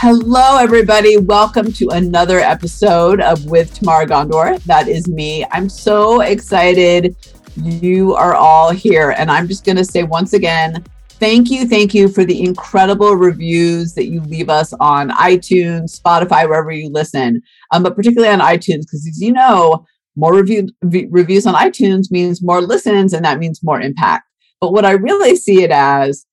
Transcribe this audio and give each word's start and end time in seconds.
Hello, 0.00 0.58
everybody. 0.58 1.16
Welcome 1.16 1.72
to 1.72 1.88
another 1.88 2.38
episode 2.38 3.20
of 3.20 3.46
With 3.46 3.74
Tamara 3.74 4.06
Ghandour. 4.06 4.62
That 4.64 4.86
is 4.86 5.08
me. 5.08 5.44
I'm 5.50 5.68
so 5.68 6.20
excited 6.20 7.16
you 7.56 8.14
are 8.14 8.36
all 8.36 8.70
here. 8.70 9.10
And 9.18 9.28
I'm 9.28 9.48
just 9.48 9.64
going 9.64 9.74
to 9.76 9.84
say 9.84 10.04
once 10.04 10.34
again, 10.34 10.84
thank 11.18 11.50
you, 11.50 11.66
thank 11.66 11.94
you 11.94 12.06
for 12.06 12.24
the 12.24 12.44
incredible 12.44 13.16
reviews 13.16 13.94
that 13.94 14.06
you 14.06 14.20
leave 14.20 14.48
us 14.48 14.72
on 14.74 15.10
iTunes, 15.10 16.00
Spotify, 16.00 16.48
wherever 16.48 16.70
you 16.70 16.90
listen, 16.90 17.42
um, 17.72 17.82
but 17.82 17.96
particularly 17.96 18.32
on 18.32 18.38
iTunes, 18.38 18.82
because 18.82 19.04
as 19.04 19.20
you 19.20 19.32
know, 19.32 19.84
more 20.14 20.32
review, 20.32 20.68
reviews 20.80 21.44
on 21.44 21.54
iTunes 21.54 22.08
means 22.12 22.40
more 22.40 22.60
listens, 22.60 23.12
and 23.12 23.24
that 23.24 23.40
means 23.40 23.64
more 23.64 23.80
impact. 23.80 24.28
But 24.60 24.72
what 24.72 24.84
I 24.84 24.92
really 24.92 25.34
see 25.34 25.64
it 25.64 25.72
as 25.72 26.24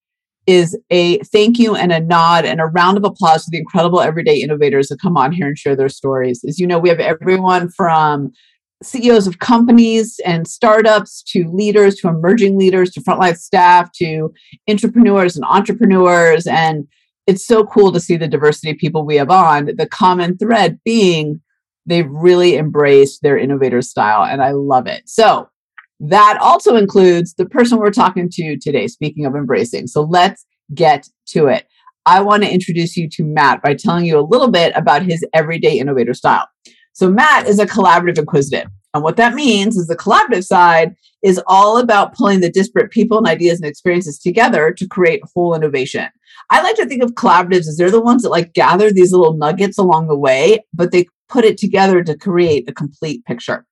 is 0.47 0.77
a 0.89 1.17
thank 1.19 1.57
you 1.57 1.75
and 1.75 1.91
a 1.91 1.99
nod 1.99 2.45
and 2.45 2.61
a 2.61 2.65
round 2.65 2.97
of 2.97 3.03
applause 3.03 3.43
to 3.45 3.51
the 3.51 3.57
incredible 3.57 4.01
everyday 4.01 4.37
innovators 4.37 4.89
that 4.89 5.01
come 5.01 5.17
on 5.17 5.31
here 5.31 5.47
and 5.47 5.57
share 5.57 5.75
their 5.75 5.89
stories. 5.89 6.43
As 6.47 6.59
you 6.59 6.67
know, 6.67 6.79
we 6.79 6.89
have 6.89 6.99
everyone 6.99 7.69
from 7.69 8.31
CEOs 8.83 9.25
of 9.25 9.39
companies 9.39 10.19
and 10.25 10.47
startups 10.47 11.23
to 11.23 11.49
leaders 11.51 11.95
to 11.95 12.07
emerging 12.07 12.57
leaders 12.57 12.91
to 12.91 13.01
frontline 13.01 13.37
staff 13.37 13.91
to 13.93 14.31
entrepreneurs 14.69 15.35
and 15.35 15.45
entrepreneurs. 15.45 16.45
And 16.45 16.87
it's 17.25 17.45
so 17.45 17.65
cool 17.65 17.91
to 17.91 17.99
see 17.99 18.17
the 18.17 18.27
diversity 18.27 18.71
of 18.71 18.77
people 18.77 19.05
we 19.05 19.15
have 19.15 19.31
on. 19.31 19.71
The 19.77 19.87
common 19.87 20.37
thread 20.37 20.79
being 20.85 21.41
they've 21.85 22.09
really 22.09 22.57
embraced 22.57 23.21
their 23.21 23.37
innovator 23.37 23.81
style, 23.81 24.23
and 24.23 24.41
I 24.41 24.51
love 24.51 24.87
it. 24.87 25.03
So, 25.07 25.47
that 25.99 26.37
also 26.41 26.75
includes 26.75 27.33
the 27.35 27.45
person 27.45 27.77
we're 27.77 27.91
talking 27.91 28.29
to 28.33 28.57
today, 28.57 28.87
speaking 28.87 29.25
of 29.25 29.35
embracing. 29.35 29.87
So 29.87 30.01
let's 30.01 30.45
get 30.73 31.07
to 31.27 31.47
it. 31.47 31.67
I 32.05 32.21
want 32.21 32.43
to 32.43 32.53
introduce 32.53 32.95
you 32.95 33.09
to 33.09 33.23
Matt 33.23 33.63
by 33.63 33.73
telling 33.73 34.05
you 34.05 34.19
a 34.19 34.21
little 34.21 34.49
bit 34.49 34.73
about 34.75 35.03
his 35.03 35.25
everyday 35.33 35.79
innovator 35.79 36.13
style. 36.13 36.47
So, 36.93 37.09
Matt 37.09 37.47
is 37.47 37.59
a 37.59 37.65
collaborative 37.65 38.19
inquisitive. 38.19 38.67
And 38.93 39.03
what 39.03 39.17
that 39.17 39.33
means 39.33 39.75
is 39.75 39.87
the 39.87 39.97
collaborative 39.97 40.45
side 40.45 40.95
is 41.21 41.41
all 41.47 41.77
about 41.77 42.13
pulling 42.13 42.39
the 42.39 42.49
disparate 42.49 42.91
people 42.91 43.17
and 43.17 43.27
ideas 43.27 43.59
and 43.59 43.67
experiences 43.67 44.17
together 44.17 44.71
to 44.71 44.87
create 44.87 45.21
whole 45.33 45.53
innovation. 45.53 46.07
I 46.49 46.61
like 46.61 46.75
to 46.77 46.85
think 46.85 47.03
of 47.03 47.11
collaboratives 47.11 47.67
as 47.67 47.75
they're 47.77 47.91
the 47.91 47.99
ones 47.99 48.23
that 48.23 48.29
like 48.29 48.53
gather 48.53 48.91
these 48.91 49.11
little 49.11 49.35
nuggets 49.35 49.77
along 49.77 50.07
the 50.07 50.17
way, 50.17 50.63
but 50.73 50.91
they 50.91 51.07
put 51.27 51.43
it 51.43 51.57
together 51.57 52.03
to 52.03 52.15
create 52.15 52.69
a 52.69 52.73
complete 52.73 53.25
picture. 53.25 53.65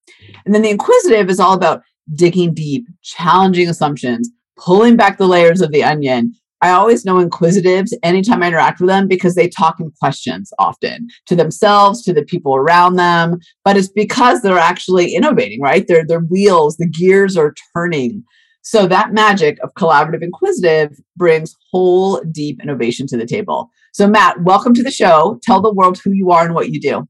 And 0.46 0.54
then 0.54 0.64
the 0.64 0.72
inquisitive 0.72 1.30
is 1.30 1.40
all 1.40 1.54
about 1.54 1.84
digging 2.16 2.54
deep, 2.54 2.86
challenging 3.02 3.70
assumptions, 3.70 4.30
pulling 4.58 4.96
back 4.96 5.18
the 5.18 5.28
layers 5.28 5.62
of 5.62 5.72
the 5.72 5.84
onion, 5.84 6.34
I 6.64 6.70
always 6.70 7.04
know 7.04 7.20
inquisitives 7.20 7.94
anytime 8.04 8.42
I 8.42 8.48
interact 8.48 8.80
with 8.80 8.88
them 8.88 9.10
because 9.10 9.36
they 9.36 9.50
talk 9.50 9.82
in 9.82 9.92
questions 10.00 10.54
often 10.60 11.10
to 11.26 11.36
themselves, 11.36 12.02
to 12.04 12.14
the 12.14 12.24
people 12.24 12.56
around 12.56 12.96
them. 12.96 13.40
But 13.66 13.76
it's 13.76 13.90
because 13.90 14.42
they're 14.42 14.58
actually 14.58 15.14
innovating, 15.14 15.60
right? 15.60 15.86
Their 15.86 16.06
their 16.06 16.22
wheels, 16.22 16.78
the 16.78 16.88
gears 16.88 17.36
are 17.36 17.54
turning. 17.76 18.24
So 18.62 18.88
that 18.88 19.12
magic 19.12 19.60
of 19.62 19.74
collaborative 19.74 20.22
inquisitive 20.22 20.98
brings 21.18 21.54
whole 21.70 22.22
deep 22.32 22.64
innovation 22.64 23.08
to 23.08 23.18
the 23.18 23.26
table. 23.26 23.70
So 23.92 24.08
Matt, 24.08 24.42
welcome 24.44 24.74
to 24.76 24.84
the 24.84 24.90
show. 24.90 25.42
Tell 25.44 25.62
the 25.62 25.74
world 25.74 26.00
who 26.02 26.12
you 26.12 26.32
are 26.32 26.46
and 26.46 26.56
what 26.56 26.70
you 26.70 26.80
do. 26.80 27.06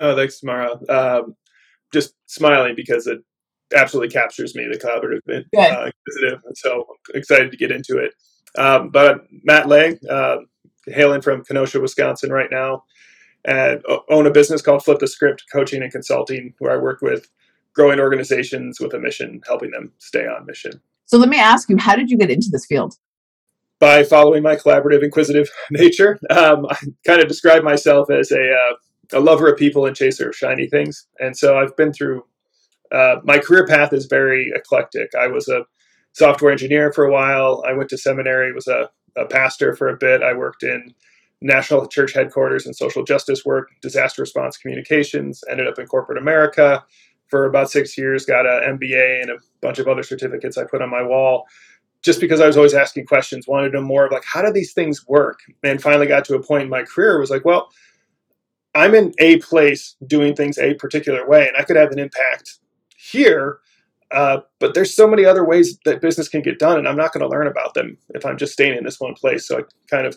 Oh, 0.00 0.16
thanks, 0.16 0.40
Tamara. 0.40 0.76
Um, 0.88 1.36
just 1.92 2.14
smiling 2.26 2.74
because 2.74 3.06
it 3.06 3.20
absolutely 3.74 4.12
captures 4.12 4.54
me, 4.54 4.66
the 4.70 4.78
collaborative 4.78 5.20
uh, 5.76 5.90
inquisitive. 5.90 6.42
So 6.54 6.86
excited 7.14 7.50
to 7.50 7.56
get 7.56 7.70
into 7.70 7.98
it. 7.98 8.12
Um, 8.58 8.90
but 8.90 9.26
Matt 9.44 9.68
Lay, 9.68 9.98
uh, 10.08 10.38
hailing 10.86 11.20
from 11.20 11.44
Kenosha, 11.44 11.80
Wisconsin, 11.80 12.30
right 12.30 12.50
now, 12.50 12.84
and 13.44 13.82
own 14.08 14.26
a 14.26 14.30
business 14.30 14.62
called 14.62 14.84
Flip 14.84 14.98
the 14.98 15.06
Script 15.06 15.44
Coaching 15.52 15.82
and 15.82 15.92
Consulting, 15.92 16.54
where 16.58 16.72
I 16.72 16.76
work 16.76 17.00
with 17.02 17.28
growing 17.74 18.00
organizations 18.00 18.80
with 18.80 18.94
a 18.94 18.98
mission, 18.98 19.40
helping 19.46 19.70
them 19.70 19.92
stay 19.98 20.26
on 20.26 20.46
mission. 20.46 20.80
So 21.04 21.18
let 21.18 21.28
me 21.28 21.38
ask 21.38 21.68
you, 21.68 21.76
how 21.76 21.94
did 21.94 22.10
you 22.10 22.18
get 22.18 22.30
into 22.30 22.48
this 22.50 22.66
field? 22.66 22.94
By 23.78 24.02
following 24.02 24.42
my 24.42 24.56
collaborative, 24.56 25.04
inquisitive 25.04 25.50
nature. 25.70 26.18
Um, 26.30 26.66
I 26.68 26.76
kind 27.06 27.20
of 27.20 27.28
describe 27.28 27.62
myself 27.62 28.10
as 28.10 28.32
a, 28.32 28.52
uh, 28.52 29.18
a 29.18 29.20
lover 29.20 29.52
of 29.52 29.58
people 29.58 29.86
and 29.86 29.94
chaser 29.94 30.30
of 30.30 30.34
shiny 30.34 30.66
things. 30.66 31.06
And 31.20 31.36
so 31.36 31.58
I've 31.58 31.76
been 31.76 31.92
through, 31.92 32.24
uh, 32.92 33.16
my 33.24 33.38
career 33.38 33.66
path 33.66 33.92
is 33.92 34.06
very 34.06 34.52
eclectic. 34.54 35.14
I 35.14 35.28
was 35.28 35.48
a 35.48 35.64
software 36.12 36.52
engineer 36.52 36.92
for 36.92 37.04
a 37.04 37.12
while. 37.12 37.62
I 37.66 37.72
went 37.72 37.90
to 37.90 37.98
seminary, 37.98 38.52
was 38.52 38.68
a, 38.68 38.90
a 39.16 39.26
pastor 39.26 39.74
for 39.74 39.88
a 39.88 39.96
bit. 39.96 40.22
I 40.22 40.32
worked 40.34 40.62
in 40.62 40.94
national 41.42 41.86
church 41.88 42.14
headquarters 42.14 42.66
and 42.66 42.74
social 42.74 43.04
justice 43.04 43.44
work, 43.44 43.68
disaster 43.82 44.22
response 44.22 44.56
communications, 44.56 45.44
ended 45.50 45.68
up 45.68 45.78
in 45.78 45.86
corporate 45.86 46.18
America 46.18 46.84
for 47.28 47.46
about 47.46 47.70
six 47.70 47.98
years, 47.98 48.24
got 48.24 48.46
an 48.46 48.78
MBA 48.78 49.22
and 49.22 49.30
a 49.30 49.38
bunch 49.60 49.78
of 49.78 49.88
other 49.88 50.02
certificates 50.02 50.56
I 50.56 50.64
put 50.64 50.80
on 50.80 50.90
my 50.90 51.02
wall 51.02 51.46
just 52.02 52.20
because 52.20 52.40
I 52.40 52.46
was 52.46 52.56
always 52.56 52.74
asking 52.74 53.06
questions, 53.06 53.48
wanted 53.48 53.70
to 53.70 53.80
know 53.80 53.86
more 53.86 54.06
of 54.06 54.12
like, 54.12 54.24
how 54.24 54.40
do 54.40 54.52
these 54.52 54.72
things 54.72 55.06
work? 55.08 55.40
And 55.64 55.82
finally 55.82 56.06
got 56.06 56.24
to 56.26 56.36
a 56.36 56.42
point 56.42 56.62
in 56.62 56.68
my 56.68 56.84
career 56.84 57.18
was 57.18 57.30
like, 57.30 57.44
well, 57.44 57.68
I'm 58.76 58.94
in 58.94 59.12
a 59.18 59.38
place 59.38 59.96
doing 60.06 60.36
things 60.36 60.58
a 60.58 60.74
particular 60.74 61.26
way, 61.26 61.48
and 61.48 61.56
I 61.56 61.64
could 61.64 61.76
have 61.76 61.90
an 61.90 61.98
impact 61.98 62.58
here 63.10 63.60
uh, 64.12 64.40
but 64.60 64.74
there's 64.74 64.94
so 64.94 65.06
many 65.06 65.24
other 65.24 65.44
ways 65.44 65.78
that 65.84 66.00
business 66.00 66.28
can 66.28 66.42
get 66.42 66.58
done, 66.58 66.78
and 66.78 66.86
I'm 66.86 66.96
not 66.96 67.12
going 67.12 67.22
to 67.22 67.28
learn 67.28 67.48
about 67.48 67.74
them 67.74 67.98
if 68.10 68.24
I'm 68.24 68.38
just 68.38 68.52
staying 68.52 68.76
in 68.76 68.84
this 68.84 69.00
one 69.00 69.14
place. 69.14 69.48
So 69.48 69.58
I 69.58 69.62
kind 69.90 70.06
of 70.06 70.16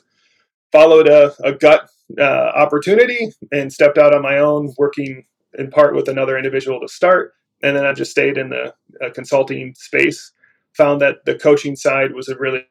followed 0.72 1.08
a, 1.08 1.34
a 1.44 1.54
gut 1.54 1.90
uh, 2.20 2.52
opportunity 2.56 3.32
and 3.52 3.74
stepped 3.74 3.98
out 3.98 4.14
on 4.14 4.22
my 4.22 4.38
own, 4.38 4.74
working 4.78 5.26
in 5.58 5.72
part 5.72 5.96
with 5.96 6.08
another 6.08 6.38
individual 6.38 6.80
to 6.80 6.88
start. 6.88 7.34
And 7.64 7.76
then 7.76 7.86
I 7.86 7.94
just 7.94 8.12
stayed 8.12 8.38
in 8.38 8.50
the 8.50 8.74
uh, 9.04 9.10
consulting 9.14 9.74
space. 9.76 10.32
Found 10.78 11.02
that 11.02 11.26
the 11.26 11.36
coaching 11.36 11.76
side 11.76 12.14
was 12.14 12.30
a 12.30 12.38
really 12.38 12.66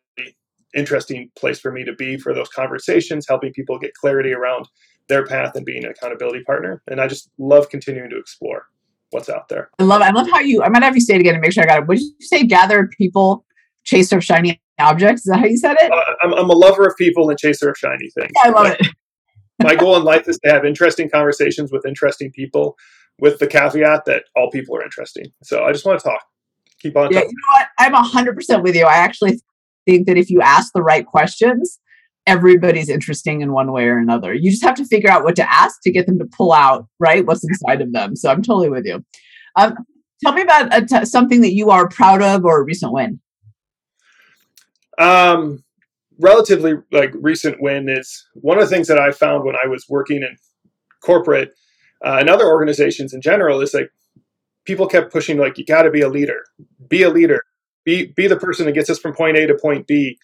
interesting 0.74 1.30
place 1.36 1.58
for 1.58 1.72
me 1.72 1.84
to 1.84 1.92
be 1.94 2.16
for 2.16 2.32
those 2.32 2.48
conversations, 2.48 3.26
helping 3.28 3.52
people 3.52 3.78
get 3.78 3.92
clarity 3.94 4.32
around 4.32 4.68
their 5.08 5.26
path 5.26 5.56
and 5.56 5.66
being 5.66 5.84
an 5.84 5.90
accountability 5.90 6.44
partner. 6.44 6.80
And 6.86 7.00
I 7.00 7.08
just 7.08 7.30
love 7.38 7.68
continuing 7.70 8.10
to 8.10 8.18
explore 8.18 8.66
what's 9.10 9.28
out 9.28 9.48
there. 9.48 9.70
I 9.78 9.84
love. 9.84 10.02
I 10.02 10.10
love 10.10 10.28
how 10.30 10.40
you. 10.40 10.62
I 10.62 10.68
might 10.68 10.82
have 10.82 10.94
you 10.94 11.00
say 11.00 11.14
it 11.14 11.20
again 11.20 11.34
to 11.34 11.40
make 11.40 11.52
sure 11.52 11.62
I 11.62 11.66
got 11.66 11.82
it. 11.82 11.88
Did 11.88 12.00
you 12.00 12.26
say? 12.26 12.44
Gather 12.44 12.88
people, 12.96 13.44
chaser 13.84 14.18
of 14.18 14.24
shiny 14.24 14.60
objects. 14.78 15.22
Is 15.22 15.32
that 15.32 15.40
how 15.40 15.46
you 15.46 15.56
said 15.56 15.76
it? 15.80 15.90
Uh, 15.90 16.14
I'm, 16.22 16.34
I'm, 16.34 16.50
a 16.50 16.54
lover 16.54 16.86
of 16.86 16.96
people 16.96 17.30
and 17.30 17.38
chaser 17.38 17.68
of 17.68 17.76
shiny 17.76 18.10
things. 18.10 18.30
Yeah, 18.36 18.42
I 18.44 18.48
love 18.50 18.66
it. 18.66 18.86
my 19.62 19.74
goal 19.74 19.96
in 19.96 20.04
life 20.04 20.28
is 20.28 20.38
to 20.44 20.50
have 20.50 20.64
interesting 20.64 21.10
conversations 21.10 21.72
with 21.72 21.84
interesting 21.86 22.30
people, 22.32 22.76
with 23.18 23.38
the 23.38 23.46
caveat 23.46 24.04
that 24.06 24.24
all 24.36 24.50
people 24.50 24.76
are 24.76 24.82
interesting. 24.82 25.26
So 25.42 25.64
I 25.64 25.72
just 25.72 25.84
want 25.84 26.00
to 26.00 26.08
talk. 26.08 26.22
Keep 26.80 26.96
on. 26.96 27.10
Yeah, 27.10 27.20
talking. 27.20 27.30
you 27.30 27.36
know 27.36 27.60
what? 27.60 27.68
I'm 27.78 28.04
hundred 28.04 28.36
percent 28.36 28.62
with 28.62 28.76
you. 28.76 28.84
I 28.84 28.94
actually 28.94 29.40
think 29.86 30.06
that 30.06 30.16
if 30.16 30.30
you 30.30 30.40
ask 30.40 30.72
the 30.72 30.82
right 30.82 31.06
questions, 31.06 31.78
everybody's 32.28 32.88
interesting 32.88 33.40
in 33.40 33.52
one 33.52 33.72
way 33.72 33.84
or 33.84 33.98
another. 33.98 34.34
You 34.34 34.50
just 34.50 34.62
have 34.62 34.74
to 34.76 34.84
figure 34.84 35.10
out 35.10 35.24
what 35.24 35.34
to 35.36 35.52
ask 35.52 35.80
to 35.82 35.90
get 35.90 36.06
them 36.06 36.18
to 36.18 36.26
pull 36.26 36.52
out, 36.52 36.86
right? 37.00 37.26
What's 37.26 37.42
inside 37.48 37.80
of 37.80 37.92
them. 37.92 38.14
So 38.14 38.30
I'm 38.30 38.42
totally 38.42 38.68
with 38.68 38.84
you. 38.84 39.04
Um, 39.56 39.74
tell 40.22 40.34
me 40.34 40.42
about 40.42 41.08
something 41.08 41.40
that 41.40 41.54
you 41.54 41.70
are 41.70 41.88
proud 41.88 42.22
of 42.22 42.44
or 42.44 42.60
a 42.60 42.64
recent 42.64 42.92
win. 42.92 43.20
Um, 44.98 45.64
relatively 46.18 46.74
like 46.92 47.12
recent 47.14 47.60
win 47.60 47.88
is 47.88 48.26
one 48.34 48.58
of 48.58 48.68
the 48.68 48.74
things 48.74 48.88
that 48.88 48.98
I 48.98 49.10
found 49.12 49.44
when 49.44 49.56
I 49.56 49.66
was 49.66 49.86
working 49.88 50.18
in 50.18 50.36
corporate 51.02 51.52
uh, 52.04 52.16
and 52.20 52.28
other 52.28 52.46
organizations 52.46 53.14
in 53.14 53.20
general 53.20 53.60
is 53.60 53.74
like 53.74 53.90
people 54.64 54.86
kept 54.86 55.12
pushing 55.12 55.38
like 55.38 55.56
you 55.56 55.64
got 55.64 55.82
to 55.82 55.90
be 55.90 56.00
a 56.00 56.08
leader, 56.08 56.44
be 56.88 57.02
a 57.02 57.10
leader, 57.10 57.42
be 57.84 58.12
be 58.16 58.26
the 58.26 58.36
person 58.36 58.66
that 58.66 58.72
gets 58.72 58.90
us 58.90 58.98
from 58.98 59.14
point 59.14 59.36
A 59.36 59.46
to 59.46 59.54
point 59.54 59.86
B 59.86 60.18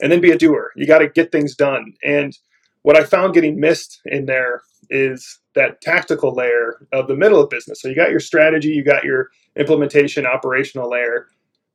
and 0.00 0.12
then 0.12 0.20
be 0.20 0.32
a 0.32 0.38
doer. 0.38 0.72
You 0.76 0.86
got 0.86 0.98
to 0.98 1.08
get 1.08 1.32
things 1.32 1.56
done. 1.56 1.94
And 2.04 2.36
what 2.82 2.96
I 2.96 3.04
found 3.04 3.34
getting 3.34 3.60
missed 3.60 4.00
in 4.06 4.26
there 4.26 4.62
is 4.90 5.40
that 5.54 5.80
tactical 5.82 6.34
layer 6.34 6.86
of 6.92 7.08
the 7.08 7.16
middle 7.16 7.42
of 7.42 7.50
business. 7.50 7.80
So 7.82 7.88
you 7.88 7.96
got 7.96 8.10
your 8.10 8.20
strategy, 8.20 8.68
you 8.70 8.84
got 8.84 9.04
your 9.04 9.30
implementation, 9.56 10.26
operational 10.26 10.90
layer, 10.90 11.26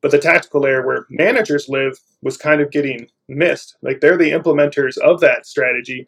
But 0.01 0.11
the 0.11 0.19
tactical 0.19 0.61
layer 0.61 0.85
where 0.85 1.05
managers 1.11 1.69
live 1.69 1.99
was 2.23 2.37
kind 2.37 2.61
of 2.61 2.71
getting 2.71 3.09
missed. 3.29 3.77
Like 3.83 4.01
they're 4.01 4.17
the 4.17 4.31
implementers 4.31 4.97
of 4.99 5.21
that 5.21 5.45
strategy. 5.47 6.07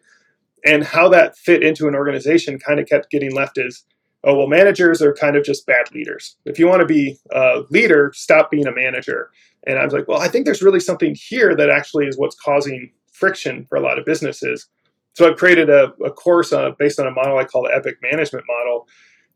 And 0.66 0.84
how 0.84 1.10
that 1.10 1.38
fit 1.38 1.64
into 1.64 1.88
an 1.88 1.96
organization 1.96 2.60
kind 2.60 2.80
of 2.80 2.88
kept 2.88 3.12
getting 3.12 3.36
left 3.36 3.58
as, 3.58 3.84
oh, 4.24 4.38
well, 4.38 4.48
managers 4.48 5.02
are 5.02 5.14
kind 5.14 5.36
of 5.36 5.44
just 5.44 5.66
bad 5.66 5.92
leaders. 5.94 6.38
If 6.46 6.58
you 6.58 6.68
want 6.68 6.82
to 6.82 6.86
be 6.86 7.18
a 7.32 7.64
leader, 7.70 8.12
stop 8.16 8.50
being 8.50 8.68
a 8.68 8.74
manager. 8.74 9.30
And 9.68 9.78
I 9.78 9.84
was 9.84 9.94
like, 9.94 10.08
well, 10.08 10.20
I 10.20 10.28
think 10.28 10.46
there's 10.46 10.62
really 10.62 10.80
something 10.80 11.16
here 11.16 11.56
that 11.56 11.70
actually 11.70 12.08
is 12.08 12.18
what's 12.18 12.36
causing 12.36 12.92
friction 13.12 13.66
for 13.66 13.78
a 13.78 13.82
lot 13.82 14.00
of 14.00 14.06
businesses. 14.06 14.68
So 15.14 15.30
I've 15.30 15.38
created 15.38 15.70
a, 15.70 15.94
a 16.04 16.12
course 16.12 16.52
uh, 16.52 16.72
based 16.80 17.00
on 17.00 17.08
a 17.08 17.12
model 17.12 17.38
I 17.38 17.44
call 17.44 17.64
the 17.64 17.76
Epic 17.76 17.98
Management 18.02 18.46
Model, 18.48 18.88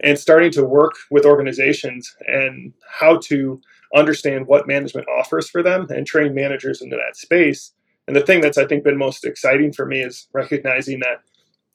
and 0.02 0.18
starting 0.18 0.52
to 0.52 0.64
work 0.64 0.94
with 1.10 1.26
organizations 1.26 2.16
and 2.28 2.74
how 2.88 3.18
to 3.18 3.60
understand 3.96 4.46
what 4.48 4.68
management 4.68 5.08
offers 5.08 5.50
for 5.50 5.64
them 5.64 5.88
and 5.90 6.06
train 6.06 6.36
managers 6.36 6.82
into 6.82 6.96
that 6.96 7.16
space. 7.16 7.74
And 8.08 8.16
the 8.16 8.22
thing 8.22 8.42
that's 8.42 8.58
I 8.58 8.66
think 8.66 8.84
been 8.84 8.98
most 8.98 9.26
exciting 9.26 9.74
for 9.74 9.86
me 9.86 10.02
is 10.02 10.28
recognizing 10.34 11.00
that 11.00 11.22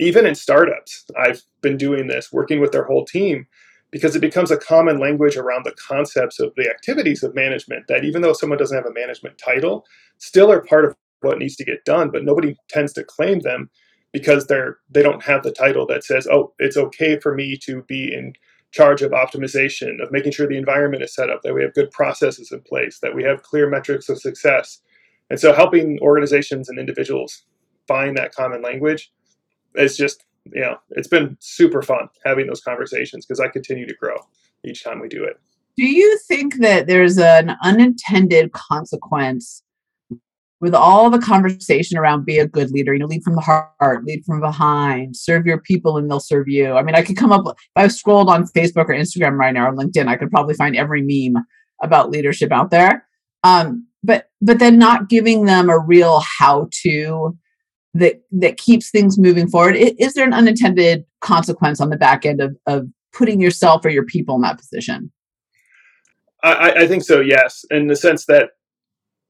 even 0.03 0.27
in 0.27 0.35
startups, 0.35 1.05
I've 1.19 1.43
been 1.61 1.77
doing 1.77 2.09
this, 2.09 2.33
working 2.33 2.61
with 2.61 2.73
their 2.73 2.85
whole 2.85 3.05
team, 3.05 3.47
because 3.91 4.17
it 4.17 4.21
becomes 4.21 4.51
a 4.51 4.57
common 4.57 4.99
language 4.99 5.37
around 5.37 5.65
the 5.65 5.77
concepts 5.87 6.41
of 6.41 6.53
the 6.57 6.69
activities 6.69 7.23
of 7.23 7.35
management 7.35 7.87
that 7.89 8.05
even 8.05 8.23
though 8.23 8.33
someone 8.33 8.59
doesn't 8.59 8.77
have 8.77 8.87
a 8.87 8.93
management 8.93 9.39
title, 9.39 9.87
still 10.19 10.51
are 10.51 10.63
part 10.63 10.85
of 10.85 10.97
what 11.21 11.39
needs 11.39 11.57
to 11.57 11.65
get 11.65 11.85
done, 11.85 12.11
but 12.11 12.25
nobody 12.25 12.57
tends 12.69 12.93
to 12.95 13.05
claim 13.05 13.41
them 13.41 13.71
because 14.13 14.47
they're 14.47 14.79
they 14.91 15.03
don't 15.03 15.23
have 15.23 15.43
the 15.43 15.53
title 15.53 15.87
that 15.87 16.05
says, 16.05 16.27
"Oh, 16.27 16.53
it's 16.59 16.77
okay 16.77 17.19
for 17.19 17.35
me 17.35 17.57
to 17.59 17.83
be 17.83 18.13
in 18.13 18.35
charge 18.73 19.03
of 19.03 19.13
optimization, 19.13 20.03
of 20.03 20.11
making 20.11 20.33
sure 20.33 20.47
the 20.49 20.57
environment 20.57 21.03
is 21.03 21.15
set 21.15 21.31
up, 21.31 21.43
that 21.43 21.55
we 21.55 21.63
have 21.63 21.75
good 21.75 21.91
processes 21.91 22.51
in 22.51 22.61
place, 22.63 22.99
that 23.01 23.15
we 23.15 23.23
have 23.23 23.43
clear 23.43 23.69
metrics 23.69 24.09
of 24.09 24.21
success." 24.21 24.81
And 25.31 25.39
so 25.39 25.53
helping 25.53 25.99
organizations 26.01 26.69
and 26.69 26.79
individuals 26.79 27.45
find 27.87 28.17
that 28.17 28.35
common 28.35 28.63
language 28.63 29.13
is 29.75 29.97
just, 29.97 30.25
you 30.53 30.61
know, 30.61 30.77
it's 30.91 31.09
been 31.09 31.37
super 31.41 31.83
fun 31.83 32.09
having 32.25 32.47
those 32.47 32.61
conversations 32.61 33.27
because 33.27 33.41
I 33.41 33.49
continue 33.49 33.87
to 33.87 33.95
grow 33.95 34.17
each 34.65 34.85
time 34.85 35.01
we 35.01 35.09
do 35.09 35.25
it. 35.25 35.39
Do 35.77 35.87
you 35.87 36.19
think 36.29 36.57
that 36.57 36.87
there's 36.87 37.19
an 37.19 37.57
unintended 37.63 38.53
consequence 38.53 39.63
with 40.61 40.75
all 40.75 41.11
the 41.11 41.19
conversation 41.19 41.99
around 41.99 42.25
be 42.25 42.39
a 42.39 42.47
good 42.47 42.71
leader, 42.71 42.93
you 42.93 43.01
know, 43.01 43.07
lead 43.07 43.25
from 43.25 43.35
the 43.35 43.41
heart, 43.41 44.05
lead 44.05 44.25
from 44.25 44.41
behind, 44.41 45.17
serve 45.17 45.45
your 45.45 45.59
people 45.59 45.97
and 45.97 46.09
they'll 46.09 46.21
serve 46.21 46.47
you. 46.47 46.75
I 46.75 46.83
mean, 46.83 46.95
I 46.95 47.03
could 47.03 47.17
come 47.17 47.33
up, 47.33 47.45
if 47.49 47.57
I 47.75 47.89
scrolled 47.89 48.29
on 48.29 48.45
Facebook 48.45 48.89
or 48.89 48.95
Instagram 48.95 49.39
right 49.39 49.53
now 49.53 49.71
or 49.71 49.75
LinkedIn, 49.75 50.07
I 50.07 50.17
could 50.17 50.31
probably 50.31 50.55
find 50.55 50.77
every 50.77 51.03
meme 51.03 51.43
about 51.83 52.11
leadership 52.11 52.53
out 52.53 52.71
there. 52.71 53.05
Um, 53.43 53.89
but 54.05 54.31
but 54.41 54.59
then 54.59 54.79
not 54.79 55.09
giving 55.09 55.47
them 55.47 55.69
a 55.69 55.79
real 55.79 56.21
how 56.39 56.69
to 56.83 57.37
that 57.95 58.23
that 58.31 58.57
keeps 58.57 58.91
things 58.91 59.19
moving 59.19 59.49
forward. 59.49 59.77
Is, 59.77 60.15
there 60.15 60.27
an 60.27 60.33
unintended 60.33 61.05
consequence 61.21 61.81
on 61.81 61.91
the 61.91 61.97
back 61.97 62.25
end 62.25 62.41
of 62.41 62.57
of 62.67 62.89
putting 63.13 63.41
yourself 63.41 63.85
or 63.85 63.91
your 63.91 64.05
people 64.05 64.35
in 64.35 64.43
that 64.43 64.59
position? 64.59 65.13
I, 66.43 66.73
I 66.73 66.87
think 66.89 67.05
so. 67.05 67.21
Yes, 67.21 67.65
in 67.71 67.87
the 67.87 67.97
sense 67.97 68.27
that 68.27 68.51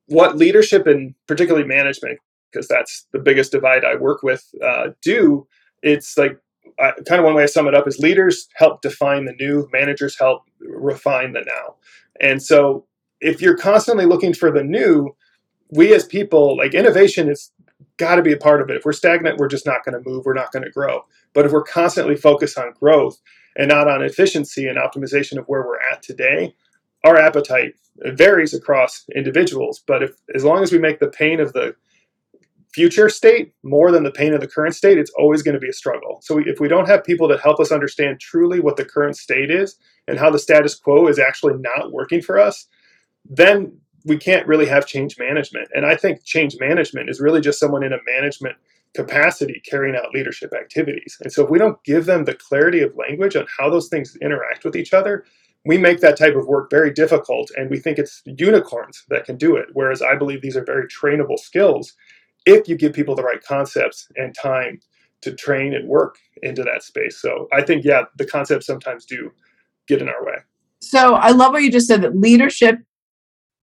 what 0.07 0.37
leadership 0.37 0.87
and 0.87 1.15
particularly 1.27 1.67
management, 1.67 2.19
because 2.51 2.69
that's 2.69 3.07
the 3.13 3.19
biggest 3.19 3.53
divide 3.53 3.85
I 3.85 3.97
work 3.97 4.23
with, 4.23 4.45
uh, 4.65 4.89
do. 5.03 5.47
It's 5.83 6.17
like 6.17 6.39
I, 6.79 6.93
kind 7.07 7.19
of 7.19 7.25
one 7.25 7.35
way 7.35 7.43
I 7.43 7.47
sum 7.47 7.67
it 7.67 7.75
up 7.75 7.89
is 7.89 7.99
leaders 7.99 8.49
help 8.55 8.83
define 8.83 9.25
the 9.25 9.33
new, 9.33 9.69
managers 9.73 10.19
help 10.19 10.43
refine 10.61 11.33
the 11.33 11.41
now. 11.41 11.75
And 12.21 12.43
so 12.43 12.87
if 13.21 13.41
you're 13.41 13.57
constantly 13.57 14.07
looking 14.07 14.33
for 14.33 14.51
the 14.51 14.63
new, 14.63 15.15
we 15.71 15.95
as 15.95 16.05
people, 16.05 16.57
like 16.57 16.75
innovation 16.75 17.31
is 17.31 17.51
got 18.03 18.17
to 18.17 18.23
be 18.23 18.33
a 18.33 18.37
part 18.37 18.61
of 18.61 18.69
it. 18.69 18.77
If 18.77 18.85
we're 18.85 18.93
stagnant, 18.93 19.39
we're 19.39 19.47
just 19.47 19.65
not 19.65 19.85
going 19.85 19.95
to 19.95 20.11
move, 20.11 20.25
we're 20.25 20.35
not 20.35 20.51
going 20.51 20.65
to 20.65 20.71
grow. 20.71 21.05
But 21.35 21.47
if 21.47 21.53
we're 21.53 21.63
constantly 21.63 22.17
focused 22.17 22.59
on 22.59 22.73
growth 22.73 23.21
and 23.57 23.69
not 23.69 23.87
on 23.87 24.03
efficiency 24.03 24.67
and 24.67 24.77
optimization 24.77 25.39
of 25.39 25.47
where 25.47 25.63
we're 25.63 25.79
at 25.79 26.03
today, 26.03 26.57
our 27.05 27.17
appetite 27.17 27.75
varies 27.99 28.55
across 28.55 29.05
individuals. 29.15 29.85
But 29.87 30.03
if 30.03 30.17
as 30.35 30.43
long 30.43 30.65
as 30.65 30.73
we 30.73 30.79
make 30.79 30.99
the 30.99 31.07
pain 31.07 31.39
of 31.39 31.53
the 31.53 31.77
future 32.75 33.09
state 33.09 33.53
more 33.63 33.93
than 33.93 34.03
the 34.03 34.11
pain 34.11 34.35
of 34.35 34.41
the 34.41 34.49
current 34.49 34.75
state, 34.75 34.99
it's 34.99 35.13
always 35.17 35.43
going 35.43 35.55
to 35.55 35.61
be 35.61 35.69
a 35.69 35.73
struggle. 35.73 36.19
So 36.23 36.39
if 36.39 36.59
we 36.59 36.67
don't 36.67 36.89
have 36.89 37.05
people 37.05 37.29
that 37.29 37.41
help 37.41 37.61
us 37.61 37.71
understand 37.71 38.19
truly 38.19 38.59
what 38.59 38.77
the 38.77 38.85
current 38.85 39.17
state 39.17 39.51
is 39.51 39.77
and 40.09 40.19
how 40.19 40.31
the 40.31 40.41
status 40.41 40.75
quo 40.75 41.07
is 41.07 41.21
actually 41.21 41.55
not 41.59 41.93
working 41.93 42.21
for 42.21 42.41
us, 42.41 42.67
then 43.29 43.79
we 44.05 44.17
can't 44.17 44.47
really 44.47 44.67
have 44.67 44.87
change 44.87 45.19
management. 45.19 45.69
And 45.75 45.87
I 45.87 45.97
think 45.97 46.25
change 46.25 46.57
management 46.59 47.09
is 47.09 47.21
really 47.21 47.41
just 47.41 47.61
someone 47.61 47.85
in 47.85 47.93
a 47.93 47.99
management 48.07 48.57
capacity 48.95 49.63
carrying 49.69 49.97
out 49.97 50.13
leadership 50.13 50.53
activities. 50.53 51.17
And 51.23 51.33
so 51.33 51.45
if 51.45 51.51
we 51.51 51.59
don't 51.59 51.83
give 51.85 52.07
them 52.07 52.25
the 52.25 52.35
clarity 52.35 52.81
of 52.81 52.97
language 52.97 53.37
on 53.37 53.47
how 53.59 53.71
those 53.71 53.89
things 53.89 54.17
interact 54.21 54.65
with 54.65 54.77
each 54.77 54.93
other, 54.93 55.25
we 55.65 55.79
make 55.79 56.01
that 56.01 56.19
type 56.19 56.35
of 56.35 56.47
work 56.47 56.69
very 56.71 56.93
difficult 56.93 57.51
and 57.57 57.71
we 57.71 57.79
think 57.79 57.99
it's 57.99 58.23
unicorns 58.27 59.05
that 59.09 59.25
can 59.25 59.37
do 59.37 59.57
it. 59.57 59.67
Whereas 59.73 60.03
I 60.03 60.17
believe 60.17 60.43
these 60.43 60.57
are 60.57 60.65
very 60.65 60.87
trainable 60.89 61.39
skills 61.39 61.95
if 62.45 62.69
you 62.69 62.77
give 62.77 62.93
people 62.93 63.15
the 63.15 63.23
right 63.23 63.43
concepts 63.43 64.09
and 64.17 64.35
time 64.35 64.81
to 65.23 65.33
train 65.33 65.73
and 65.73 65.89
work 65.89 66.19
into 66.43 66.65
that 66.65 66.83
space. 66.83 67.21
So 67.21 67.49
I 67.53 67.63
think, 67.63 67.85
yeah, 67.85 68.03
the 68.19 68.27
concepts 68.27 68.67
sometimes 68.67 69.05
do 69.05 69.31
get 69.87 70.03
in 70.03 70.09
our 70.09 70.25
way. 70.25 70.39
So 70.81 71.15
I 71.15 71.31
love 71.31 71.53
what 71.53 71.63
you 71.63 71.71
just 71.71 71.87
said 71.87 72.03
that 72.03 72.17
leadership, 72.17 72.79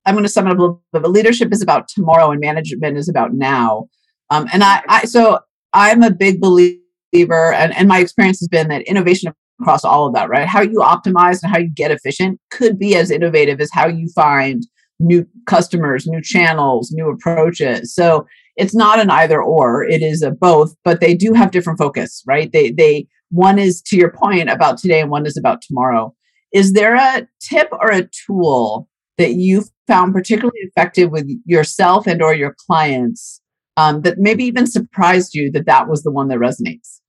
I'm 0.10 0.16
going 0.16 0.26
to 0.26 0.30
sum 0.30 0.48
it 0.48 0.52
up 0.52 0.58
a 0.58 0.62
little 0.62 0.84
bit, 0.92 1.04
but 1.04 1.12
leadership 1.12 1.54
is 1.54 1.62
about 1.62 1.88
tomorrow 1.88 2.32
and 2.32 2.42
management 2.42 2.98
is 2.98 3.08
about 3.08 3.34
now. 3.34 3.88
Um, 4.32 4.48
and 4.52 4.64
I, 4.64 4.82
I, 4.88 5.06
so 5.06 5.40
I'm 5.74 6.02
a 6.02 6.10
big 6.10 6.42
believer, 6.42 7.54
and, 7.54 7.76
and 7.76 7.88
my 7.88 8.00
experience 8.00 8.40
has 8.40 8.48
been 8.48 8.70
that 8.70 8.82
innovation 8.84 9.32
across 9.62 9.86
all 9.86 10.08
of 10.08 10.16
that, 10.16 10.30
right? 10.30 10.48
How 10.48 10.62
you 10.62 10.80
optimize 10.80 11.44
and 11.44 11.52
how 11.52 11.60
you 11.60 11.70
get 11.70 11.92
efficient 11.92 12.40
could 12.50 12.80
be 12.80 12.96
as 12.96 13.12
innovative 13.12 13.62
as 13.62 13.70
how 13.72 13.88
you 13.88 14.10
find 14.16 14.66
new 15.00 15.28
customers, 15.46 16.08
new 16.08 16.22
channels, 16.22 16.92
new 16.92 17.10
approaches. 17.10 17.94
So 17.94 18.26
it's 18.56 18.76
not 18.76 19.00
an 19.00 19.10
either 19.10 19.42
or, 19.42 19.84
it 19.84 20.02
is 20.02 20.24
a 20.24 20.32
both, 20.32 20.76
but 20.84 21.02
they 21.02 21.14
do 21.14 21.34
have 21.34 21.52
different 21.52 21.80
focus, 21.80 22.24
right? 22.26 22.52
They 22.52 22.72
they 22.72 23.08
one 23.30 23.60
is 23.60 23.82
to 23.84 23.96
your 23.96 24.12
point 24.12 24.50
about 24.50 24.78
today 24.80 25.02
and 25.02 25.12
one 25.12 25.26
is 25.26 25.38
about 25.38 25.62
tomorrow. 25.62 26.14
Is 26.52 26.74
there 26.74 26.96
a 26.96 27.28
tip 27.40 27.70
or 27.72 27.92
a 27.92 28.10
tool 28.26 28.88
that 29.19 29.33
you 29.33 29.66
found 29.86 30.13
particularly 30.13 30.60
effective 30.62 31.12
with 31.12 31.30
yourself 31.45 32.07
and 32.07 32.24
or 32.24 32.33
your 32.33 32.56
clients 32.66 33.42
um, 33.77 34.01
that 34.01 34.18
maybe 34.18 34.45
even 34.45 34.66
surprised 34.66 35.36
you 35.36 35.51
that 35.51 35.66
that 35.66 35.88
was 35.88 36.04
the 36.04 36.12
one 36.12 36.30
that 36.30 36.39
resonates? 36.39 37.02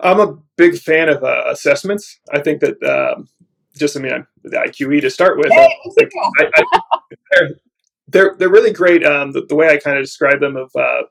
I'm 0.00 0.20
a 0.20 0.36
big 0.56 0.76
fan 0.76 1.08
of 1.08 1.22
uh, 1.22 1.44
assessments. 1.46 2.18
I 2.32 2.40
think 2.40 2.60
that 2.60 2.82
um, 2.82 3.28
just, 3.76 3.96
I 3.96 4.00
mean, 4.00 4.12
I'm 4.12 4.26
the 4.42 4.56
IQE 4.56 5.00
to 5.00 5.10
start 5.10 5.38
with. 5.38 5.50
Hey, 5.52 5.74
like, 5.96 6.10
I, 6.40 6.50
I, 6.56 6.80
they're, 7.30 7.50
they're, 8.08 8.36
they're 8.38 8.50
really 8.50 8.72
great. 8.72 9.06
Um, 9.06 9.30
the, 9.30 9.46
the, 9.48 9.54
way 9.54 9.68
I 9.68 9.76
kind 9.76 9.96
of 9.96 10.04
describe 10.04 10.40
them 10.40 10.56
of 10.56 10.70
uh, 10.76 11.02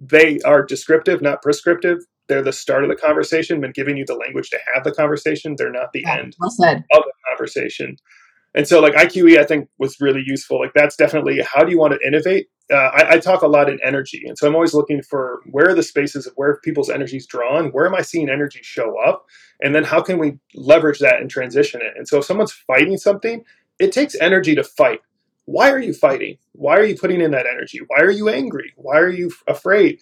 they 0.00 0.40
are 0.44 0.64
descriptive, 0.64 1.22
not 1.22 1.42
prescriptive. 1.42 1.98
They're 2.28 2.42
the 2.42 2.52
start 2.52 2.84
of 2.84 2.90
the 2.90 2.96
conversation, 2.96 3.60
but 3.60 3.74
giving 3.74 3.96
you 3.96 4.04
the 4.04 4.14
language 4.14 4.50
to 4.50 4.58
have 4.74 4.82
the 4.82 4.92
conversation. 4.92 5.54
They're 5.56 5.72
not 5.72 5.92
the 5.92 6.02
yeah, 6.02 6.18
end 6.18 6.36
well 6.40 6.50
of 6.68 7.04
the 7.04 7.12
conversation. 7.28 7.96
And 8.54 8.66
so, 8.66 8.80
like 8.80 8.94
IQE, 8.94 9.38
I 9.38 9.44
think 9.44 9.68
was 9.78 10.00
really 10.00 10.22
useful. 10.24 10.60
Like 10.60 10.72
that's 10.74 10.96
definitely 10.96 11.40
how 11.40 11.62
do 11.64 11.70
you 11.70 11.78
want 11.78 11.94
to 11.94 12.06
innovate 12.06 12.48
uh, 12.70 12.90
I, 12.94 13.14
I, 13.14 13.18
talk 13.18 13.42
a 13.42 13.48
lot 13.48 13.68
in 13.68 13.78
energy, 13.82 14.24
and 14.26 14.38
so 14.38 14.46
I'm 14.46 14.54
always 14.54 14.74
looking 14.74 15.02
for 15.02 15.40
where 15.50 15.70
are 15.70 15.74
the 15.74 15.82
spaces 15.82 16.26
of 16.26 16.34
where 16.36 16.60
people's 16.62 16.90
energy 16.90 17.16
is 17.16 17.26
drawn, 17.26 17.70
where 17.70 17.86
am 17.86 17.94
I 17.94 18.02
seeing 18.02 18.28
energy 18.28 18.60
show 18.62 18.96
up, 19.00 19.26
and 19.60 19.74
then 19.74 19.82
how 19.82 20.00
can 20.00 20.18
we 20.18 20.38
leverage 20.54 21.00
that 21.00 21.20
and 21.20 21.28
transition 21.28 21.80
it. 21.82 21.94
And 21.96 22.06
so 22.06 22.18
if 22.18 22.24
someone's 22.24 22.52
fighting 22.52 22.96
something, 22.96 23.44
it 23.78 23.92
takes 23.92 24.14
energy 24.20 24.54
to 24.54 24.62
fight. 24.62 25.00
Why 25.46 25.70
are 25.70 25.80
you 25.80 25.92
fighting? 25.92 26.36
Why 26.52 26.76
are 26.76 26.84
you 26.84 26.96
putting 26.96 27.20
in 27.20 27.32
that 27.32 27.46
energy? 27.46 27.80
Why 27.88 28.00
are 28.00 28.10
you 28.10 28.28
angry? 28.28 28.72
Why 28.76 28.98
are 28.98 29.10
you 29.10 29.32
afraid? 29.48 29.98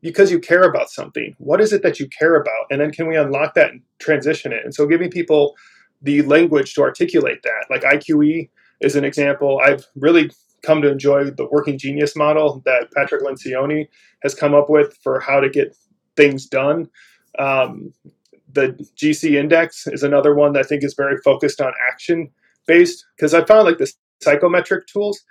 Because 0.00 0.30
you 0.30 0.38
care 0.38 0.62
about 0.62 0.90
something. 0.90 1.34
What 1.38 1.60
is 1.60 1.72
it 1.72 1.82
that 1.82 2.00
you 2.00 2.08
care 2.08 2.36
about? 2.36 2.66
And 2.70 2.80
then 2.80 2.92
can 2.92 3.08
we 3.08 3.16
unlock 3.16 3.54
that 3.54 3.72
and 3.72 3.82
transition 3.98 4.52
it? 4.52 4.64
And 4.64 4.74
so 4.74 4.86
giving 4.86 5.10
people 5.10 5.54
the 6.02 6.22
language 6.22 6.74
to 6.74 6.82
articulate 6.82 7.42
that, 7.42 7.66
like 7.70 7.82
IQE 7.82 8.48
is 8.80 8.96
an 8.96 9.04
example. 9.04 9.60
I've 9.64 9.86
really 9.94 10.30
come 10.62 10.82
to 10.82 10.90
enjoy 10.90 11.30
the 11.30 11.48
working 11.50 11.78
genius 11.78 12.16
model 12.16 12.62
that 12.64 12.90
Patrick 12.92 13.22
Lencioni 13.22 13.88
has 14.22 14.34
come 14.34 14.54
up 14.54 14.68
with 14.68 14.98
for 15.02 15.20
how 15.20 15.40
to 15.40 15.48
get 15.48 15.76
things 16.16 16.46
done. 16.46 16.88
Um, 17.38 17.92
the 18.52 18.68
GC 18.96 19.34
index 19.34 19.86
is 19.86 20.02
another 20.02 20.34
one 20.34 20.52
that 20.54 20.64
I 20.64 20.68
think 20.68 20.82
is 20.82 20.94
very 20.94 21.18
focused 21.18 21.60
on 21.60 21.72
action 21.92 22.30
based 22.66 23.04
because 23.16 23.34
I 23.34 23.44
found 23.44 23.66
like 23.66 23.78
the 23.78 23.92
psychometric 24.20 24.86
tools 24.86 25.22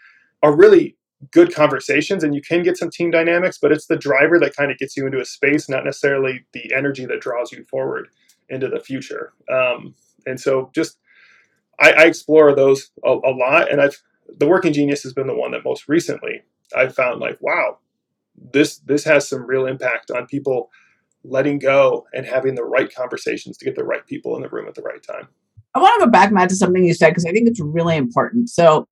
are 0.43 0.55
really 0.55 0.95
good 1.31 1.53
conversations 1.53 2.23
and 2.23 2.35
you 2.35 2.41
can 2.41 2.63
get 2.63 2.77
some 2.77 2.89
team 2.89 3.09
dynamics, 3.09 3.57
but 3.59 3.71
it's 3.71 3.87
the 3.87 3.97
driver 3.97 4.39
that 4.39 4.55
kind 4.55 4.71
of 4.71 4.77
gets 4.77 4.95
you 4.95 5.05
into 5.05 5.19
a 5.19 5.25
space, 5.25 5.67
not 5.67 5.85
necessarily 5.85 6.45
the 6.53 6.71
energy 6.73 7.05
that 7.05 7.21
draws 7.21 7.51
you 7.51 7.65
forward 7.65 8.07
into 8.49 8.67
the 8.67 8.79
future. 8.79 9.33
Um, 9.51 9.95
and 10.25 10.39
so 10.39 10.69
just 10.73 10.97
I, 11.79 11.91
I 11.91 12.03
explore 12.05 12.55
those 12.55 12.91
a, 13.03 13.09
a, 13.09 13.33
lot, 13.33 13.71
and 13.71 13.81
I've 13.81 14.01
the 14.37 14.47
working 14.47 14.73
genius 14.73 15.03
has 15.03 15.13
been 15.13 15.27
the 15.27 15.35
one 15.35 15.51
that 15.51 15.63
most 15.63 15.87
recently 15.87 16.41
I've 16.75 16.95
found 16.95 17.19
like, 17.19 17.37
wow, 17.41 17.77
this 18.51 18.77
this 18.79 19.03
has 19.03 19.27
some 19.27 19.45
real 19.45 19.65
impact 19.65 20.11
on 20.11 20.25
people 20.25 20.69
letting 21.23 21.59
go 21.59 22.05
and 22.13 22.25
having 22.25 22.55
the 22.55 22.63
right 22.63 22.93
conversations 22.93 23.57
to 23.57 23.65
get 23.65 23.75
the 23.75 23.83
right 23.83 24.05
people 24.05 24.35
in 24.35 24.41
the 24.41 24.49
room 24.49 24.67
at 24.67 24.75
the 24.75 24.81
right 24.81 25.01
time. 25.01 25.27
I 25.73 25.79
want 25.79 25.99
to 25.99 26.05
go 26.05 26.11
back, 26.11 26.31
Matt, 26.31 26.49
to 26.49 26.55
something 26.55 26.83
you 26.83 26.93
said 26.93 27.09
because 27.09 27.25
I 27.25 27.31
think 27.31 27.47
it's 27.47 27.59
really 27.59 27.97
important. 27.97 28.49
So, 28.49 28.87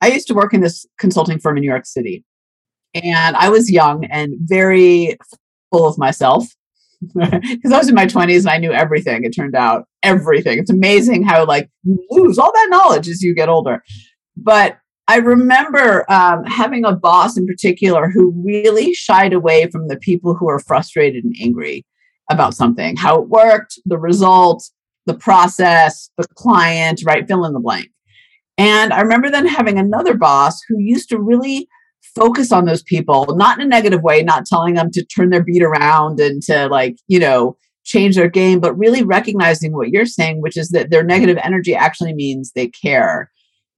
I 0.00 0.08
used 0.08 0.28
to 0.28 0.34
work 0.34 0.54
in 0.54 0.60
this 0.60 0.86
consulting 0.98 1.38
firm 1.38 1.56
in 1.56 1.62
New 1.62 1.68
York 1.68 1.86
City, 1.86 2.24
and 2.94 3.36
I 3.36 3.48
was 3.48 3.70
young 3.70 4.04
and 4.06 4.34
very 4.40 5.16
full 5.70 5.86
of 5.86 5.98
myself 5.98 6.46
because 7.14 7.72
I 7.72 7.78
was 7.78 7.88
in 7.88 7.94
my 7.94 8.06
20s 8.06 8.40
and 8.40 8.48
I 8.48 8.58
knew 8.58 8.72
everything. 8.72 9.24
It 9.24 9.30
turned 9.30 9.54
out 9.54 9.87
everything. 10.02 10.58
It's 10.58 10.70
amazing 10.70 11.24
how 11.24 11.44
like 11.44 11.68
you 11.84 11.98
lose 12.10 12.38
all 12.38 12.52
that 12.52 12.68
knowledge 12.70 13.08
as 13.08 13.22
you 13.22 13.34
get 13.34 13.48
older. 13.48 13.82
But 14.36 14.78
I 15.08 15.16
remember 15.16 16.04
um, 16.10 16.44
having 16.44 16.84
a 16.84 16.94
boss 16.94 17.36
in 17.36 17.46
particular 17.46 18.10
who 18.10 18.42
really 18.44 18.92
shied 18.92 19.32
away 19.32 19.68
from 19.70 19.88
the 19.88 19.96
people 19.96 20.34
who 20.34 20.48
are 20.48 20.58
frustrated 20.58 21.24
and 21.24 21.34
angry 21.40 21.86
about 22.30 22.54
something, 22.54 22.94
how 22.96 23.22
it 23.22 23.28
worked, 23.28 23.78
the 23.86 23.98
result, 23.98 24.62
the 25.06 25.14
process, 25.14 26.10
the 26.18 26.28
client, 26.34 27.02
right? 27.06 27.26
Fill 27.26 27.46
in 27.46 27.54
the 27.54 27.60
blank. 27.60 27.88
And 28.58 28.92
I 28.92 29.00
remember 29.00 29.30
then 29.30 29.46
having 29.46 29.78
another 29.78 30.14
boss 30.14 30.60
who 30.68 30.78
used 30.78 31.08
to 31.08 31.18
really 31.18 31.68
focus 32.14 32.52
on 32.52 32.66
those 32.66 32.82
people, 32.82 33.24
not 33.36 33.58
in 33.58 33.66
a 33.66 33.68
negative 33.68 34.02
way, 34.02 34.22
not 34.22 34.44
telling 34.44 34.74
them 34.74 34.90
to 34.92 35.04
turn 35.04 35.30
their 35.30 35.42
beat 35.44 35.62
around 35.62 36.20
and 36.20 36.42
to 36.42 36.66
like, 36.66 36.96
you 37.06 37.18
know, 37.18 37.56
change 37.88 38.16
their 38.16 38.28
game, 38.28 38.60
but 38.60 38.78
really 38.78 39.02
recognizing 39.02 39.72
what 39.72 39.88
you're 39.88 40.06
saying, 40.06 40.42
which 40.42 40.58
is 40.58 40.68
that 40.68 40.90
their 40.90 41.02
negative 41.02 41.38
energy 41.42 41.74
actually 41.74 42.12
means 42.12 42.52
they 42.52 42.68
care. 42.68 43.30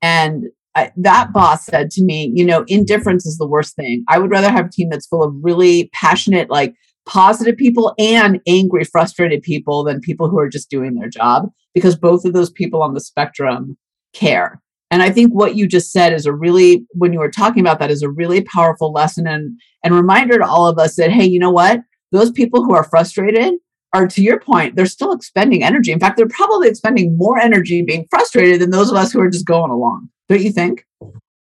And 0.03 0.47
I, 0.75 0.91
that 0.97 1.33
boss 1.33 1.65
said 1.65 1.91
to 1.93 2.05
me, 2.05 2.33
you 2.35 2.45
know, 2.45 2.65
indifference 2.67 3.25
is 3.25 3.39
the 3.39 3.47
worst 3.47 3.77
thing. 3.77 4.05
I 4.09 4.19
would 4.19 4.31
rather 4.31 4.51
have 4.51 4.67
a 4.67 4.71
team 4.71 4.89
that's 4.91 5.07
full 5.07 5.23
of 5.23 5.33
really 5.43 5.91
passionate, 5.93 6.51
like 6.51 6.75
positive 7.07 7.57
people 7.57 7.95
and 7.99 8.41
angry, 8.49 8.85
frustrated 8.85 9.43
people 9.43 9.85
than 9.85 10.01
people 10.01 10.29
who 10.29 10.39
are 10.39 10.49
just 10.49 10.71
doing 10.71 10.95
their 10.95 11.09
job 11.09 11.49
because 11.73 11.97
both 11.97 12.25
of 12.25 12.33
those 12.33 12.51
people 12.51 12.83
on 12.83 12.95
the 12.95 13.01
spectrum 13.01 13.77
care. 14.13 14.61
And 14.91 15.03
I 15.05 15.11
think 15.11 15.33
what 15.33 15.55
you 15.55 15.69
just 15.69 15.93
said 15.93 16.13
is 16.13 16.27
a 16.27 16.33
really, 16.33 16.85
when 16.91 17.13
you 17.13 17.21
were 17.21 17.31
talking 17.31 17.61
about 17.61 17.79
that, 17.79 17.93
is 17.93 18.03
a 18.03 18.11
really 18.11 18.43
powerful 18.43 18.93
lesson 18.93 19.29
and, 19.29 19.57
and 19.85 19.95
reminder 19.95 20.39
to 20.39 20.47
all 20.47 20.67
of 20.67 20.81
us 20.81 20.97
that, 20.97 21.13
hey, 21.13 21.25
you 21.25 21.39
know 21.39 21.53
what? 21.53 21.81
Those 22.11 22.33
people 22.33 22.65
who 22.65 22.75
are 22.75 22.83
frustrated 22.83 23.55
are, 23.93 24.07
to 24.07 24.23
your 24.23 24.41
point, 24.41 24.77
they're 24.77 24.87
still 24.87 25.13
expending 25.13 25.65
energy. 25.65 25.93
In 25.93 26.01
fact, 26.01 26.17
they're 26.17 26.29
probably 26.29 26.69
expending 26.69 27.17
more 27.17 27.39
energy 27.39 27.83
being 27.83 28.07
frustrated 28.11 28.61
than 28.61 28.71
those 28.71 28.91
of 28.91 28.97
us 28.97 29.13
who 29.13 29.21
are 29.21 29.31
just 29.31 29.47
going 29.47 29.71
along. 29.71 30.09
Don't 30.29 30.43
you 30.43 30.53
think? 30.53 30.87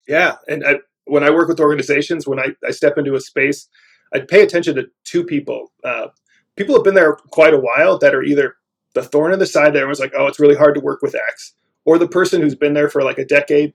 Yeah. 0.08 0.36
And 0.48 0.66
I, 0.66 0.76
when 1.06 1.24
I 1.24 1.30
work 1.30 1.48
with 1.48 1.60
organizations, 1.60 2.28
when 2.28 2.40
I, 2.40 2.48
I 2.66 2.72
step 2.72 2.98
into 2.98 3.16
a 3.16 3.22
space, 3.22 3.68
I 4.14 4.20
pay 4.20 4.42
attention 4.42 4.76
to 4.76 4.88
two 5.04 5.24
people. 5.24 5.72
Uh, 5.84 6.08
people 6.56 6.76
have 6.76 6.84
been 6.84 6.96
there 6.96 7.16
quite 7.32 7.54
a 7.54 7.60
while 7.60 7.98
that 8.00 8.16
are 8.16 8.24
either 8.24 8.56
the 8.94 9.04
thorn 9.04 9.34
in 9.34 9.40
the 9.40 9.46
side 9.46 9.74
that 9.74 9.80
everyone's 9.80 10.00
like, 10.00 10.14
oh, 10.16 10.28
it's 10.28 10.40
really 10.40 10.56
hard 10.56 10.76
to 10.76 10.82
work 10.82 11.02
with 11.02 11.16
X 11.16 11.54
or 11.86 11.98
the 11.98 12.08
person 12.08 12.42
who's 12.42 12.56
been 12.56 12.74
there 12.74 12.90
for 12.90 13.04
like 13.04 13.18
a 13.18 13.26
decade 13.26 13.74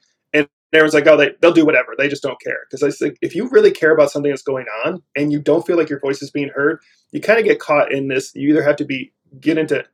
everyone's 0.72 0.94
like, 0.94 1.06
oh, 1.06 1.16
they, 1.16 1.30
they'll 1.40 1.52
do 1.52 1.64
whatever. 1.64 1.94
They 1.96 2.08
just 2.08 2.22
don't 2.22 2.40
care. 2.40 2.60
Because 2.68 2.82
I 2.82 2.90
think 2.90 3.18
if 3.22 3.34
you 3.34 3.48
really 3.48 3.70
care 3.70 3.92
about 3.92 4.10
something 4.10 4.30
that's 4.30 4.42
going 4.42 4.66
on 4.84 5.02
and 5.16 5.32
you 5.32 5.40
don't 5.40 5.66
feel 5.66 5.76
like 5.76 5.88
your 5.88 6.00
voice 6.00 6.22
is 6.22 6.30
being 6.30 6.50
heard, 6.54 6.80
you 7.12 7.20
kind 7.20 7.38
of 7.38 7.44
get 7.44 7.58
caught 7.58 7.92
in 7.92 8.08
this. 8.08 8.32
You 8.34 8.48
either 8.50 8.62
have 8.62 8.76
to 8.76 8.84
be 8.84 9.12
get 9.40 9.58
into, 9.58 9.84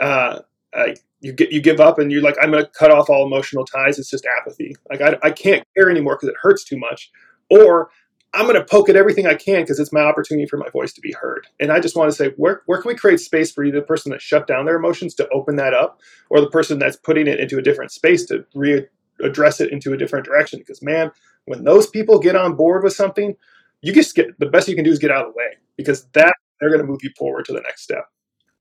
uh, 0.00 0.40
uh, 0.72 0.86
you 1.20 1.32
get 1.32 1.52
you 1.52 1.60
give 1.60 1.80
up 1.80 1.98
and 1.98 2.12
you're 2.12 2.22
like, 2.22 2.36
I'm 2.42 2.50
going 2.50 2.64
to 2.64 2.70
cut 2.70 2.90
off 2.90 3.08
all 3.08 3.26
emotional 3.26 3.64
ties. 3.64 3.98
It's 3.98 4.10
just 4.10 4.26
apathy. 4.40 4.76
Like 4.90 5.00
I, 5.00 5.16
I 5.22 5.30
can't 5.30 5.64
care 5.76 5.90
anymore 5.90 6.16
because 6.16 6.28
it 6.28 6.36
hurts 6.40 6.64
too 6.64 6.78
much. 6.78 7.10
Or 7.48 7.90
I'm 8.34 8.46
going 8.46 8.56
to 8.56 8.64
poke 8.64 8.90
at 8.90 8.96
everything 8.96 9.26
I 9.26 9.34
can 9.34 9.62
because 9.62 9.80
it's 9.80 9.92
my 9.92 10.02
opportunity 10.02 10.46
for 10.46 10.58
my 10.58 10.68
voice 10.68 10.92
to 10.94 11.00
be 11.00 11.12
heard. 11.12 11.46
And 11.58 11.72
I 11.72 11.80
just 11.80 11.96
want 11.96 12.10
to 12.10 12.16
say, 12.16 12.32
where, 12.36 12.62
where 12.66 12.82
can 12.82 12.90
we 12.90 12.94
create 12.94 13.20
space 13.20 13.50
for 13.50 13.64
either 13.64 13.80
the 13.80 13.86
person 13.86 14.12
that 14.12 14.20
shut 14.20 14.46
down 14.46 14.66
their 14.66 14.76
emotions 14.76 15.14
to 15.14 15.28
open 15.30 15.56
that 15.56 15.72
up 15.72 16.00
or 16.28 16.40
the 16.42 16.50
person 16.50 16.78
that's 16.78 16.96
putting 16.96 17.28
it 17.28 17.40
into 17.40 17.56
a 17.56 17.62
different 17.62 17.92
space 17.92 18.26
to 18.26 18.44
re- 18.54 18.86
address 19.22 19.60
it 19.60 19.72
into 19.72 19.92
a 19.92 19.96
different 19.96 20.24
direction? 20.24 20.58
Because, 20.58 20.82
man, 20.82 21.10
when 21.46 21.64
those 21.64 21.88
people 21.88 22.18
get 22.18 22.36
on 22.36 22.54
board 22.56 22.82
with 22.82 22.92
something, 22.92 23.34
you 23.82 23.92
just 23.92 24.14
get 24.14 24.38
the 24.38 24.46
best 24.46 24.68
you 24.68 24.74
can 24.74 24.84
do 24.84 24.90
is 24.90 24.98
get 24.98 25.10
out 25.10 25.26
of 25.26 25.32
the 25.32 25.38
way 25.38 25.56
because 25.76 26.06
that 26.14 26.34
they're 26.60 26.70
going 26.70 26.80
to 26.80 26.86
move 26.86 27.00
you 27.02 27.10
forward 27.16 27.44
to 27.46 27.52
the 27.52 27.60
next 27.60 27.82
step. 27.82 28.04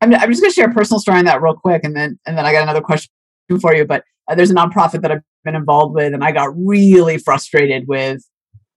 I'm, 0.02 0.14
I'm 0.14 0.30
just 0.30 0.42
going 0.42 0.52
to 0.52 0.56
share 0.56 0.70
a 0.70 0.74
personal 0.74 1.00
story 1.00 1.20
on 1.20 1.26
that 1.26 1.42
real 1.42 1.56
quick, 1.56 1.84
and 1.84 1.96
then 1.96 2.20
and 2.26 2.38
then 2.38 2.46
I 2.46 2.52
got 2.52 2.64
another 2.64 2.82
question 2.82 3.10
for 3.62 3.74
you. 3.74 3.86
But 3.86 4.04
uh, 4.30 4.36
there's 4.36 4.52
a 4.52 4.56
nonprofit 4.56 5.02
that 5.02 5.12
I've 5.12 5.22
been 5.44 5.56
involved 5.56 5.96
with, 5.96 6.14
and 6.14 6.24
I 6.24 6.32
got 6.32 6.50
really 6.56 7.18
frustrated 7.18 7.86
with 7.88 8.22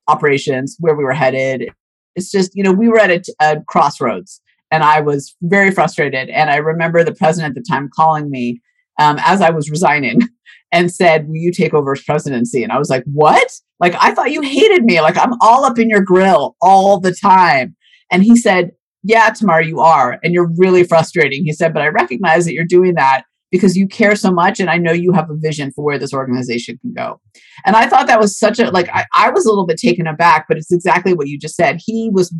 operations, 0.07 0.77
where 0.81 0.95
we 0.95 1.05
were 1.05 1.13
headed. 1.13 1.71
It's 2.17 2.31
just, 2.31 2.53
you 2.55 2.63
know, 2.63 2.73
we 2.73 2.89
were 2.89 2.99
at 2.99 3.11
a, 3.11 3.23
a 3.41 3.61
crossroads 3.69 4.41
and 4.71 4.83
I 4.83 5.01
was 5.01 5.35
very 5.43 5.71
frustrated. 5.71 6.29
And 6.31 6.51
I 6.51 6.57
remember 6.57 7.05
the 7.05 7.15
president 7.15 7.57
at 7.57 7.63
the 7.63 7.69
time 7.69 7.89
calling 7.95 8.31
me 8.31 8.61
um, 8.99 9.19
as 9.21 9.41
I 9.41 9.51
was 9.51 9.71
resigning 9.71 10.21
and 10.73 10.93
said, 10.93 11.29
Will 11.29 11.37
you 11.37 11.53
take 11.53 11.75
over 11.75 11.93
as 11.93 12.03
presidency? 12.03 12.63
And 12.63 12.73
I 12.73 12.79
was 12.79 12.91
like, 12.91 13.05
What? 13.07 13.51
Like, 13.81 13.95
I 14.01 14.13
thought 14.13 14.33
you 14.33 14.43
hated 14.43 14.85
me. 14.85 15.01
Like, 15.01 15.17
I'm 15.17 15.35
all 15.41 15.65
up 15.65 15.79
in 15.79 15.89
your 15.89 16.01
grill 16.01 16.57
all 16.61 16.99
the 16.99 17.15
time. 17.15 17.77
And 18.11 18.23
he 18.23 18.37
said, 18.37 18.73
Yeah, 19.03 19.31
Tamara, 19.31 19.65
you 19.65 19.81
are. 19.81 20.19
And 20.23 20.35
you're 20.35 20.51
really 20.57 20.85
frustrating. 20.85 21.45
He 21.45 21.53
said, 21.53 21.73
But 21.73 21.83
I 21.83 21.89
recognize 21.89 22.45
that 22.45 22.55
you're 22.55 22.65
doing 22.65 22.95
that 22.95 23.23
because 23.51 23.77
you 23.77 23.89
care 23.89 24.15
so 24.15 24.31
much 24.31 24.61
and 24.61 24.69
I 24.69 24.77
know 24.77 24.93
you 24.93 25.13
have 25.13 25.31
a 25.31 25.37
vision 25.37 25.73
for 25.73 25.85
where 25.85 25.99
this 25.99 26.13
organization 26.13 26.79
can 26.83 26.93
go. 26.93 27.21
And 27.65 27.77
I 27.77 27.87
thought 27.87 28.07
that 28.07 28.21
was 28.21 28.39
such 28.39 28.59
a 28.59 28.71
like 28.71 28.89
I, 28.91 29.07
I 29.17 29.31
was 29.31 29.47
a 29.47 29.49
little 29.49 29.67
bit 29.67 29.79
taken 29.79 30.07
aback, 30.07 30.47
but 30.49 30.59
it's 30.59 30.73
exactly 30.73 31.15
what 31.15 31.29
you 31.29 31.39
just 31.39 31.57
said. 31.57 31.81
He 31.85 32.11
was 32.13 32.35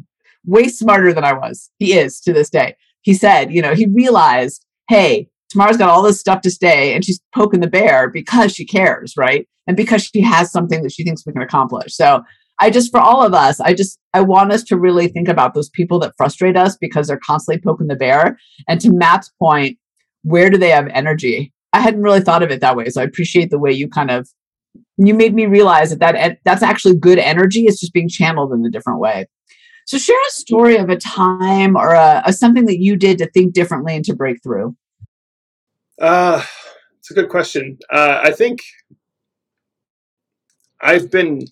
way 0.45 0.69
smarter 0.69 1.13
than 1.13 1.25
I 1.25 1.33
was. 1.33 1.71
He 1.79 1.95
is 1.95 2.21
to 2.21 2.33
this 2.33 2.51
day. 2.51 2.77
He 3.03 3.15
said, 3.15 3.53
you 3.53 3.63
know, 3.63 3.75
he 3.75 3.87
realized, 3.87 4.65
hey, 4.89 5.29
Tamara's 5.51 5.77
got 5.77 5.89
all 5.89 6.03
this 6.03 6.21
stuff 6.21 6.41
to 6.43 6.51
stay 6.51 6.95
and 6.95 7.05
she's 7.05 7.21
poking 7.35 7.61
the 7.61 7.67
bear 7.67 8.11
because 8.11 8.53
she 8.53 8.67
cares, 8.67 9.15
right? 9.17 9.49
And 9.67 9.77
because 9.77 10.03
she 10.03 10.21
has 10.23 10.51
something 10.51 10.83
that 10.83 10.93
she 10.93 11.05
thinks 11.05 11.25
we 11.27 11.33
can 11.33 11.43
accomplish. 11.43 11.95
So 11.95 12.23
I 12.61 12.71
just, 12.71 12.91
for 12.91 13.01
all 13.01 13.25
of 13.25 13.35
us, 13.35 13.61
I 13.61 13.73
just, 13.75 13.99
I 14.15 14.21
want 14.21 14.53
us 14.53 14.65
to 14.65 14.77
really 14.77 15.09
think 15.09 15.29
about 15.29 15.55
those 15.55 15.71
people 15.71 15.99
that 16.01 16.15
frustrate 16.17 16.57
us 16.57 16.77
because 16.77 17.07
they're 17.07 17.21
constantly 17.25 17.63
poking 17.63 17.87
the 17.87 17.97
bear. 17.97 18.39
And 18.67 18.81
to 18.81 18.93
Matt's 18.93 19.31
point, 19.39 19.79
where 20.23 20.51
do 20.51 20.59
they 20.59 20.71
have 20.71 20.89
energy? 20.89 21.53
I 21.73 21.81
hadn't 21.81 22.03
really 22.03 22.21
thought 22.21 22.43
of 22.43 22.51
it 22.51 22.61
that 22.61 22.77
way. 22.77 22.89
So 22.89 23.01
I 23.01 23.05
appreciate 23.05 23.51
the 23.51 23.59
way 23.59 23.73
you 23.73 23.89
kind 23.89 24.11
of 24.11 24.29
you 24.97 25.15
made 25.15 25.35
me 25.35 25.47
realize 25.47 25.91
that, 25.91 26.01
that 26.01 26.39
that's 26.45 26.63
actually 26.63 26.97
good 26.97 27.19
energy. 27.19 27.65
It's 27.65 27.81
just 27.81 27.93
being 27.93 28.09
channeled 28.09 28.53
in 28.53 28.65
a 28.65 28.71
different 28.71 28.99
way. 28.99 29.27
So 29.87 29.97
share 29.97 30.17
a 30.17 30.33
story 30.33 30.77
of 30.77 30.91
a 30.91 30.97
time 30.97 31.77
or 31.77 31.93
a, 31.95 32.23
a 32.27 32.33
something 32.33 32.67
that 32.67 32.81
you 32.81 32.97
did 32.97 33.19
to 33.19 33.31
think 33.31 33.55
differently 33.55 33.95
and 33.97 34.05
to 34.05 34.15
break 34.15 34.43
through. 34.43 34.77
Uh, 36.01 36.43
it's 36.99 37.11
a 37.11 37.15
good 37.15 37.29
question. 37.29 37.79
Uh, 37.91 38.21
I 38.23 38.31
think 38.31 38.61
I've 40.81 41.11
been. 41.11 41.43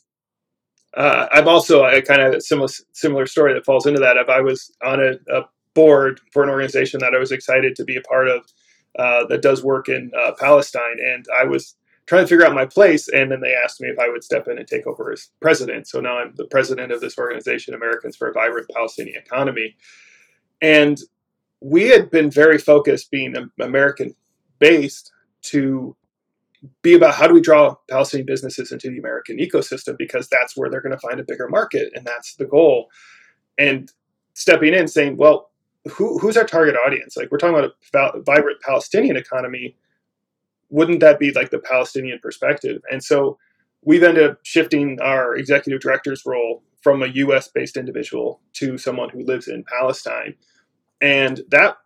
Uh, 0.97 1.27
I'm 1.33 1.49
also 1.49 1.85
a 1.85 2.01
kind 2.01 2.23
of 2.23 2.43
similar 2.43 2.69
similar 2.93 3.27
story 3.27 3.55
that 3.55 3.65
falls 3.65 3.87
into 3.87 4.01
that. 4.01 4.17
If 4.17 4.29
I 4.29 4.41
was 4.41 4.73
on 4.85 5.01
a, 5.01 5.13
a 5.35 5.43
board 5.75 6.21
for 6.33 6.43
an 6.43 6.49
organization 6.49 7.01
that 7.01 7.15
I 7.15 7.19
was 7.19 7.33
excited 7.33 7.77
to 7.77 7.85
be 7.85 7.97
a 7.97 8.01
part 8.03 8.29
of 8.29 8.43
uh, 8.99 9.27
that 9.27 9.43
does 9.43 9.63
work 9.63 9.89
in 9.89 10.11
uh, 10.19 10.33
Palestine, 10.39 10.99
and 11.05 11.27
I 11.39 11.45
was 11.45 11.77
trying 12.07 12.23
to 12.23 12.29
figure 12.29 12.47
out 12.47 12.55
my 12.55 12.65
place. 12.65 13.09
And 13.09 13.31
then 13.31 13.41
they 13.41 13.55
asked 13.55 13.81
me 13.81 13.89
if 13.89 13.99
I 13.99 14.09
would 14.09 14.25
step 14.25 14.49
in 14.49 14.59
and 14.59 14.67
take 14.67 14.87
over 14.87 15.13
as 15.13 15.31
president. 15.41 15.89
So 15.89 16.01
now 16.01 16.19
I'm 16.19 16.35
the 16.37 16.47
president 16.47 16.93
of 16.93 17.01
this 17.01 17.19
organization, 17.19 17.75
Americans 17.75 18.17
for 18.17 18.29
a 18.29 18.33
Vibrant 18.33 18.71
Palestinian 18.73 19.19
Economy. 19.19 19.77
And 20.63 20.99
we 21.61 21.89
had 21.89 22.11
been 22.11 22.31
very 22.31 22.59
focused, 22.59 23.11
being 23.11 23.35
American 23.61 24.15
based, 24.59 25.13
to 25.43 25.97
be 26.83 26.95
about 26.95 27.15
how 27.15 27.27
do 27.29 27.35
we 27.35 27.41
draw 27.41 27.75
Palestinian 27.89 28.27
businesses 28.27 28.73
into 28.73 28.91
the 28.91 28.99
American 28.99 29.39
ecosystem 29.39 29.97
because 29.99 30.29
that's 30.29 30.57
where 30.57 30.71
they're 30.71 30.81
going 30.81 30.97
to 30.97 30.99
find 30.99 31.21
a 31.21 31.25
bigger 31.25 31.49
market, 31.49 31.93
and 31.95 32.05
that's 32.07 32.35
the 32.37 32.47
goal. 32.47 32.89
And 33.59 33.91
stepping 34.35 34.75
in, 34.75 34.89
saying, 34.89 35.17
well, 35.17 35.51
who, 35.89 36.19
who's 36.19 36.37
our 36.37 36.45
target 36.45 36.77
audience? 36.85 37.17
Like 37.17 37.31
we're 37.31 37.39
talking 37.39 37.71
about 37.93 38.17
a 38.17 38.23
vibrant 38.23 38.61
Palestinian 38.61 39.17
economy. 39.17 39.77
Wouldn't 40.71 41.01
that 41.01 41.19
be 41.19 41.33
like 41.33 41.51
the 41.51 41.61
Palestinian 41.61 42.19
perspective? 42.19 42.83
And 42.91 43.03
so 43.03 43.39
we've 43.83 44.03
ended 44.03 44.31
up 44.31 44.39
shifting 44.43 44.99
our 45.01 45.37
executive 45.37 45.81
director's 45.81 46.27
role 46.27 46.63
from 46.83 47.03
a 47.03 47.09
U.S. 47.09 47.49
based 47.49 47.77
individual 47.77 48.41
to 48.55 48.79
someone 48.79 49.11
who 49.11 49.25
lives 49.25 49.49
in 49.49 49.65
Palestine, 49.65 50.35
and 51.01 51.41
that 51.51 51.77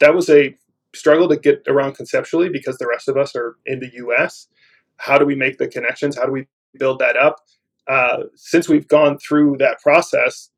that 0.00 0.14
was 0.14 0.30
a 0.30 0.56
struggle 0.94 1.28
to 1.28 1.36
get 1.36 1.62
around 1.68 1.94
conceptually 1.94 2.48
because 2.48 2.78
the 2.78 2.86
rest 2.86 3.08
of 3.08 3.16
us 3.16 3.34
are 3.36 3.56
in 3.66 3.80
the 3.80 3.90
U.S. 3.94 4.48
How 4.96 5.18
do 5.18 5.24
we 5.24 5.34
make 5.34 5.58
the 5.58 5.68
connections? 5.68 6.16
How 6.16 6.26
do 6.26 6.32
we 6.32 6.46
build 6.78 6.98
that 6.98 7.16
up? 7.16 7.40
Uh, 7.88 8.24
since 8.34 8.68
we've 8.68 8.88
gone 8.88 9.18
through 9.18 9.56
that 9.58 9.80
process, 9.80 10.50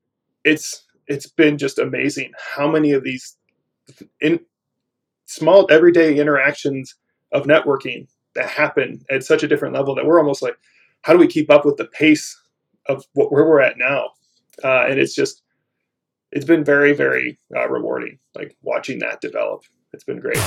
it's 0.45 0.85
it's 1.09 1.27
been 1.27 1.59
just 1.59 1.79
amazing 1.79 2.33
how 2.55 2.71
many 2.71 2.93
of 2.93 3.05
these 3.05 3.37
in 4.21 4.41
small 5.27 5.67
everyday 5.71 6.19
interactions 6.19 6.95
of 7.33 7.45
networking 7.45 8.07
that 8.35 8.49
happen 8.49 9.05
at 9.11 9.25
such 9.25 9.43
a 9.43 9.49
different 9.49 9.75
level 9.75 9.95
that 9.95 10.07
we're 10.07 10.19
almost 10.19 10.43
like, 10.43 10.57
how 11.03 11.13
do 11.13 11.19
we 11.19 11.27
keep 11.27 11.51
up 11.51 11.65
with 11.65 11.77
the 11.77 11.87
pace 11.87 12.39
of 12.87 13.05
what, 13.15 13.33
where 13.33 13.45
we're 13.45 13.61
at 13.61 13.79
now? 13.79 14.11
Uh, 14.63 14.87
and 14.89 14.99
it's 14.99 15.15
just, 15.15 15.43
it's 16.31 16.45
been 16.45 16.65
very, 16.65 16.93
very 16.93 17.39
uh, 17.55 17.69
rewarding, 17.69 18.19
like 18.35 18.57
watching 18.63 18.99
that 19.01 19.21
develop. 19.21 19.63
It's 19.95 20.05
been 20.05 20.21
great. 20.21 20.39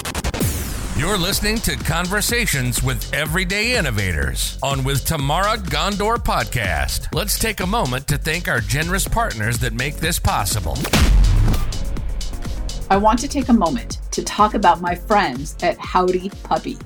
You're 0.97 1.19
listening 1.19 1.57
to 1.57 1.75
Conversations 1.75 2.81
with 2.81 3.13
Everyday 3.13 3.75
Innovators 3.77 4.57
on 4.63 4.83
with 4.83 5.05
Tamara 5.05 5.57
Ghandour 5.57 6.17
podcast. 6.17 7.13
Let's 7.13 7.37
take 7.37 7.59
a 7.59 7.67
moment 7.67 8.07
to 8.07 8.17
thank 8.17 8.47
our 8.47 8.59
generous 8.59 9.07
partners 9.07 9.59
that 9.59 9.73
make 9.73 9.97
this 9.97 10.17
possible. 10.17 10.75
I 12.89 12.97
want 12.97 13.19
to 13.19 13.27
take 13.27 13.49
a 13.49 13.53
moment 13.53 13.99
to 14.13 14.23
talk 14.23 14.55
about 14.55 14.81
my 14.81 14.95
friends 14.95 15.55
at 15.61 15.77
Howdy 15.77 16.31
Puppy. 16.41 16.79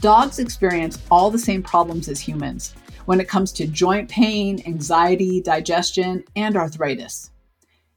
Dogs 0.00 0.38
experience 0.38 1.02
all 1.10 1.32
the 1.32 1.38
same 1.38 1.64
problems 1.64 2.08
as 2.08 2.20
humans 2.20 2.76
when 3.06 3.18
it 3.18 3.26
comes 3.26 3.50
to 3.54 3.66
joint 3.66 4.08
pain, 4.08 4.62
anxiety, 4.66 5.40
digestion, 5.40 6.22
and 6.36 6.56
arthritis. 6.56 7.32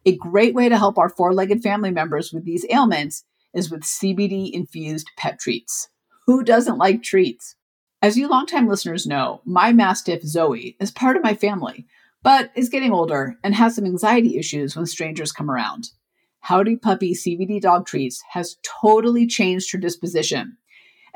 A 0.08 0.16
great 0.16 0.56
way 0.56 0.70
to 0.70 0.78
help 0.78 0.98
our 0.98 1.10
four 1.10 1.36
legged 1.36 1.62
family 1.62 1.92
members 1.92 2.34
with 2.34 2.46
these 2.46 2.66
ailments 2.72 3.24
is 3.54 3.72
with 3.72 3.82
CBD 3.82 4.52
infused 4.52 5.10
pet 5.18 5.40
treats. 5.40 5.90
Who 6.26 6.44
doesn't 6.44 6.78
like 6.78 7.04
treats? 7.04 7.56
As 8.02 8.18
you 8.18 8.28
longtime 8.28 8.68
listeners 8.68 9.08
know, 9.08 9.42
my 9.46 9.74
Mastiff 9.74 10.22
Zoe 10.24 10.76
is 10.80 10.92
part 10.92 11.18
of 11.18 11.24
my 11.24 11.34
family, 11.34 11.88
but 12.22 12.52
is 12.56 12.70
getting 12.70 12.92
older 12.92 13.38
and 13.44 13.56
has 13.56 13.76
some 13.76 13.86
anxiety 13.86 14.38
issues 14.38 14.76
when 14.76 14.86
strangers 14.86 15.32
come 15.32 15.50
around. 15.50 15.90
Howdy 16.42 16.78
Puppy 16.78 17.14
CBD 17.14 17.60
dog 17.60 17.86
treats 17.86 18.24
has 18.32 18.58
totally 18.64 19.28
changed 19.28 19.72
her 19.72 19.78
disposition. 19.78 20.58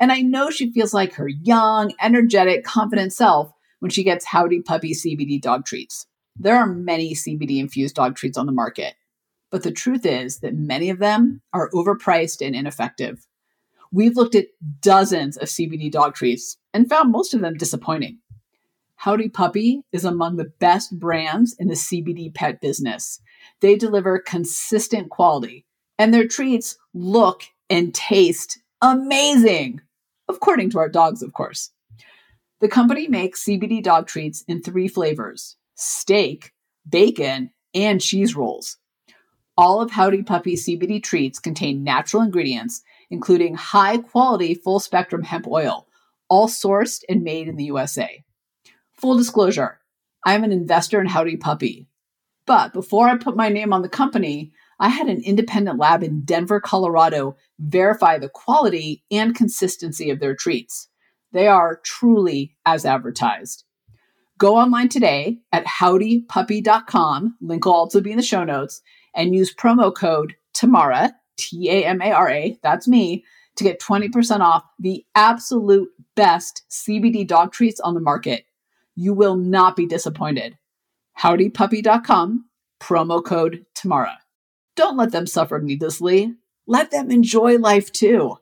And 0.00 0.10
I 0.10 0.20
know 0.20 0.50
she 0.50 0.72
feels 0.72 0.92
like 0.92 1.14
her 1.14 1.28
young, 1.28 1.94
energetic, 2.00 2.64
confident 2.64 3.12
self 3.12 3.52
when 3.78 3.90
she 3.90 4.02
gets 4.02 4.24
Howdy 4.24 4.62
Puppy 4.62 4.92
CBD 4.92 5.40
dog 5.40 5.64
treats. 5.64 6.06
There 6.36 6.56
are 6.56 6.66
many 6.66 7.14
CBD 7.14 7.60
infused 7.60 7.94
dog 7.94 8.16
treats 8.16 8.36
on 8.36 8.46
the 8.46 8.52
market, 8.52 8.94
but 9.52 9.62
the 9.62 9.70
truth 9.70 10.06
is 10.06 10.40
that 10.40 10.54
many 10.54 10.88
of 10.88 10.98
them 10.98 11.42
are 11.52 11.70
overpriced 11.70 12.44
and 12.44 12.56
ineffective. 12.56 13.26
We've 13.92 14.16
looked 14.16 14.34
at 14.34 14.46
dozens 14.80 15.36
of 15.36 15.48
CBD 15.48 15.92
dog 15.92 16.14
treats 16.14 16.56
and 16.72 16.88
found 16.88 17.12
most 17.12 17.34
of 17.34 17.42
them 17.42 17.54
disappointing. 17.54 18.18
Howdy 18.96 19.28
Puppy 19.28 19.82
is 19.92 20.06
among 20.06 20.36
the 20.36 20.52
best 20.58 20.98
brands 20.98 21.54
in 21.58 21.68
the 21.68 21.74
CBD 21.74 22.32
pet 22.34 22.62
business. 22.62 23.20
They 23.60 23.76
deliver 23.76 24.18
consistent 24.18 25.10
quality, 25.10 25.66
and 25.98 26.14
their 26.14 26.26
treats 26.26 26.78
look 26.94 27.42
and 27.68 27.94
taste 27.94 28.58
amazing, 28.80 29.82
according 30.28 30.70
to 30.70 30.78
our 30.78 30.88
dogs, 30.88 31.22
of 31.22 31.34
course. 31.34 31.72
The 32.60 32.68
company 32.68 33.06
makes 33.06 33.44
CBD 33.44 33.82
dog 33.82 34.06
treats 34.06 34.44
in 34.48 34.62
three 34.62 34.88
flavors 34.88 35.56
steak, 35.74 36.52
bacon, 36.88 37.50
and 37.74 38.00
cheese 38.00 38.34
rolls. 38.34 38.78
All 39.62 39.80
of 39.80 39.92
Howdy 39.92 40.24
Puppy 40.24 40.56
CBD 40.56 41.00
treats 41.00 41.38
contain 41.38 41.84
natural 41.84 42.20
ingredients, 42.20 42.82
including 43.10 43.54
high 43.54 43.98
quality 43.98 44.54
full 44.54 44.80
spectrum 44.80 45.22
hemp 45.22 45.46
oil, 45.46 45.86
all 46.28 46.48
sourced 46.48 47.04
and 47.08 47.22
made 47.22 47.46
in 47.46 47.54
the 47.54 47.66
USA. 47.66 48.24
Full 48.94 49.16
disclosure, 49.16 49.78
I'm 50.24 50.42
an 50.42 50.50
investor 50.50 51.00
in 51.00 51.06
Howdy 51.06 51.36
Puppy. 51.36 51.86
But 52.44 52.72
before 52.72 53.08
I 53.08 53.16
put 53.16 53.36
my 53.36 53.50
name 53.50 53.72
on 53.72 53.82
the 53.82 53.88
company, 53.88 54.50
I 54.80 54.88
had 54.88 55.06
an 55.06 55.22
independent 55.22 55.78
lab 55.78 56.02
in 56.02 56.22
Denver, 56.24 56.58
Colorado 56.58 57.36
verify 57.60 58.18
the 58.18 58.30
quality 58.30 59.04
and 59.12 59.32
consistency 59.32 60.10
of 60.10 60.18
their 60.18 60.34
treats. 60.34 60.88
They 61.30 61.46
are 61.46 61.80
truly 61.84 62.56
as 62.66 62.84
advertised. 62.84 63.62
Go 64.38 64.56
online 64.56 64.88
today 64.88 65.38
at 65.52 65.64
howdypuppy.com, 65.66 67.36
link 67.40 67.64
will 67.64 67.72
also 67.74 68.00
be 68.00 68.10
in 68.10 68.16
the 68.16 68.24
show 68.24 68.42
notes, 68.42 68.82
and 69.14 69.34
use 69.34 69.54
promo 69.54 69.94
code 69.94 70.34
TAMARA, 70.54 71.12
T 71.36 71.70
A 71.70 71.84
M 71.84 72.00
A 72.02 72.12
R 72.12 72.30
A, 72.30 72.58
that's 72.62 72.88
me, 72.88 73.24
to 73.56 73.64
get 73.64 73.80
20% 73.80 74.40
off 74.40 74.64
the 74.78 75.04
absolute 75.14 75.88
best 76.14 76.62
CBD 76.70 77.26
dog 77.26 77.52
treats 77.52 77.80
on 77.80 77.94
the 77.94 78.00
market. 78.00 78.44
You 78.94 79.14
will 79.14 79.36
not 79.36 79.76
be 79.76 79.86
disappointed. 79.86 80.56
Howdypuppy.com, 81.18 82.46
promo 82.80 83.24
code 83.24 83.64
Tamara. 83.74 84.18
Don't 84.76 84.96
let 84.96 85.12
them 85.12 85.26
suffer 85.26 85.60
needlessly. 85.60 86.34
Let 86.66 86.90
them 86.90 87.10
enjoy 87.10 87.58
life 87.58 87.92
too. 87.92 88.38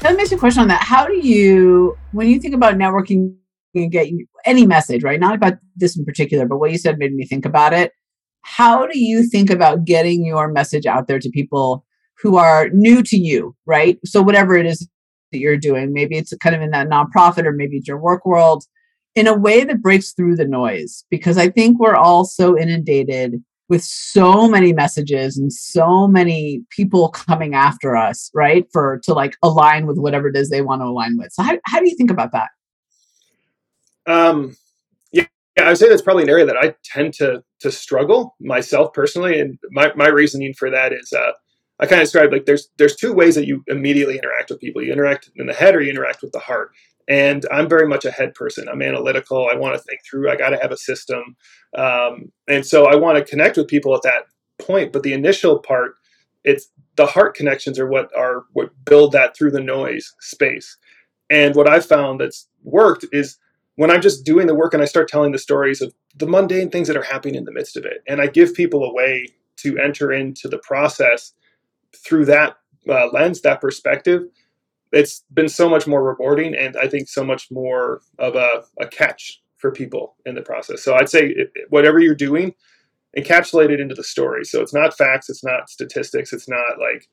That 0.00 0.16
makes 0.16 0.30
a 0.30 0.38
question 0.38 0.62
on 0.62 0.68
that. 0.68 0.82
How 0.82 1.06
do 1.06 1.16
you, 1.16 1.96
when 2.12 2.28
you 2.28 2.38
think 2.38 2.54
about 2.54 2.74
networking 2.76 3.34
and 3.74 3.90
get 3.90 4.08
any 4.44 4.66
message, 4.66 5.02
right? 5.02 5.20
Not 5.20 5.34
about 5.34 5.54
this 5.76 5.96
in 5.96 6.04
particular, 6.04 6.46
but 6.46 6.58
what 6.58 6.70
you 6.70 6.78
said 6.78 6.98
made 6.98 7.14
me 7.14 7.26
think 7.26 7.44
about 7.44 7.72
it. 7.72 7.92
How 8.42 8.86
do 8.86 8.98
you 8.98 9.28
think 9.28 9.50
about 9.50 9.84
getting 9.84 10.24
your 10.24 10.48
message 10.48 10.86
out 10.86 11.06
there 11.06 11.18
to 11.18 11.30
people 11.30 11.84
who 12.22 12.36
are 12.36 12.68
new 12.70 13.02
to 13.02 13.16
you, 13.16 13.54
right? 13.66 13.98
So 14.04 14.22
whatever 14.22 14.56
it 14.56 14.66
is 14.66 14.88
that 15.32 15.38
you're 15.38 15.56
doing. 15.56 15.92
Maybe 15.92 16.16
it's 16.16 16.34
kind 16.38 16.56
of 16.56 16.62
in 16.62 16.70
that 16.70 16.88
nonprofit 16.88 17.44
or 17.44 17.52
maybe 17.52 17.76
it's 17.76 17.88
your 17.88 17.98
work 17.98 18.24
world 18.24 18.64
in 19.14 19.26
a 19.26 19.36
way 19.36 19.64
that 19.64 19.82
breaks 19.82 20.12
through 20.12 20.36
the 20.36 20.46
noise 20.46 21.04
because 21.10 21.38
I 21.38 21.48
think 21.48 21.78
we're 21.78 21.96
all 21.96 22.24
so 22.24 22.58
inundated 22.58 23.42
with 23.68 23.84
so 23.84 24.48
many 24.48 24.72
messages 24.72 25.36
and 25.36 25.52
so 25.52 26.08
many 26.08 26.62
people 26.70 27.10
coming 27.10 27.54
after 27.54 27.96
us, 27.96 28.30
right? 28.34 28.66
For 28.72 29.00
to 29.04 29.12
like 29.12 29.36
align 29.42 29.86
with 29.86 29.98
whatever 29.98 30.28
it 30.28 30.36
is 30.36 30.48
they 30.48 30.62
want 30.62 30.80
to 30.80 30.86
align 30.86 31.18
with. 31.18 31.32
So 31.32 31.42
how, 31.42 31.58
how 31.66 31.80
do 31.80 31.88
you 31.88 31.96
think 31.96 32.10
about 32.10 32.32
that? 32.32 32.48
Um 34.06 34.56
yeah, 35.58 35.66
I 35.66 35.70
would 35.70 35.78
say 35.78 35.90
that's 35.90 36.02
probably 36.02 36.24
an 36.24 36.30
area 36.30 36.46
that 36.46 36.58
I 36.58 36.76
tend 36.84 37.14
to 37.16 37.44
to 37.60 37.72
struggle 37.72 38.36
myself 38.40 38.94
personally. 38.94 39.40
And 39.40 39.58
my, 39.72 39.92
my 39.96 40.08
reasoning 40.08 40.54
for 40.54 40.70
that 40.70 40.94
is 40.94 41.12
uh 41.12 41.32
I 41.80 41.86
kind 41.86 42.02
of 42.02 42.06
described 42.06 42.32
like 42.32 42.46
there's 42.46 42.70
there's 42.78 42.96
two 42.96 43.14
ways 43.14 43.36
that 43.36 43.46
you 43.48 43.64
immediately 43.68 44.18
interact 44.18 44.50
with 44.50 44.60
people. 44.60 44.82
You 44.82 44.92
interact 44.94 45.30
in 45.36 45.46
the 45.46 45.54
head 45.54 45.76
or 45.76 45.82
you 45.82 45.90
interact 45.90 46.22
with 46.22 46.32
the 46.32 46.40
heart. 46.40 46.72
And 47.08 47.46
I'm 47.52 47.68
very 47.68 47.88
much 47.88 48.06
a 48.06 48.12
head 48.12 48.34
person. 48.34 48.68
I'm 48.70 48.82
analytical. 48.82 49.48
I 49.52 49.56
want 49.56 49.76
to 49.76 49.82
think 49.82 50.00
through. 50.10 50.30
I 50.30 50.36
got 50.36 50.50
to 50.50 50.58
have 50.58 50.72
a 50.72 50.78
system, 50.78 51.36
um, 51.76 52.32
and 52.48 52.66
so 52.66 52.86
I 52.86 52.96
want 52.96 53.18
to 53.18 53.24
connect 53.30 53.58
with 53.58 53.68
people 53.68 53.94
at 53.94 54.02
that 54.04 54.24
point. 54.58 54.92
But 54.94 55.04
the 55.04 55.12
initial 55.14 55.60
part, 55.60 55.96
it's 56.44 56.68
the 56.96 57.06
heart 57.06 57.36
connections 57.36 57.78
are 57.78 57.88
what 57.88 58.10
are 58.16 58.44
what 58.54 58.70
build 58.86 59.12
that 59.12 59.36
through 59.36 59.52
the 59.52 59.60
noise 59.60 60.14
space. 60.22 60.78
And 61.30 61.56
what 61.56 61.68
I've 61.68 61.86
found 61.86 62.20
that's 62.20 62.48
worked 62.64 63.06
is 63.12 63.38
when 63.78 63.92
I'm 63.92 64.02
just 64.02 64.24
doing 64.24 64.48
the 64.48 64.56
work 64.56 64.74
and 64.74 64.82
I 64.82 64.86
start 64.86 65.06
telling 65.06 65.30
the 65.30 65.38
stories 65.38 65.80
of 65.80 65.94
the 66.16 66.26
mundane 66.26 66.68
things 66.68 66.88
that 66.88 66.96
are 66.96 67.02
happening 67.04 67.36
in 67.36 67.44
the 67.44 67.52
midst 67.52 67.76
of 67.76 67.84
it, 67.84 68.02
and 68.08 68.20
I 68.20 68.26
give 68.26 68.52
people 68.52 68.82
a 68.82 68.92
way 68.92 69.28
to 69.58 69.78
enter 69.78 70.10
into 70.12 70.48
the 70.48 70.58
process 70.58 71.32
through 71.94 72.24
that 72.24 72.56
uh, 72.88 73.06
lens, 73.12 73.40
that 73.42 73.60
perspective, 73.60 74.22
it's 74.90 75.22
been 75.32 75.48
so 75.48 75.68
much 75.68 75.86
more 75.86 76.02
rewarding 76.02 76.56
and 76.56 76.76
I 76.76 76.88
think 76.88 77.08
so 77.08 77.22
much 77.22 77.52
more 77.52 78.00
of 78.18 78.34
a, 78.34 78.64
a 78.80 78.88
catch 78.88 79.40
for 79.58 79.70
people 79.70 80.16
in 80.26 80.34
the 80.34 80.42
process. 80.42 80.82
So 80.82 80.96
I'd 80.96 81.08
say 81.08 81.28
it, 81.28 81.52
whatever 81.68 82.00
you're 82.00 82.16
doing, 82.16 82.54
encapsulate 83.16 83.70
it 83.70 83.78
into 83.78 83.94
the 83.94 84.02
story. 84.02 84.44
So 84.44 84.60
it's 84.60 84.74
not 84.74 84.96
facts, 84.98 85.30
it's 85.30 85.44
not 85.44 85.70
statistics, 85.70 86.32
it's 86.32 86.48
not 86.48 86.80
like 86.80 87.08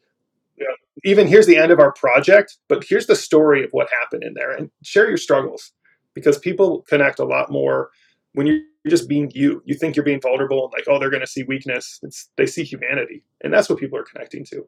you 0.56 0.66
know, 0.66 0.74
even 1.04 1.28
here's 1.28 1.46
the 1.46 1.58
end 1.58 1.72
of 1.72 1.80
our 1.80 1.94
project, 1.94 2.58
but 2.70 2.84
here's 2.90 3.06
the 3.06 3.16
story 3.16 3.64
of 3.64 3.70
what 3.70 3.88
happened 4.02 4.24
in 4.24 4.34
there 4.34 4.52
and 4.52 4.72
share 4.82 5.08
your 5.08 5.18
struggles 5.18 5.72
because 6.16 6.40
people 6.40 6.82
connect 6.88 7.20
a 7.20 7.26
lot 7.26 7.52
more 7.52 7.92
when 8.34 8.48
you're 8.48 8.62
just 8.88 9.08
being 9.08 9.32
you. 9.36 9.62
You 9.66 9.76
think 9.76 9.96
you're 9.96 10.06
being 10.06 10.22
vulnerable 10.22 10.64
and 10.64 10.74
like, 10.74 10.86
oh, 10.88 11.00
they're 11.00 11.10
going 11.10 11.22
to 11.22 11.28
see 11.28 11.44
weakness. 11.44 12.00
It's 12.02 12.30
they 12.38 12.48
see 12.48 12.64
humanity, 12.64 13.24
and 13.44 13.54
that's 13.54 13.70
what 13.70 13.80
people 13.80 14.00
are 14.00 14.04
connecting 14.04 14.46
to. 14.46 14.66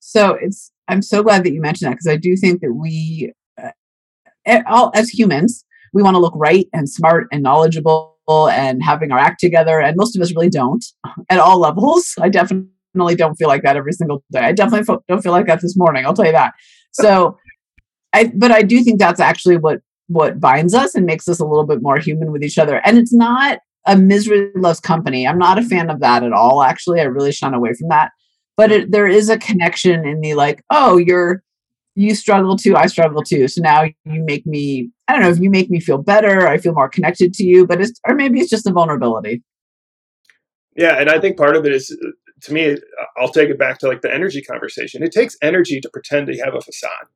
So 0.00 0.34
it's 0.34 0.72
I'm 0.88 1.02
so 1.02 1.22
glad 1.22 1.44
that 1.44 1.52
you 1.52 1.60
mentioned 1.60 1.90
that 1.90 1.96
because 1.96 2.08
I 2.08 2.16
do 2.16 2.36
think 2.36 2.60
that 2.60 2.72
we, 2.72 3.32
uh, 3.62 4.60
all 4.66 4.92
as 4.94 5.08
humans, 5.08 5.64
we 5.92 6.02
want 6.02 6.14
to 6.14 6.20
look 6.20 6.34
right 6.36 6.66
and 6.72 6.88
smart 6.88 7.28
and 7.32 7.42
knowledgeable 7.42 8.14
and 8.28 8.82
having 8.82 9.10
our 9.10 9.18
act 9.18 9.40
together, 9.40 9.80
and 9.80 9.96
most 9.96 10.16
of 10.16 10.22
us 10.22 10.32
really 10.32 10.50
don't 10.50 10.84
at 11.30 11.38
all 11.38 11.58
levels. 11.58 12.14
I 12.20 12.28
definitely 12.28 13.14
don't 13.16 13.34
feel 13.36 13.48
like 13.48 13.62
that 13.62 13.76
every 13.76 13.92
single 13.92 14.22
day. 14.30 14.40
I 14.40 14.52
definitely 14.52 14.96
don't 15.08 15.22
feel 15.22 15.32
like 15.32 15.46
that 15.46 15.60
this 15.60 15.76
morning. 15.76 16.04
I'll 16.04 16.14
tell 16.14 16.26
you 16.26 16.32
that. 16.32 16.54
So, 16.92 17.36
I 18.12 18.32
but 18.34 18.50
I 18.50 18.62
do 18.62 18.82
think 18.82 18.98
that's 18.98 19.20
actually 19.20 19.56
what 19.56 19.80
what 20.08 20.40
binds 20.40 20.74
us 20.74 20.94
and 20.94 21.06
makes 21.06 21.28
us 21.28 21.40
a 21.40 21.44
little 21.44 21.66
bit 21.66 21.82
more 21.82 21.98
human 21.98 22.32
with 22.32 22.42
each 22.42 22.58
other. 22.58 22.80
And 22.84 22.98
it's 22.98 23.14
not 23.14 23.60
a 23.86 23.96
misery 23.96 24.50
loves 24.56 24.80
company. 24.80 25.26
I'm 25.26 25.38
not 25.38 25.58
a 25.58 25.62
fan 25.62 25.88
of 25.88 26.00
that 26.00 26.22
at 26.22 26.32
all. 26.32 26.62
Actually, 26.62 27.00
I 27.00 27.04
really 27.04 27.32
shun 27.32 27.54
away 27.54 27.72
from 27.74 27.88
that 27.88 28.10
but 28.58 28.72
it, 28.72 28.90
there 28.90 29.06
is 29.06 29.30
a 29.30 29.38
connection 29.38 30.06
in 30.06 30.20
the 30.20 30.34
like 30.34 30.62
oh 30.68 30.98
you're 30.98 31.42
you 31.94 32.14
struggle 32.14 32.56
too 32.56 32.76
i 32.76 32.86
struggle 32.86 33.22
too 33.22 33.48
so 33.48 33.62
now 33.62 33.84
you 33.84 33.94
make 34.04 34.44
me 34.44 34.90
i 35.06 35.12
don't 35.14 35.22
know 35.22 35.30
if 35.30 35.40
you 35.40 35.48
make 35.48 35.70
me 35.70 35.80
feel 35.80 35.96
better 35.96 36.46
i 36.46 36.58
feel 36.58 36.74
more 36.74 36.88
connected 36.88 37.32
to 37.32 37.44
you 37.44 37.66
but 37.66 37.80
it's 37.80 37.98
or 38.06 38.14
maybe 38.14 38.38
it's 38.38 38.50
just 38.50 38.66
a 38.66 38.72
vulnerability 38.72 39.42
yeah 40.76 41.00
and 41.00 41.08
i 41.08 41.18
think 41.18 41.38
part 41.38 41.56
of 41.56 41.64
it 41.64 41.72
is 41.72 41.96
to 42.42 42.52
me, 42.52 42.76
I'll 43.16 43.30
take 43.30 43.50
it 43.50 43.58
back 43.58 43.78
to 43.78 43.88
like 43.88 44.00
the 44.00 44.14
energy 44.14 44.40
conversation. 44.40 45.02
It 45.02 45.10
takes 45.10 45.36
energy 45.42 45.80
to 45.80 45.90
pretend 45.92 46.28
to 46.28 46.38
have 46.38 46.54
a 46.54 46.60
facade. 46.60 47.06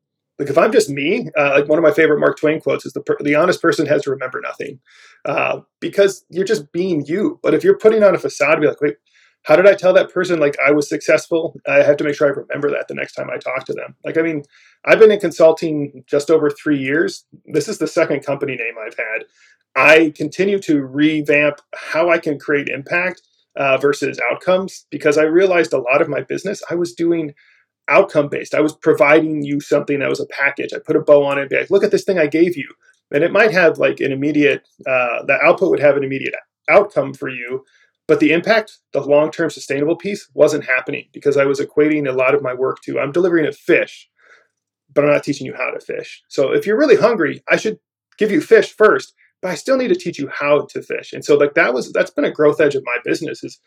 Like 0.42 0.50
if 0.50 0.58
I'm 0.58 0.72
just 0.72 0.90
me, 0.90 1.28
uh, 1.38 1.50
like 1.50 1.68
one 1.68 1.78
of 1.78 1.84
my 1.84 1.92
favorite 1.92 2.18
Mark 2.18 2.36
Twain 2.36 2.60
quotes 2.60 2.84
is 2.84 2.94
the 2.94 3.00
per- 3.00 3.16
the 3.20 3.36
honest 3.36 3.62
person 3.62 3.86
has 3.86 4.02
to 4.02 4.10
remember 4.10 4.40
nothing, 4.40 4.80
uh, 5.24 5.60
because 5.78 6.24
you're 6.30 6.44
just 6.44 6.72
being 6.72 7.06
you. 7.06 7.38
But 7.44 7.54
if 7.54 7.62
you're 7.62 7.78
putting 7.78 8.02
on 8.02 8.16
a 8.16 8.18
facade, 8.18 8.60
be 8.60 8.66
like, 8.66 8.80
wait, 8.80 8.96
how 9.44 9.54
did 9.54 9.68
I 9.68 9.74
tell 9.74 9.92
that 9.92 10.12
person 10.12 10.40
like 10.40 10.56
I 10.58 10.72
was 10.72 10.88
successful? 10.88 11.54
I 11.68 11.84
have 11.84 11.96
to 11.98 12.04
make 12.04 12.16
sure 12.16 12.26
I 12.26 12.30
remember 12.30 12.72
that 12.72 12.88
the 12.88 12.94
next 12.96 13.12
time 13.12 13.30
I 13.30 13.38
talk 13.38 13.66
to 13.66 13.72
them. 13.72 13.94
Like 14.04 14.18
I 14.18 14.22
mean, 14.22 14.42
I've 14.84 14.98
been 14.98 15.12
in 15.12 15.20
consulting 15.20 16.02
just 16.08 16.28
over 16.28 16.50
three 16.50 16.78
years. 16.78 17.24
This 17.46 17.68
is 17.68 17.78
the 17.78 17.86
second 17.86 18.26
company 18.26 18.56
name 18.56 18.74
I've 18.84 18.96
had. 18.96 19.26
I 19.76 20.12
continue 20.16 20.58
to 20.58 20.82
revamp 20.82 21.60
how 21.72 22.10
I 22.10 22.18
can 22.18 22.36
create 22.36 22.68
impact 22.68 23.22
uh, 23.54 23.78
versus 23.78 24.18
outcomes 24.28 24.86
because 24.90 25.18
I 25.18 25.22
realized 25.22 25.72
a 25.72 25.78
lot 25.78 26.02
of 26.02 26.08
my 26.08 26.20
business 26.20 26.64
I 26.68 26.74
was 26.74 26.94
doing 26.94 27.32
outcome 27.92 28.28
based. 28.28 28.54
I 28.54 28.60
was 28.60 28.74
providing 28.74 29.42
you 29.42 29.60
something 29.60 29.98
that 29.98 30.08
was 30.08 30.20
a 30.20 30.26
package. 30.26 30.72
I 30.72 30.78
put 30.78 30.96
a 30.96 31.00
bow 31.00 31.24
on 31.24 31.38
it, 31.38 31.42
and 31.42 31.50
be 31.50 31.56
like, 31.58 31.70
look 31.70 31.84
at 31.84 31.90
this 31.90 32.04
thing 32.04 32.18
I 32.18 32.26
gave 32.26 32.56
you. 32.56 32.68
And 33.12 33.22
it 33.22 33.32
might 33.32 33.52
have 33.52 33.78
like 33.78 34.00
an 34.00 34.10
immediate, 34.10 34.66
uh, 34.86 35.22
the 35.24 35.38
output 35.44 35.70
would 35.70 35.80
have 35.80 35.96
an 35.96 36.04
immediate 36.04 36.34
outcome 36.68 37.12
for 37.12 37.28
you, 37.28 37.64
but 38.08 38.20
the 38.20 38.32
impact, 38.32 38.78
the 38.92 39.00
long 39.00 39.30
term 39.30 39.50
sustainable 39.50 39.96
piece 39.96 40.28
wasn't 40.34 40.64
happening 40.64 41.08
because 41.12 41.36
I 41.36 41.44
was 41.44 41.60
equating 41.60 42.08
a 42.08 42.12
lot 42.12 42.34
of 42.34 42.42
my 42.42 42.54
work 42.54 42.80
to 42.82 42.98
I'm 42.98 43.12
delivering 43.12 43.46
a 43.46 43.52
fish, 43.52 44.08
but 44.92 45.04
I'm 45.04 45.10
not 45.10 45.24
teaching 45.24 45.46
you 45.46 45.54
how 45.54 45.70
to 45.70 45.80
fish. 45.80 46.22
So 46.28 46.52
if 46.52 46.66
you're 46.66 46.78
really 46.78 46.96
hungry, 46.96 47.42
I 47.50 47.56
should 47.56 47.78
give 48.18 48.30
you 48.30 48.40
fish 48.40 48.72
first, 48.72 49.14
but 49.40 49.50
I 49.50 49.54
still 49.54 49.76
need 49.76 49.88
to 49.88 49.94
teach 49.94 50.18
you 50.18 50.28
how 50.28 50.66
to 50.70 50.82
fish. 50.82 51.12
And 51.12 51.24
so 51.24 51.36
like 51.36 51.54
that 51.54 51.74
was 51.74 51.92
that's 51.92 52.10
been 52.10 52.24
a 52.24 52.30
growth 52.30 52.60
edge 52.60 52.74
of 52.74 52.84
my 52.84 52.96
business 53.04 53.44
is 53.44 53.60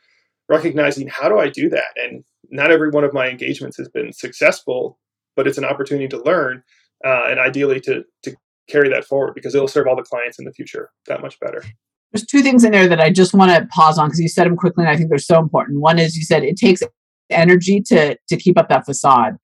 recognizing 0.49 1.07
how 1.07 1.29
do 1.29 1.39
I 1.39 1.49
do 1.49 1.69
that? 1.69 1.95
And 1.95 2.23
not 2.49 2.71
every 2.71 2.89
one 2.89 3.03
of 3.03 3.13
my 3.13 3.29
engagements 3.29 3.77
has 3.77 3.89
been 3.89 4.13
successful, 4.13 4.99
but 5.35 5.47
it's 5.47 5.57
an 5.57 5.65
opportunity 5.65 6.07
to 6.09 6.21
learn 6.21 6.63
uh, 7.05 7.23
and 7.27 7.39
ideally 7.39 7.79
to 7.81 8.03
to 8.23 8.35
carry 8.69 8.89
that 8.89 9.05
forward 9.05 9.33
because 9.35 9.53
it'll 9.53 9.67
serve 9.67 9.87
all 9.87 9.95
the 9.95 10.03
clients 10.03 10.39
in 10.39 10.45
the 10.45 10.51
future 10.51 10.89
that 11.07 11.21
much 11.21 11.39
better. 11.39 11.63
There's 12.11 12.25
two 12.25 12.41
things 12.41 12.63
in 12.63 12.71
there 12.71 12.87
that 12.87 12.99
I 12.99 13.11
just 13.11 13.33
want 13.33 13.51
to 13.51 13.67
pause 13.67 13.97
on 13.97 14.07
because 14.07 14.19
you 14.19 14.29
said 14.29 14.45
them 14.45 14.55
quickly 14.55 14.83
and 14.83 14.91
I 14.91 14.97
think 14.97 15.09
they're 15.09 15.19
so 15.19 15.39
important. 15.39 15.81
One 15.81 15.99
is 15.99 16.15
you 16.15 16.23
said 16.23 16.43
it 16.43 16.57
takes 16.57 16.81
energy 17.29 17.81
to 17.87 18.17
to 18.27 18.37
keep 18.37 18.57
up 18.57 18.69
that 18.69 18.85
facade, 18.85 19.35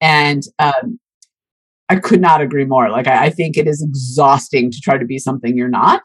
and 0.00 0.42
um, 0.58 0.98
I 1.88 1.96
could 1.96 2.20
not 2.20 2.40
agree 2.40 2.64
more. 2.64 2.90
Like 2.90 3.06
I, 3.06 3.26
I 3.26 3.30
think 3.30 3.56
it 3.56 3.66
is 3.66 3.82
exhausting 3.82 4.70
to 4.70 4.80
try 4.80 4.98
to 4.98 5.04
be 5.04 5.18
something 5.18 5.56
you're 5.56 5.68
not, 5.68 6.02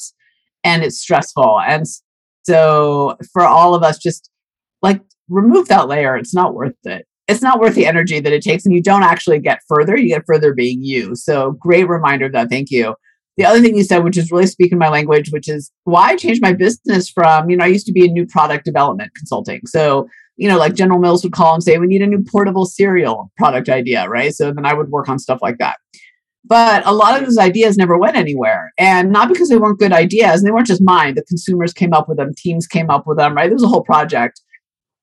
and 0.64 0.84
it's 0.84 1.00
stressful. 1.00 1.62
And 1.62 1.86
so 2.50 3.16
for 3.32 3.44
all 3.44 3.76
of 3.76 3.84
us, 3.84 4.00
just 4.00 4.32
like 4.82 5.02
remove 5.28 5.68
that 5.68 5.88
layer. 5.88 6.16
It's 6.16 6.34
not 6.34 6.56
worth 6.56 6.74
it. 6.84 7.06
It's 7.28 7.44
not 7.44 7.60
worth 7.60 7.76
the 7.76 7.86
energy 7.86 8.20
that 8.20 8.34
it 8.34 8.42
takes, 8.42 8.66
and 8.66 8.74
you 8.74 8.82
don't 8.82 9.04
actually 9.04 9.38
get 9.38 9.60
further. 9.68 9.96
You 9.96 10.08
get 10.08 10.26
further 10.26 10.56
being 10.56 10.82
you. 10.82 11.16
So 11.16 11.52
great 11.52 11.88
reminder 11.88 12.26
of 12.26 12.32
that. 12.32 12.50
Thank 12.50 12.72
you. 12.72 12.96
The 13.38 13.46
other 13.46 13.62
thing 13.62 13.78
you 13.78 13.84
said, 13.84 14.04
which 14.04 14.18
is 14.18 14.32
really 14.32 14.48
speaking 14.48 14.80
my 14.80 14.90
language, 14.90 15.30
which 15.30 15.48
is 15.48 15.72
why 15.84 16.10
I 16.10 16.16
changed 16.16 16.42
my 16.42 16.54
business 16.54 17.08
from, 17.08 17.52
you 17.52 17.56
know, 17.56 17.66
I 17.66 17.68
used 17.68 17.86
to 17.86 17.94
be 17.94 18.04
in 18.04 18.14
new 18.14 18.26
product 18.26 18.66
development 18.66 19.12
consulting. 19.16 19.62
So, 19.68 20.08
you 20.38 20.48
know, 20.48 20.58
like 20.58 20.74
General 20.74 21.00
Mills 21.00 21.24
would 21.24 21.34
call 21.34 21.54
and 21.54 21.64
say, 21.64 21.78
we 21.78 21.86
need 21.86 22.02
a 22.02 22.08
new 22.08 22.24
portable 22.24 22.66
cereal 22.66 23.32
product 23.38 23.70
idea, 23.70 24.10
right? 24.10 24.34
So 24.34 24.52
then 24.52 24.66
I 24.66 24.74
would 24.74 24.90
work 24.90 25.08
on 25.08 25.20
stuff 25.20 25.40
like 25.44 25.60
that. 25.60 25.78
But 26.50 26.86
a 26.86 26.92
lot 26.92 27.18
of 27.18 27.26
those 27.26 27.38
ideas 27.38 27.78
never 27.78 27.98
went 27.98 28.18
anywhere. 28.18 28.74
And 28.80 29.12
not 29.12 29.30
because 29.30 29.50
they 29.50 29.58
weren't 29.58 29.80
good 29.80 29.94
ideas, 29.94 30.42
and 30.42 30.48
they 30.48 30.52
weren't 30.52 30.68
just 30.68 30.82
mine. 30.84 31.14
The 31.16 31.24
consumers 31.24 31.74
came 31.74 31.94
up 31.94 32.10
with 32.10 32.18
them, 32.18 32.34
teams 32.36 32.66
came 32.66 32.90
up 32.90 33.06
with 33.06 33.18
them, 33.18 33.36
right? 33.36 33.48
There 33.48 33.56
was 33.56 33.64
a 33.64 33.68
whole 33.68 33.84
project. 33.84 34.42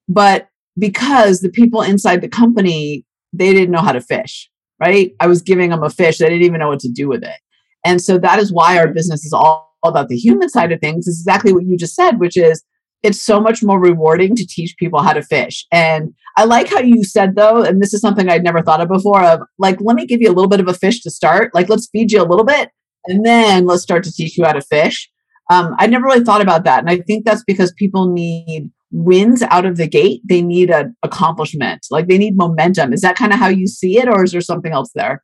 But 0.08 0.48
because 0.78 1.40
the 1.40 1.48
people 1.48 1.82
inside 1.82 2.20
the 2.20 2.28
company, 2.28 3.06
they 3.32 3.52
didn't 3.52 3.70
know 3.70 3.80
how 3.80 3.92
to 3.92 4.00
fish, 4.00 4.50
right? 4.80 5.12
I 5.20 5.28
was 5.28 5.40
giving 5.40 5.70
them 5.70 5.84
a 5.84 5.90
fish, 5.90 6.18
they 6.18 6.28
didn't 6.28 6.42
even 6.42 6.58
know 6.58 6.68
what 6.68 6.80
to 6.80 6.90
do 6.90 7.08
with 7.08 7.22
it. 7.22 7.38
And 7.84 8.02
so 8.02 8.18
that 8.18 8.40
is 8.40 8.52
why 8.52 8.76
our 8.76 8.88
business 8.88 9.24
is 9.24 9.32
all 9.32 9.78
about 9.84 10.08
the 10.08 10.16
human 10.16 10.48
side 10.48 10.72
of 10.72 10.80
things, 10.80 11.06
is 11.06 11.20
exactly 11.20 11.52
what 11.52 11.64
you 11.64 11.76
just 11.76 11.94
said, 11.94 12.18
which 12.18 12.36
is 12.36 12.64
it's 13.06 13.22
so 13.22 13.40
much 13.40 13.62
more 13.62 13.80
rewarding 13.80 14.34
to 14.34 14.46
teach 14.46 14.76
people 14.76 15.00
how 15.00 15.12
to 15.12 15.22
fish. 15.22 15.64
And 15.72 16.12
I 16.36 16.44
like 16.44 16.68
how 16.68 16.80
you 16.80 17.04
said 17.04 17.36
though, 17.36 17.62
and 17.62 17.80
this 17.80 17.94
is 17.94 18.00
something 18.00 18.28
I'd 18.28 18.44
never 18.44 18.62
thought 18.62 18.80
of 18.80 18.88
before 18.88 19.22
of 19.22 19.40
like, 19.58 19.80
let 19.80 19.96
me 19.96 20.06
give 20.06 20.20
you 20.20 20.28
a 20.28 20.34
little 20.34 20.48
bit 20.48 20.60
of 20.60 20.68
a 20.68 20.74
fish 20.74 21.00
to 21.02 21.10
start. 21.10 21.54
Like, 21.54 21.68
let's 21.68 21.88
feed 21.88 22.12
you 22.12 22.20
a 22.20 22.26
little 22.28 22.44
bit 22.44 22.70
and 23.06 23.24
then 23.24 23.64
let's 23.64 23.82
start 23.82 24.04
to 24.04 24.12
teach 24.12 24.36
you 24.36 24.44
how 24.44 24.52
to 24.52 24.60
fish. 24.60 25.10
Um, 25.50 25.74
I 25.78 25.86
never 25.86 26.04
really 26.04 26.24
thought 26.24 26.40
about 26.40 26.64
that. 26.64 26.80
And 26.80 26.90
I 26.90 26.98
think 26.98 27.24
that's 27.24 27.44
because 27.44 27.72
people 27.72 28.12
need 28.12 28.70
wins 28.90 29.42
out 29.42 29.64
of 29.64 29.76
the 29.76 29.86
gate. 29.86 30.20
They 30.28 30.42
need 30.42 30.70
an 30.70 30.96
accomplishment, 31.02 31.86
like 31.90 32.08
they 32.08 32.18
need 32.18 32.36
momentum. 32.36 32.92
Is 32.92 33.02
that 33.02 33.16
kind 33.16 33.32
of 33.32 33.38
how 33.38 33.48
you 33.48 33.66
see 33.66 33.98
it, 33.98 34.08
or 34.08 34.24
is 34.24 34.32
there 34.32 34.40
something 34.40 34.72
else 34.72 34.90
there? 34.94 35.22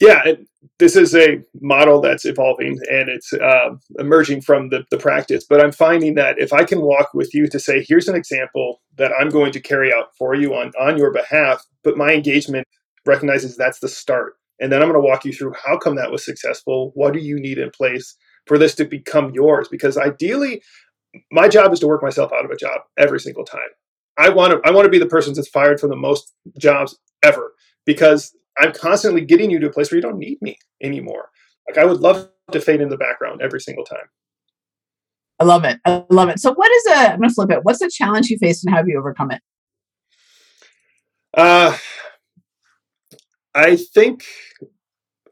Yeah, 0.00 0.22
it, 0.24 0.46
this 0.78 0.94
is 0.94 1.14
a 1.14 1.40
model 1.60 2.00
that's 2.00 2.24
evolving 2.24 2.78
and 2.90 3.08
it's 3.08 3.32
uh, 3.32 3.70
emerging 3.98 4.42
from 4.42 4.68
the, 4.68 4.84
the 4.90 4.98
practice. 4.98 5.44
But 5.48 5.60
I'm 5.60 5.72
finding 5.72 6.14
that 6.14 6.38
if 6.38 6.52
I 6.52 6.64
can 6.64 6.82
walk 6.82 7.14
with 7.14 7.34
you 7.34 7.48
to 7.48 7.58
say, 7.58 7.84
here's 7.86 8.08
an 8.08 8.14
example 8.14 8.80
that 8.96 9.12
I'm 9.18 9.28
going 9.28 9.52
to 9.52 9.60
carry 9.60 9.92
out 9.92 10.10
for 10.16 10.34
you 10.34 10.54
on, 10.54 10.72
on 10.80 10.98
your 10.98 11.12
behalf, 11.12 11.64
but 11.82 11.96
my 11.96 12.12
engagement 12.12 12.66
recognizes 13.06 13.56
that's 13.56 13.80
the 13.80 13.88
start. 13.88 14.34
And 14.60 14.70
then 14.70 14.82
I'm 14.82 14.88
going 14.88 15.00
to 15.02 15.06
walk 15.06 15.24
you 15.24 15.32
through 15.32 15.54
how 15.64 15.78
come 15.78 15.96
that 15.96 16.10
was 16.10 16.24
successful? 16.24 16.92
What 16.94 17.12
do 17.12 17.20
you 17.20 17.40
need 17.40 17.58
in 17.58 17.70
place 17.70 18.16
for 18.46 18.58
this 18.58 18.74
to 18.76 18.84
become 18.84 19.30
yours? 19.34 19.68
Because 19.68 19.96
ideally, 19.96 20.62
my 21.32 21.48
job 21.48 21.72
is 21.72 21.80
to 21.80 21.86
work 21.86 22.02
myself 22.02 22.32
out 22.32 22.44
of 22.44 22.50
a 22.50 22.56
job 22.56 22.82
every 22.96 23.20
single 23.20 23.44
time. 23.44 23.60
I 24.16 24.30
want 24.30 24.52
to 24.52 24.60
I 24.68 24.72
want 24.72 24.84
to 24.84 24.90
be 24.90 24.98
the 24.98 25.06
person 25.06 25.32
that's 25.32 25.48
fired 25.48 25.80
from 25.80 25.90
the 25.90 25.96
most 25.96 26.34
jobs 26.58 26.98
ever 27.22 27.52
because 27.86 28.34
I'm 28.58 28.72
constantly 28.72 29.24
getting 29.24 29.50
you 29.50 29.58
to 29.60 29.68
a 29.68 29.72
place 29.72 29.90
where 29.90 29.96
you 29.96 30.02
don't 30.02 30.18
need 30.18 30.40
me 30.42 30.58
anymore. 30.82 31.30
Like 31.68 31.78
I 31.78 31.84
would 31.84 32.00
love 32.00 32.30
to 32.50 32.60
fade 32.60 32.80
in 32.80 32.88
the 32.88 32.96
background 32.96 33.42
every 33.42 33.60
single 33.60 33.84
time. 33.84 34.08
I 35.38 35.44
love 35.44 35.64
it. 35.64 35.78
I 35.84 36.04
love 36.10 36.28
it. 36.28 36.40
So 36.40 36.52
what 36.52 36.70
is 36.70 36.86
a 36.86 37.12
I'm 37.12 37.20
gonna 37.20 37.32
flip 37.32 37.50
it. 37.50 37.60
What's 37.62 37.78
the 37.78 37.90
challenge 37.92 38.28
you 38.28 38.38
faced 38.38 38.64
and 38.64 38.72
how 38.72 38.78
have 38.78 38.88
you 38.88 38.98
overcome 38.98 39.30
it? 39.30 39.42
Uh 41.34 41.76
I 43.54 43.76
think 43.76 44.24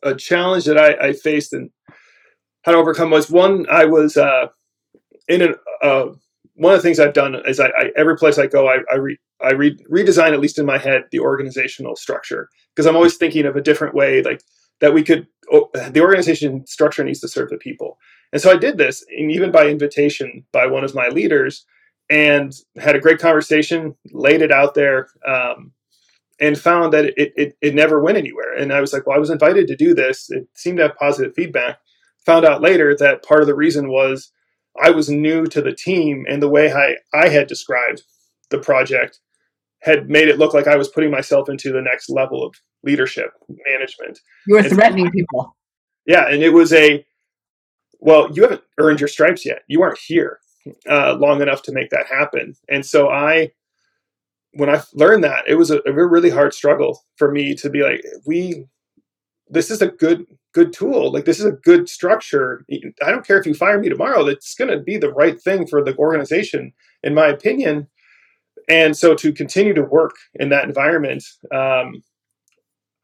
a 0.03 0.15
challenge 0.15 0.65
that 0.67 0.79
I, 0.79 1.09
I 1.09 1.13
faced 1.13 1.53
and 1.53 1.71
how 2.63 2.73
to 2.73 2.79
overcome 2.79 3.11
was 3.11 3.31
one 3.31 3.67
I 3.71 3.85
was 3.87 4.17
uh 4.17 4.49
in 5.29 5.43
an 5.43 5.55
uh 5.83 6.07
one 6.57 6.73
of 6.75 6.79
the 6.79 6.83
things 6.83 6.99
I've 6.99 7.13
done 7.13 7.37
is 7.47 7.61
I, 7.61 7.67
I 7.69 7.91
every 7.97 8.17
place 8.17 8.39
I 8.39 8.47
go 8.47 8.69
I, 8.69 8.79
I 8.91 8.97
re, 8.97 9.19
I 9.43 9.53
re- 9.53 9.79
redesign 9.91 10.33
at 10.33 10.41
least 10.41 10.59
in 10.59 10.67
my 10.67 10.79
head 10.79 11.05
the 11.11 11.21
organizational 11.21 11.97
structure. 11.97 12.49
Because 12.75 12.87
I'm 12.87 12.97
always 12.97 13.17
thinking 13.17 13.47
of 13.47 13.57
a 13.57 13.63
different 13.63 13.95
way 13.95 14.23
like 14.23 14.43
that 14.81 14.95
we 14.95 15.03
could 15.03 15.27
oh, 15.53 15.71
the 15.91 16.01
organization 16.01 16.67
structure 16.67 17.05
needs 17.05 17.21
to 17.21 17.29
serve 17.29 17.51
the 17.51 17.59
people. 17.59 17.99
And 18.33 18.43
so 18.43 18.51
I 18.51 18.57
did 18.57 18.79
this 18.79 19.05
and 19.17 19.31
even 19.31 19.53
by 19.53 19.69
invitation 19.69 20.45
by 20.53 20.67
one 20.67 20.85
of 20.85 20.95
my 20.95 21.09
leaders 21.09 21.65
and 22.09 22.53
had 22.79 22.97
a 22.97 23.01
great 23.01 23.19
conversation 23.19 23.95
laid 24.13 24.43
it 24.43 24.53
out 24.53 24.75
there 24.75 25.09
um, 25.27 25.73
and 26.41 26.59
found 26.59 26.93
that 26.93 27.07
it, 27.07 27.33
it, 27.37 27.57
it 27.61 27.75
never 27.75 28.01
went 28.01 28.19
anywhere. 28.19 28.55
And 28.55 28.73
I 28.73 28.81
was 28.81 28.93
like 28.93 29.07
well 29.07 29.17
I 29.17 29.21
was 29.21 29.31
invited 29.31 29.69
to 29.69 29.77
do 29.77 29.95
this. 29.95 30.31
It 30.31 30.49
seemed 30.55 30.79
to 30.79 30.85
have 30.85 30.97
positive 30.97 31.35
feedback. 31.35 31.79
Found 32.25 32.45
out 32.45 32.63
later 32.63 32.97
that 32.97 33.23
part 33.23 33.43
of 33.43 33.47
the 33.47 33.55
reason 33.55 33.89
was 33.89 34.33
I 34.83 34.91
was 34.91 35.09
new 35.09 35.47
to 35.47 35.63
the 35.63 35.75
team 35.75 36.25
and 36.29 36.43
the 36.43 36.49
way 36.49 36.73
I, 36.73 36.97
I 37.15 37.29
had 37.29 37.47
described 37.47 38.03
the 38.51 38.59
project 38.59 39.21
had 39.83 40.09
made 40.09 40.29
it 40.29 40.39
look 40.39 40.55
like 40.55 40.67
I 40.67 40.77
was 40.77 40.89
putting 40.89 41.11
myself 41.11 41.49
into 41.49 41.73
the 41.73 41.83
next 41.83 42.09
level 42.09 42.45
of 42.45 42.55
leadership 42.83 43.31
management. 43.67 44.19
You 44.47 44.57
were 44.57 44.63
threatening 44.63 45.11
people. 45.11 45.57
Yeah, 46.07 46.29
and 46.29 46.43
it 46.43 46.51
was 46.51 46.73
a 46.73 47.05
well, 48.01 48.31
you 48.33 48.43
haven't 48.43 48.63
earned 48.79 49.01
your 49.01 49.09
stripes 49.09 49.45
yet. 49.45 49.63
You 49.69 49.83
aren't 49.83 49.99
here 49.99 50.39
uh, 50.89 51.17
long 51.19 51.43
enough 51.43 51.63
to 51.63 51.73
make 51.73 51.91
that 51.91 52.07
happen. 52.07 52.55
And 52.69 52.85
so 52.85 53.09
I, 53.09 53.53
when 54.53 54.71
I 54.71 54.83
learned 54.95 55.25
that, 55.25 55.49
it 55.49 55.55
was 55.57 55.71
a, 55.71 55.81
a 55.87 55.93
really 55.93 56.31
hard 56.31 56.55
struggle 56.55 57.05
for 57.17 57.31
me 57.31 57.55
to 57.57 57.71
be 57.71 57.83
like, 57.83 58.05
we, 58.27 58.67
this 59.49 59.71
is 59.71 59.83
a 59.83 59.89
good 59.89 60.27
good 60.53 60.73
tool. 60.73 61.13
Like 61.13 61.27
this 61.27 61.39
is 61.39 61.45
a 61.45 61.53
good 61.53 61.89
structure. 61.89 62.65
I 63.05 63.11
don't 63.11 63.27
care 63.27 63.39
if 63.39 63.47
you 63.47 63.55
fire 63.55 63.79
me 63.79 63.89
tomorrow. 63.89 64.25
That's 64.25 64.55
going 64.55 64.71
to 64.71 64.83
be 64.83 64.97
the 64.97 65.13
right 65.13 65.41
thing 65.41 65.67
for 65.67 65.85
the 65.85 65.97
organization, 65.97 66.73
in 67.03 67.15
my 67.15 67.27
opinion 67.27 67.89
and 68.69 68.97
so 68.97 69.15
to 69.15 69.33
continue 69.33 69.75
to 69.75 69.83
work 69.83 70.17
in 70.35 70.49
that 70.49 70.65
environment 70.65 71.25
um, 71.55 72.03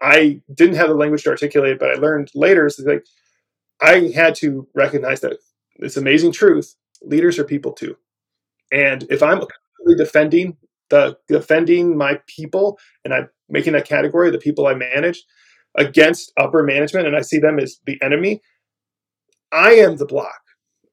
i 0.01 0.41
didn't 0.55 0.77
have 0.77 0.89
the 0.89 0.95
language 0.95 1.23
to 1.23 1.31
articulate 1.31 1.79
but 1.79 1.91
i 1.91 1.95
learned 1.95 2.31
later 2.35 2.69
like 2.85 3.05
i 3.81 4.11
had 4.15 4.35
to 4.35 4.67
recognize 4.75 5.21
that 5.21 5.39
this 5.79 5.97
amazing 5.97 6.33
truth 6.33 6.75
leaders 7.03 7.39
are 7.39 7.45
people 7.45 7.73
too 7.73 7.97
and 8.73 9.07
if 9.11 9.23
i'm 9.23 9.43
defending 9.97 10.57
the 10.91 11.17
defending 11.29 11.97
my 11.97 12.21
people 12.27 12.79
and 13.05 13.15
i'm 13.15 13.29
making 13.49 13.73
that 13.73 13.87
category 13.89 14.31
the 14.31 14.39
people 14.39 14.67
i 14.67 14.75
manage 14.75 15.25
against 15.77 16.33
upper 16.39 16.63
management 16.63 17.07
and 17.07 17.17
i 17.17 17.21
see 17.21 17.39
them 17.39 17.59
as 17.59 17.79
the 17.87 18.01
enemy 18.03 18.41
i 19.53 19.73
am 19.73 19.97
the 19.97 20.07
block 20.07 20.41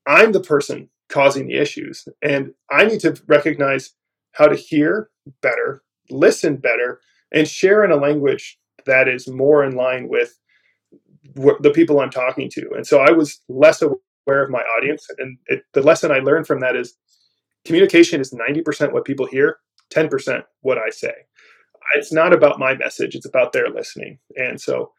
i'm 0.07 0.31
the 0.31 0.39
person 0.39 0.89
causing 1.09 1.47
the 1.47 1.55
issues 1.55 2.07
and 2.21 2.53
i 2.71 2.85
need 2.85 2.99
to 2.99 3.19
recognize 3.27 3.93
how 4.33 4.47
to 4.47 4.55
hear 4.55 5.09
better, 5.41 5.83
listen 6.09 6.57
better, 6.57 6.99
and 7.33 7.47
share 7.47 7.83
in 7.83 7.91
a 7.91 7.95
language 7.95 8.57
that 8.85 9.07
is 9.07 9.27
more 9.27 9.63
in 9.63 9.75
line 9.75 10.07
with 10.09 10.39
the 11.35 11.71
people 11.73 11.99
I'm 11.99 12.09
talking 12.09 12.49
to. 12.51 12.69
And 12.75 12.85
so 12.85 12.99
I 12.99 13.11
was 13.11 13.41
less 13.49 13.81
aware 13.81 14.43
of 14.43 14.49
my 14.49 14.61
audience. 14.61 15.05
And 15.19 15.37
it, 15.47 15.63
the 15.73 15.81
lesson 15.81 16.11
I 16.11 16.19
learned 16.19 16.47
from 16.47 16.59
that 16.61 16.75
is 16.75 16.95
communication 17.65 18.21
is 18.21 18.33
90% 18.33 18.93
what 18.93 19.05
people 19.05 19.27
hear, 19.27 19.57
10% 19.93 20.43
what 20.61 20.77
I 20.77 20.89
say. 20.89 21.13
It's 21.95 22.11
not 22.11 22.33
about 22.33 22.59
my 22.59 22.75
message, 22.75 23.15
it's 23.15 23.25
about 23.25 23.53
their 23.53 23.69
listening. 23.69 24.19
And 24.35 24.59
so 24.59 24.91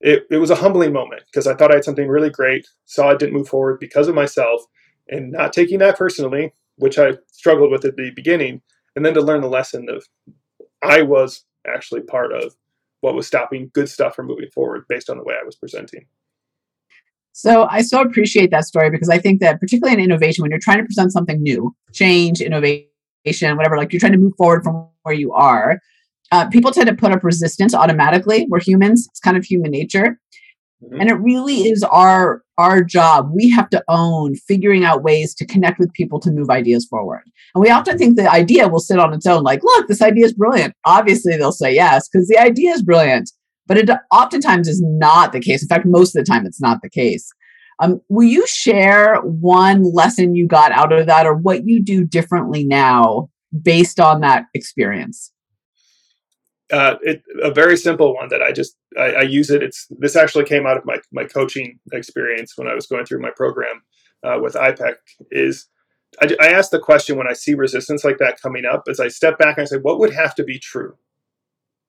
it, 0.00 0.26
it 0.30 0.38
was 0.38 0.50
a 0.50 0.56
humbling 0.56 0.92
moment 0.92 1.22
because 1.26 1.46
I 1.46 1.54
thought 1.54 1.70
I 1.70 1.76
had 1.76 1.84
something 1.84 2.08
really 2.08 2.30
great, 2.30 2.66
saw 2.84 3.10
it 3.10 3.18
didn't 3.18 3.34
move 3.34 3.48
forward 3.48 3.80
because 3.80 4.08
of 4.08 4.14
myself, 4.14 4.62
and 5.08 5.32
not 5.32 5.52
taking 5.52 5.78
that 5.78 5.96
personally, 5.96 6.52
which 6.76 6.98
I 6.98 7.12
struggled 7.32 7.70
with 7.70 7.84
at 7.84 7.96
the 7.96 8.10
beginning, 8.14 8.60
and 8.94 9.04
then 9.04 9.14
to 9.14 9.20
learn 9.20 9.40
the 9.40 9.48
lesson 9.48 9.88
of 9.88 10.04
I 10.82 11.02
was 11.02 11.44
actually 11.66 12.02
part 12.02 12.32
of 12.32 12.54
what 13.00 13.14
was 13.14 13.26
stopping 13.26 13.70
good 13.72 13.88
stuff 13.88 14.14
from 14.14 14.26
moving 14.26 14.50
forward 14.52 14.84
based 14.88 15.08
on 15.10 15.16
the 15.16 15.24
way 15.24 15.34
I 15.40 15.44
was 15.44 15.56
presenting. 15.56 16.06
So 17.32 17.66
I 17.70 17.82
so 17.82 18.00
appreciate 18.00 18.50
that 18.50 18.64
story 18.64 18.90
because 18.90 19.10
I 19.10 19.18
think 19.18 19.40
that 19.40 19.60
particularly 19.60 19.98
in 19.98 20.04
innovation, 20.04 20.42
when 20.42 20.50
you're 20.50 20.60
trying 20.60 20.78
to 20.78 20.84
present 20.84 21.12
something 21.12 21.42
new, 21.42 21.74
change, 21.92 22.40
innovation, 22.40 23.56
whatever, 23.56 23.76
like 23.76 23.92
you're 23.92 24.00
trying 24.00 24.12
to 24.12 24.18
move 24.18 24.32
forward 24.38 24.62
from 24.64 24.88
where 25.02 25.14
you 25.14 25.32
are, 25.32 25.78
uh, 26.32 26.48
people 26.48 26.70
tend 26.70 26.88
to 26.88 26.94
put 26.94 27.12
up 27.12 27.22
resistance 27.22 27.74
automatically. 27.74 28.46
We're 28.48 28.60
humans; 28.60 29.06
it's 29.10 29.20
kind 29.20 29.36
of 29.36 29.44
human 29.44 29.70
nature, 29.70 30.18
mm-hmm. 30.82 31.00
and 31.00 31.10
it 31.10 31.14
really 31.14 31.68
is 31.68 31.82
our 31.84 32.42
our 32.58 32.82
job. 32.82 33.30
We 33.34 33.50
have 33.50 33.68
to 33.70 33.82
own 33.88 34.34
figuring 34.34 34.84
out 34.84 35.02
ways 35.02 35.34
to 35.36 35.46
connect 35.46 35.78
with 35.78 35.92
people 35.92 36.20
to 36.20 36.30
move 36.30 36.50
ideas 36.50 36.86
forward. 36.86 37.22
And 37.54 37.62
we 37.62 37.70
often 37.70 37.98
think 37.98 38.16
the 38.16 38.30
idea 38.30 38.68
will 38.68 38.80
sit 38.80 38.98
on 38.98 39.12
its 39.12 39.26
own, 39.26 39.42
like, 39.42 39.62
look, 39.62 39.88
this 39.88 40.00
idea 40.02 40.24
is 40.24 40.32
brilliant. 40.32 40.74
Obviously, 40.84 41.36
they'll 41.36 41.52
say 41.52 41.74
yes 41.74 42.08
because 42.08 42.28
the 42.28 42.38
idea 42.38 42.72
is 42.72 42.82
brilliant, 42.82 43.30
but 43.66 43.76
it 43.76 43.90
oftentimes 44.10 44.68
is 44.68 44.82
not 44.84 45.32
the 45.32 45.40
case. 45.40 45.62
In 45.62 45.68
fact, 45.68 45.86
most 45.86 46.16
of 46.16 46.24
the 46.24 46.30
time, 46.30 46.46
it's 46.46 46.60
not 46.60 46.80
the 46.82 46.90
case. 46.90 47.30
Um, 47.78 48.00
will 48.08 48.26
you 48.26 48.46
share 48.46 49.16
one 49.16 49.82
lesson 49.92 50.34
you 50.34 50.46
got 50.46 50.72
out 50.72 50.92
of 50.92 51.06
that, 51.06 51.26
or 51.26 51.36
what 51.36 51.66
you 51.66 51.82
do 51.82 52.04
differently 52.04 52.64
now 52.64 53.28
based 53.62 54.00
on 54.00 54.20
that 54.22 54.46
experience? 54.54 55.30
Uh, 56.72 56.96
it, 57.02 57.22
a 57.42 57.50
very 57.50 57.76
simple 57.76 58.14
one 58.14 58.28
that 58.28 58.42
I 58.42 58.52
just 58.52 58.76
I, 58.98 59.12
I, 59.12 59.22
use 59.22 59.50
it. 59.50 59.62
It's 59.62 59.86
this 59.90 60.16
actually 60.16 60.44
came 60.44 60.66
out 60.66 60.76
of 60.76 60.84
my 60.84 60.98
my 61.12 61.24
coaching 61.24 61.78
experience 61.92 62.54
when 62.56 62.66
I 62.66 62.74
was 62.74 62.86
going 62.86 63.04
through 63.04 63.22
my 63.22 63.30
program 63.36 63.82
uh, 64.24 64.38
with 64.42 64.54
IPEC. 64.54 64.94
Is 65.30 65.68
I, 66.20 66.34
I 66.40 66.48
ask 66.48 66.70
the 66.70 66.80
question 66.80 67.16
when 67.16 67.28
I 67.28 67.34
see 67.34 67.54
resistance 67.54 68.04
like 68.04 68.18
that 68.18 68.40
coming 68.40 68.64
up, 68.64 68.84
as 68.88 68.98
I 68.98 69.08
step 69.08 69.38
back 69.38 69.58
and 69.58 69.62
I 69.62 69.66
say, 69.66 69.76
what 69.76 70.00
would 70.00 70.12
have 70.12 70.34
to 70.36 70.44
be 70.44 70.58
true 70.58 70.96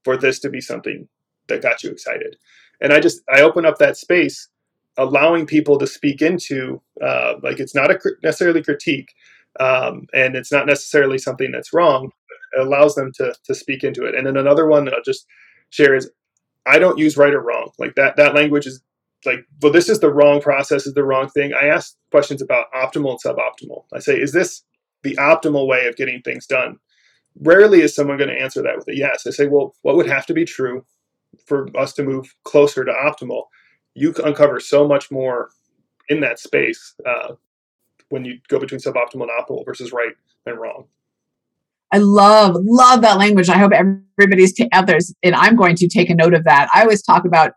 for 0.03 0.15
this 0.15 0.39
to 0.39 0.49
be 0.49 0.61
something 0.61 1.07
that 1.47 1.63
got 1.63 1.83
you 1.83 1.89
excited? 1.89 2.37
And 2.79 2.93
I 2.93 2.99
just 2.99 3.21
I 3.33 3.41
open 3.41 3.65
up 3.65 3.79
that 3.79 3.97
space, 3.97 4.47
allowing 4.95 5.47
people 5.47 5.79
to 5.79 5.87
speak 5.87 6.21
into 6.21 6.81
uh, 7.01 7.35
like 7.41 7.59
it's 7.59 7.73
not 7.73 7.89
a 7.89 7.99
necessarily 8.21 8.61
critique, 8.61 9.11
um, 9.59 10.05
and 10.13 10.35
it's 10.35 10.51
not 10.51 10.67
necessarily 10.67 11.17
something 11.17 11.51
that's 11.51 11.73
wrong 11.73 12.11
it 12.53 12.65
allows 12.65 12.95
them 12.95 13.11
to 13.15 13.33
to 13.45 13.55
speak 13.55 13.83
into 13.83 14.05
it. 14.05 14.15
And 14.15 14.25
then 14.25 14.37
another 14.37 14.67
one 14.67 14.85
that 14.85 14.93
I'll 14.93 15.03
just 15.03 15.25
share 15.69 15.95
is 15.95 16.09
I 16.65 16.79
don't 16.79 16.97
use 16.97 17.17
right 17.17 17.33
or 17.33 17.41
wrong. 17.41 17.71
Like 17.79 17.95
that 17.95 18.15
that 18.17 18.35
language 18.35 18.65
is 18.65 18.81
like, 19.25 19.45
well, 19.61 19.71
this 19.71 19.89
is 19.89 19.99
the 19.99 20.13
wrong 20.13 20.41
process, 20.41 20.85
is 20.85 20.93
the 20.93 21.03
wrong 21.03 21.29
thing. 21.29 21.53
I 21.53 21.67
ask 21.67 21.95
questions 22.11 22.41
about 22.41 22.71
optimal 22.73 23.11
and 23.11 23.19
suboptimal. 23.23 23.83
I 23.93 23.99
say, 23.99 24.15
is 24.19 24.31
this 24.31 24.63
the 25.03 25.15
optimal 25.15 25.67
way 25.67 25.87
of 25.87 25.95
getting 25.95 26.21
things 26.21 26.45
done? 26.45 26.77
Rarely 27.39 27.81
is 27.81 27.95
someone 27.95 28.17
going 28.17 28.29
to 28.29 28.39
answer 28.39 28.61
that 28.63 28.77
with 28.77 28.87
a 28.87 28.95
yes. 28.95 29.25
I 29.27 29.31
say, 29.31 29.47
well, 29.47 29.75
what 29.81 29.95
would 29.95 30.07
have 30.07 30.25
to 30.27 30.33
be 30.33 30.45
true 30.45 30.85
for 31.45 31.67
us 31.77 31.93
to 31.93 32.03
move 32.03 32.33
closer 32.43 32.83
to 32.85 32.91
optimal? 32.91 33.43
You 33.93 34.13
uncover 34.23 34.59
so 34.59 34.87
much 34.87 35.11
more 35.11 35.49
in 36.09 36.21
that 36.21 36.39
space 36.39 36.95
uh, 37.05 37.33
when 38.09 38.25
you 38.25 38.39
go 38.47 38.59
between 38.59 38.79
suboptimal 38.79 39.27
and 39.27 39.31
optimal 39.31 39.65
versus 39.65 39.91
right 39.91 40.13
and 40.45 40.59
wrong. 40.59 40.85
I 41.91 41.99
love, 41.99 42.55
love 42.63 43.01
that 43.01 43.17
language. 43.17 43.49
I 43.49 43.57
hope 43.57 43.71
everybody's 43.71 44.53
t- 44.53 44.69
out 44.73 44.87
there, 44.87 44.99
and 45.23 45.35
I'm 45.35 45.55
going 45.55 45.75
to 45.77 45.87
take 45.87 46.09
a 46.09 46.15
note 46.15 46.33
of 46.33 46.43
that. 46.43 46.69
I 46.73 46.81
always 46.81 47.01
talk 47.01 47.25
about, 47.25 47.53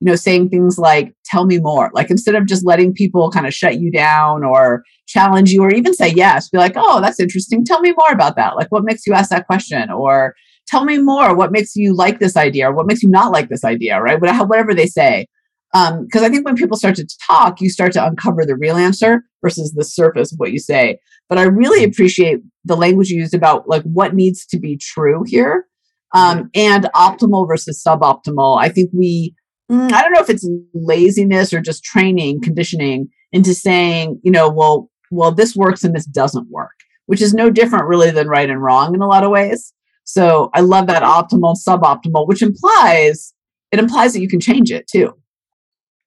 you 0.00 0.10
know, 0.10 0.16
saying 0.16 0.50
things 0.50 0.78
like, 0.78 1.14
tell 1.24 1.46
me 1.46 1.58
more. 1.58 1.90
Like 1.94 2.10
instead 2.10 2.34
of 2.34 2.46
just 2.46 2.66
letting 2.66 2.92
people 2.92 3.30
kind 3.30 3.46
of 3.46 3.54
shut 3.54 3.80
you 3.80 3.90
down 3.90 4.44
or 4.44 4.82
challenge 5.06 5.50
you 5.50 5.62
or 5.62 5.70
even 5.70 5.94
say 5.94 6.08
yes, 6.08 6.50
be 6.50 6.58
like, 6.58 6.74
oh, 6.76 7.00
that's 7.00 7.18
interesting. 7.20 7.64
Tell 7.64 7.80
me 7.80 7.94
more 7.96 8.12
about 8.12 8.36
that. 8.36 8.56
Like 8.56 8.70
what 8.70 8.84
makes 8.84 9.06
you 9.06 9.14
ask 9.14 9.30
that 9.30 9.46
question? 9.46 9.90
Or 9.90 10.34
tell 10.66 10.84
me 10.84 10.98
more. 10.98 11.34
What 11.34 11.52
makes 11.52 11.74
you 11.74 11.94
like 11.94 12.18
this 12.18 12.36
idea? 12.36 12.68
Or 12.68 12.74
what 12.74 12.86
makes 12.86 13.02
you 13.02 13.08
not 13.08 13.32
like 13.32 13.48
this 13.48 13.64
idea? 13.64 14.00
Right? 14.00 14.20
Whatever 14.20 14.74
they 14.74 14.86
say. 14.86 15.26
Because 15.74 16.22
um, 16.22 16.24
I 16.24 16.28
think 16.28 16.46
when 16.46 16.54
people 16.54 16.76
start 16.76 16.94
to 16.96 17.08
talk, 17.26 17.60
you 17.60 17.68
start 17.68 17.90
to 17.94 18.06
uncover 18.06 18.46
the 18.46 18.56
real 18.56 18.76
answer 18.76 19.24
versus 19.42 19.72
the 19.72 19.82
surface 19.82 20.32
of 20.32 20.38
what 20.38 20.52
you 20.52 20.60
say. 20.60 21.00
But 21.28 21.38
I 21.38 21.42
really 21.42 21.80
mm-hmm. 21.80 21.90
appreciate 21.90 22.38
the 22.64 22.76
language 22.76 23.10
you 23.10 23.18
used 23.18 23.34
about 23.34 23.68
like 23.68 23.82
what 23.82 24.14
needs 24.14 24.46
to 24.46 24.58
be 24.58 24.76
true 24.76 25.24
here 25.26 25.66
um, 26.14 26.38
mm-hmm. 26.38 26.46
and 26.54 26.84
optimal 26.94 27.48
versus 27.48 27.82
suboptimal. 27.84 28.56
I 28.60 28.68
think 28.68 28.90
we, 28.92 29.34
mm, 29.70 29.92
I 29.92 30.00
don't 30.00 30.12
know 30.12 30.20
if 30.20 30.30
it's 30.30 30.48
laziness 30.74 31.52
or 31.52 31.60
just 31.60 31.82
training, 31.82 32.40
conditioning 32.40 33.08
into 33.32 33.52
saying, 33.52 34.20
you 34.22 34.30
know, 34.30 34.48
well, 34.48 34.90
well, 35.10 35.32
this 35.32 35.56
works 35.56 35.82
and 35.82 35.92
this 35.92 36.06
doesn't 36.06 36.48
work, 36.50 36.78
which 37.06 37.20
is 37.20 37.34
no 37.34 37.50
different 37.50 37.86
really 37.86 38.12
than 38.12 38.28
right 38.28 38.48
and 38.48 38.62
wrong 38.62 38.94
in 38.94 39.02
a 39.02 39.08
lot 39.08 39.24
of 39.24 39.30
ways. 39.30 39.72
So 40.04 40.50
I 40.54 40.60
love 40.60 40.86
that 40.86 41.02
optimal, 41.02 41.56
suboptimal, 41.56 42.28
which 42.28 42.42
implies 42.42 43.34
it 43.72 43.80
implies 43.80 44.12
that 44.12 44.20
you 44.20 44.28
can 44.28 44.38
change 44.38 44.70
it 44.70 44.86
too. 44.86 45.14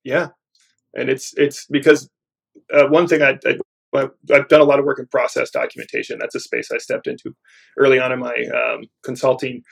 Yeah, 0.07 0.29
and 0.95 1.09
it's 1.09 1.33
it's 1.37 1.65
because 1.67 2.09
uh, 2.73 2.87
one 2.87 3.07
thing 3.07 3.21
I, 3.21 3.37
I 3.45 4.09
I've 4.33 4.47
done 4.47 4.61
a 4.61 4.65
lot 4.65 4.79
of 4.79 4.85
work 4.85 4.99
in 4.99 5.07
process 5.07 5.51
documentation. 5.51 6.19
That's 6.19 6.35
a 6.35 6.39
space 6.39 6.71
I 6.71 6.77
stepped 6.77 7.07
into 7.07 7.35
early 7.77 7.99
on 7.99 8.11
in 8.13 8.19
my 8.19 8.35
um, 8.55 8.85
consulting. 9.03 9.63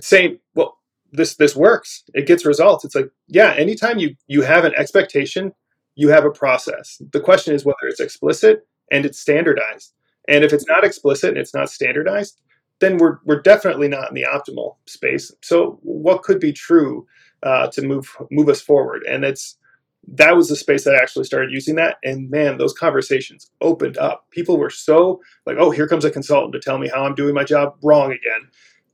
Saying, 0.00 0.40
well, 0.54 0.78
this 1.12 1.36
this 1.36 1.56
works. 1.56 2.04
It 2.14 2.26
gets 2.26 2.46
results. 2.46 2.84
It's 2.84 2.94
like, 2.96 3.10
yeah. 3.28 3.54
Anytime 3.56 3.98
you 3.98 4.16
you 4.28 4.42
have 4.42 4.64
an 4.64 4.74
expectation, 4.76 5.52
you 5.96 6.08
have 6.10 6.24
a 6.24 6.30
process. 6.30 7.00
The 7.12 7.20
question 7.20 7.54
is 7.54 7.64
whether 7.64 7.86
it's 7.88 8.00
explicit 8.00 8.66
and 8.90 9.06
it's 9.06 9.20
standardized. 9.20 9.92
And 10.28 10.44
if 10.44 10.52
it's 10.52 10.66
not 10.66 10.84
explicit 10.84 11.30
and 11.30 11.38
it's 11.38 11.54
not 11.54 11.70
standardized, 11.70 12.40
then 12.80 12.98
we're 12.98 13.18
we're 13.24 13.42
definitely 13.42 13.88
not 13.88 14.08
in 14.08 14.14
the 14.14 14.26
optimal 14.36 14.76
space. 14.86 15.32
So 15.42 15.78
what 15.82 16.22
could 16.22 16.40
be 16.40 16.52
true 16.52 17.06
uh, 17.42 17.68
to 17.68 17.82
move 17.82 18.16
move 18.30 18.48
us 18.48 18.60
forward? 18.60 19.04
And 19.08 19.24
it's 19.24 19.58
that 20.08 20.36
was 20.36 20.48
the 20.48 20.56
space 20.56 20.84
that 20.84 20.94
I 20.94 20.98
actually 20.98 21.24
started 21.24 21.52
using 21.52 21.76
that. 21.76 21.98
And 22.02 22.30
man, 22.30 22.58
those 22.58 22.72
conversations 22.72 23.50
opened 23.60 23.98
up. 23.98 24.26
People 24.30 24.58
were 24.58 24.70
so 24.70 25.20
like, 25.46 25.56
oh, 25.58 25.70
here 25.70 25.86
comes 25.86 26.04
a 26.04 26.10
consultant 26.10 26.52
to 26.54 26.60
tell 26.60 26.78
me 26.78 26.88
how 26.88 27.04
I'm 27.04 27.14
doing 27.14 27.34
my 27.34 27.44
job 27.44 27.76
wrong 27.82 28.10
again. 28.10 28.48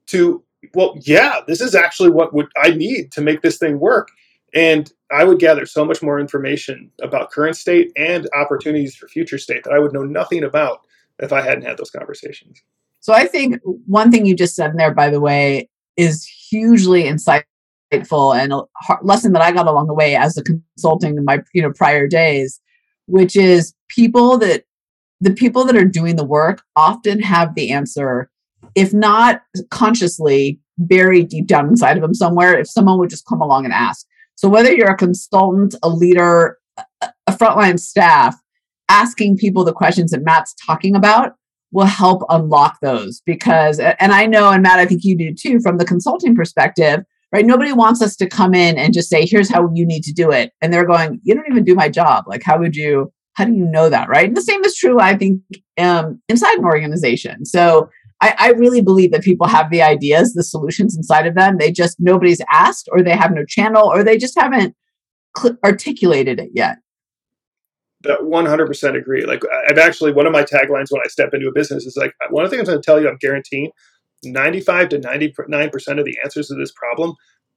To, 0.09 0.43
well, 0.75 0.97
yeah, 1.03 1.41
this 1.47 1.61
is 1.61 1.75
actually 1.75 2.11
what 2.11 2.35
would 2.35 2.49
I 2.63 2.71
need 2.71 3.13
to 3.13 3.21
make 3.21 3.43
this 3.43 3.59
thing 3.59 3.79
work. 3.79 4.09
And 4.55 4.93
I 5.11 5.25
would 5.25 5.39
gather 5.39 5.67
so 5.67 5.85
much 5.85 6.03
more 6.03 6.19
information 6.19 6.91
about 7.03 7.31
current 7.31 7.57
state 7.57 7.93
and 7.97 8.29
opportunities 8.35 8.97
for 8.97 9.09
future 9.09 9.39
state 9.39 9.65
that 9.65 9.73
I 9.73 9.79
would 9.79 9.93
know 9.93 10.03
nothing 10.03 10.43
about 10.43 10.81
if 11.19 11.33
I 11.33 11.41
hadn't 11.41 11.65
had 11.65 11.79
those 11.79 11.91
conversations. 11.91 12.63
So 13.01 13.13
I 13.13 13.27
think 13.27 13.61
one 13.65 14.11
thing 14.11 14.27
you 14.27 14.35
just 14.35 14.57
said 14.57 14.73
there, 14.77 14.93
by 14.93 15.11
the 15.11 15.21
way, 15.21 15.69
is 15.97 16.25
hugely 16.25 17.05
insightful 17.05 17.45
and 18.35 18.53
a 18.53 18.63
lesson 19.03 19.33
that 19.33 19.43
I 19.43 19.53
got 19.53 19.67
along 19.67 19.87
the 19.87 19.95
way 19.95 20.17
as 20.17 20.37
a 20.37 20.43
consulting 20.43 21.17
in 21.17 21.25
my 21.25 21.41
you 21.55 21.63
know 21.63 21.73
prior 21.73 22.07
days, 22.07 22.61
which 23.07 23.37
is 23.37 23.75
people 23.89 24.39
that 24.39 24.65
the 25.21 25.33
people 25.33 25.65
that 25.65 25.77
are 25.77 25.85
doing 25.85 26.17
the 26.17 26.25
work 26.25 26.63
often 26.75 27.21
have 27.21 27.55
the 27.55 27.71
answer, 27.71 28.31
if 28.75 28.93
not 28.93 29.43
consciously, 29.71 30.61
buried 30.79 31.29
deep 31.29 31.47
down 31.47 31.69
inside 31.69 31.97
of 31.97 32.03
them 32.03 32.15
somewhere. 32.15 32.59
If 32.59 32.69
someone 32.69 32.99
would 32.99 33.11
just 33.11 33.27
come 33.27 33.41
along 33.41 33.65
and 33.65 33.73
ask. 33.73 34.07
So 34.35 34.49
whether 34.49 34.71
you're 34.71 34.91
a 34.91 34.97
consultant, 34.97 35.75
a 35.83 35.89
leader, 35.89 36.59
a 37.01 37.33
frontline 37.33 37.81
staff, 37.81 38.37
asking 38.89 39.39
people 39.39 39.65
the 39.65 39.73
questions 39.73 40.11
that 40.11 40.23
Matt's 40.23 40.55
talking 40.67 40.95
about 40.95 41.33
will 41.73 41.87
help 41.87 42.23
unlock 42.29 42.79
those 42.81 43.21
because 43.27 43.81
and 43.81 44.13
I 44.13 44.27
know 44.27 44.51
and 44.51 44.63
Matt 44.63 44.79
I 44.79 44.87
think 44.87 45.03
you 45.05 45.17
do 45.17 45.35
too 45.35 45.61
from 45.61 45.79
the 45.79 45.85
consulting 45.85 46.35
perspective 46.35 47.01
right? 47.37 47.45
Nobody 47.45 47.73
wants 47.73 48.01
us 48.01 48.17
to 48.17 48.29
come 48.29 48.55
in 48.55 48.79
and 48.79 48.95
just 48.95 49.11
say, 49.11 49.27
here's 49.27 49.51
how 49.51 49.71
you 49.75 49.87
need 49.87 50.03
to 50.05 50.13
do 50.13 50.31
it. 50.31 50.53
And 50.63 50.73
they're 50.73 50.87
going, 50.87 51.21
you 51.23 51.35
don't 51.35 51.47
even 51.51 51.65
do 51.65 51.75
my 51.75 51.89
job. 51.89 52.25
Like, 52.27 52.43
how 52.43 52.59
would 52.59 52.75
you, 52.75 53.13
how 53.35 53.45
do 53.45 53.53
you 53.53 53.67
know 53.67 53.91
that, 53.91 54.09
right? 54.09 54.27
And 54.27 54.37
the 54.37 54.43
same 54.43 54.65
is 54.65 54.75
true, 54.75 54.99
I 54.99 55.17
think, 55.17 55.43
um, 55.79 56.21
inside 56.31 56.57
an 56.59 56.65
organization. 56.65 57.45
So 57.45 57.91
I, 58.23 58.35
I 58.39 58.49
really 58.53 58.81
believe 58.81 59.13
that 59.13 59.23
people 59.23 59.47
have 59.47 59.71
the 59.71 59.83
ideas, 59.83 60.33
the 60.33 60.43
solutions 60.43 60.97
inside 60.97 61.27
of 61.27 61.35
them. 61.35 61.59
They 61.59 61.71
just, 61.71 61.99
nobody's 62.01 62.41
asked, 62.51 62.89
or 62.91 63.03
they 63.03 63.15
have 63.15 63.33
no 63.33 63.45
channel, 63.45 63.87
or 63.87 64.03
they 64.03 64.17
just 64.17 64.39
haven't 64.39 64.75
cl- 65.37 65.59
articulated 65.63 66.41
it 66.41 66.49
yet. 66.55 66.79
That 68.05 68.21
100% 68.21 68.97
agree. 68.97 69.27
Like 69.27 69.43
I've 69.69 69.79
actually 69.79 70.13
one 70.13 70.27
of 70.27 70.33
my 70.33 70.43
taglines 70.43 70.87
when 70.91 71.03
I 71.05 71.09
step 71.09 71.35
into 71.35 71.49
a 71.49 71.53
business 71.53 71.85
is 71.85 71.97
like 71.97 72.13
one 72.31 72.45
of 72.45 72.51
the 72.51 72.57
things 72.57 72.69
I'm 72.69 72.75
going 72.75 72.83
to 72.83 72.87
tell 72.87 73.01
you 73.01 73.09
I'm 73.09 73.19
guaranteeing 73.21 73.71
95 74.25 74.89
to 74.91 74.99
99% 74.99 75.99
of 75.99 76.05
the 76.05 76.17
answers 76.23 76.49
to 76.49 76.55
this 76.55 76.73
problem 76.73 77.15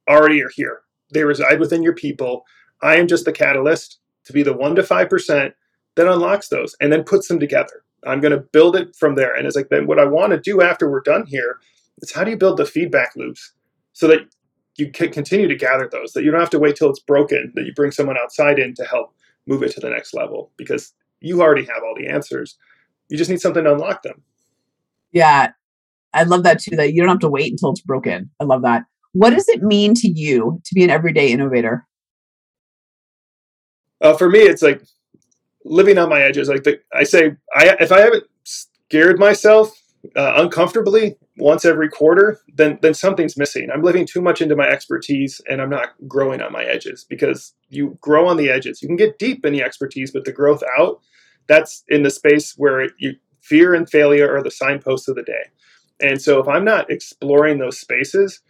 already 0.08 0.42
are 0.42 0.50
here. 0.54 0.82
They 1.12 1.24
reside 1.24 1.60
within 1.60 1.82
your 1.82 1.94
people. 1.94 2.44
I 2.82 2.96
am 2.96 3.06
just 3.06 3.24
the 3.24 3.32
catalyst 3.32 3.98
to 4.24 4.32
be 4.32 4.42
the 4.42 4.52
1 4.52 4.76
to 4.76 4.82
5% 4.82 5.52
that 5.96 6.06
unlocks 6.06 6.48
those 6.48 6.76
and 6.80 6.92
then 6.92 7.04
puts 7.04 7.28
them 7.28 7.40
together. 7.40 7.84
I'm 8.06 8.20
going 8.20 8.32
to 8.32 8.38
build 8.52 8.76
it 8.76 8.96
from 8.96 9.14
there. 9.14 9.34
And 9.34 9.46
it's 9.46 9.56
like, 9.56 9.68
then 9.68 9.86
what 9.86 9.98
I 9.98 10.04
want 10.04 10.32
to 10.32 10.40
do 10.40 10.62
after 10.62 10.90
we're 10.90 11.00
done 11.00 11.26
here 11.26 11.58
is 11.98 12.12
how 12.12 12.24
do 12.24 12.30
you 12.30 12.36
build 12.36 12.56
the 12.56 12.64
feedback 12.64 13.14
loops 13.16 13.52
so 13.92 14.06
that 14.08 14.20
you 14.76 14.90
can 14.90 15.12
continue 15.12 15.48
to 15.48 15.54
gather 15.54 15.88
those, 15.90 16.12
that 16.12 16.24
you 16.24 16.30
don't 16.30 16.40
have 16.40 16.50
to 16.50 16.58
wait 16.58 16.76
till 16.76 16.88
it's 16.88 17.00
broken, 17.00 17.52
that 17.54 17.66
you 17.66 17.74
bring 17.74 17.90
someone 17.90 18.16
outside 18.16 18.58
in 18.58 18.74
to 18.74 18.84
help 18.84 19.14
move 19.46 19.62
it 19.62 19.72
to 19.72 19.80
the 19.80 19.90
next 19.90 20.14
level 20.14 20.50
because 20.56 20.94
you 21.20 21.42
already 21.42 21.64
have 21.64 21.82
all 21.84 21.94
the 21.94 22.08
answers. 22.08 22.56
You 23.08 23.18
just 23.18 23.28
need 23.28 23.40
something 23.40 23.64
to 23.64 23.72
unlock 23.72 24.02
them. 24.02 24.22
Yeah. 25.12 25.52
I 26.12 26.24
love 26.24 26.42
that 26.44 26.60
too, 26.60 26.76
that 26.76 26.92
you 26.92 27.02
don't 27.02 27.08
have 27.08 27.18
to 27.20 27.28
wait 27.28 27.52
until 27.52 27.70
it's 27.70 27.80
broken. 27.80 28.30
I 28.40 28.44
love 28.44 28.62
that. 28.62 28.84
What 29.12 29.30
does 29.30 29.48
it 29.48 29.62
mean 29.62 29.94
to 29.94 30.08
you 30.08 30.60
to 30.64 30.74
be 30.74 30.84
an 30.84 30.90
everyday 30.90 31.30
innovator? 31.30 31.86
Uh, 34.00 34.14
for 34.14 34.28
me, 34.28 34.40
it's 34.40 34.62
like 34.62 34.82
living 35.64 35.98
on 35.98 36.08
my 36.08 36.20
edges. 36.20 36.48
Like 36.48 36.64
the, 36.64 36.80
I 36.94 37.04
say, 37.04 37.36
I 37.54 37.76
if 37.80 37.92
I 37.92 38.00
haven't 38.00 38.24
scared 38.44 39.18
myself 39.18 39.76
uh, 40.16 40.34
uncomfortably 40.36 41.16
once 41.36 41.64
every 41.64 41.88
quarter, 41.88 42.40
then 42.54 42.78
then 42.82 42.94
something's 42.94 43.36
missing. 43.36 43.68
I'm 43.72 43.82
living 43.82 44.06
too 44.06 44.20
much 44.20 44.40
into 44.40 44.56
my 44.56 44.66
expertise, 44.66 45.40
and 45.48 45.60
I'm 45.60 45.70
not 45.70 45.90
growing 46.08 46.40
on 46.40 46.52
my 46.52 46.64
edges 46.64 47.04
because 47.08 47.54
you 47.68 47.98
grow 48.00 48.26
on 48.26 48.36
the 48.36 48.50
edges. 48.50 48.80
You 48.80 48.88
can 48.88 48.96
get 48.96 49.18
deep 49.18 49.44
in 49.44 49.52
the 49.52 49.62
expertise, 49.62 50.10
but 50.10 50.24
the 50.24 50.32
growth 50.32 50.62
out, 50.78 51.00
that's 51.46 51.84
in 51.88 52.02
the 52.02 52.10
space 52.10 52.54
where 52.56 52.88
you 52.98 53.14
fear 53.42 53.74
and 53.74 53.88
failure 53.88 54.34
are 54.34 54.42
the 54.42 54.50
signposts 54.50 55.08
of 55.08 55.16
the 55.16 55.22
day. 55.22 55.50
And 56.00 56.20
so 56.20 56.40
if 56.40 56.48
I'm 56.48 56.64
not 56.64 56.90
exploring 56.90 57.58
those 57.58 57.78
spaces, 57.78 58.40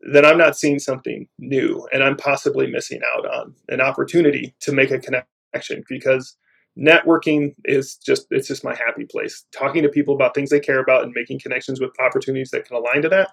then 0.00 0.24
I'm 0.24 0.38
not 0.38 0.56
seeing 0.56 0.78
something 0.78 1.28
new, 1.38 1.86
and 1.92 2.02
I'm 2.02 2.16
possibly 2.16 2.66
missing 2.66 3.00
out 3.14 3.26
on 3.26 3.54
an 3.68 3.80
opportunity 3.80 4.54
to 4.60 4.72
make 4.72 4.90
a 4.90 4.98
connection 4.98 5.84
because 5.88 6.36
networking 6.78 7.54
is 7.64 7.96
just 7.96 8.26
it's 8.30 8.48
just 8.48 8.64
my 8.64 8.74
happy 8.74 9.04
place. 9.04 9.44
Talking 9.52 9.82
to 9.82 9.88
people 9.88 10.14
about 10.14 10.34
things 10.34 10.50
they 10.50 10.60
care 10.60 10.80
about 10.80 11.04
and 11.04 11.12
making 11.14 11.40
connections 11.40 11.80
with 11.80 11.90
opportunities 12.00 12.50
that 12.50 12.66
can 12.66 12.76
align 12.76 13.02
to 13.02 13.08
that 13.10 13.30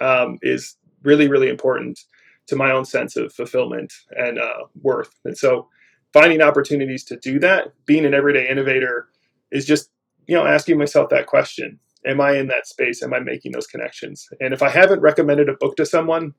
um, 0.00 0.38
is 0.42 0.76
really 1.04 1.28
really 1.28 1.48
important 1.48 2.00
to 2.48 2.56
my 2.56 2.72
own 2.72 2.84
sense 2.84 3.16
of 3.16 3.32
fulfillment 3.32 3.92
and 4.10 4.38
uh, 4.38 4.64
worth. 4.82 5.14
And 5.24 5.38
so 5.38 5.68
finding 6.12 6.42
opportunities 6.42 7.04
to 7.04 7.16
do 7.16 7.38
that 7.38 7.72
being 7.86 8.04
an 8.04 8.14
everyday 8.14 8.48
innovator 8.48 9.08
is 9.52 9.66
just 9.66 9.90
you 10.26 10.34
know 10.34 10.46
asking 10.46 10.78
myself 10.78 11.10
that 11.10 11.26
question 11.26 11.78
am 12.06 12.20
i 12.20 12.32
in 12.32 12.46
that 12.46 12.66
space 12.66 13.02
am 13.02 13.14
i 13.14 13.20
making 13.20 13.52
those 13.52 13.66
connections 13.66 14.28
and 14.40 14.52
if 14.52 14.62
i 14.62 14.68
haven't 14.68 15.00
recommended 15.00 15.48
a 15.48 15.54
book 15.54 15.76
to 15.76 15.86
someone 15.86 16.32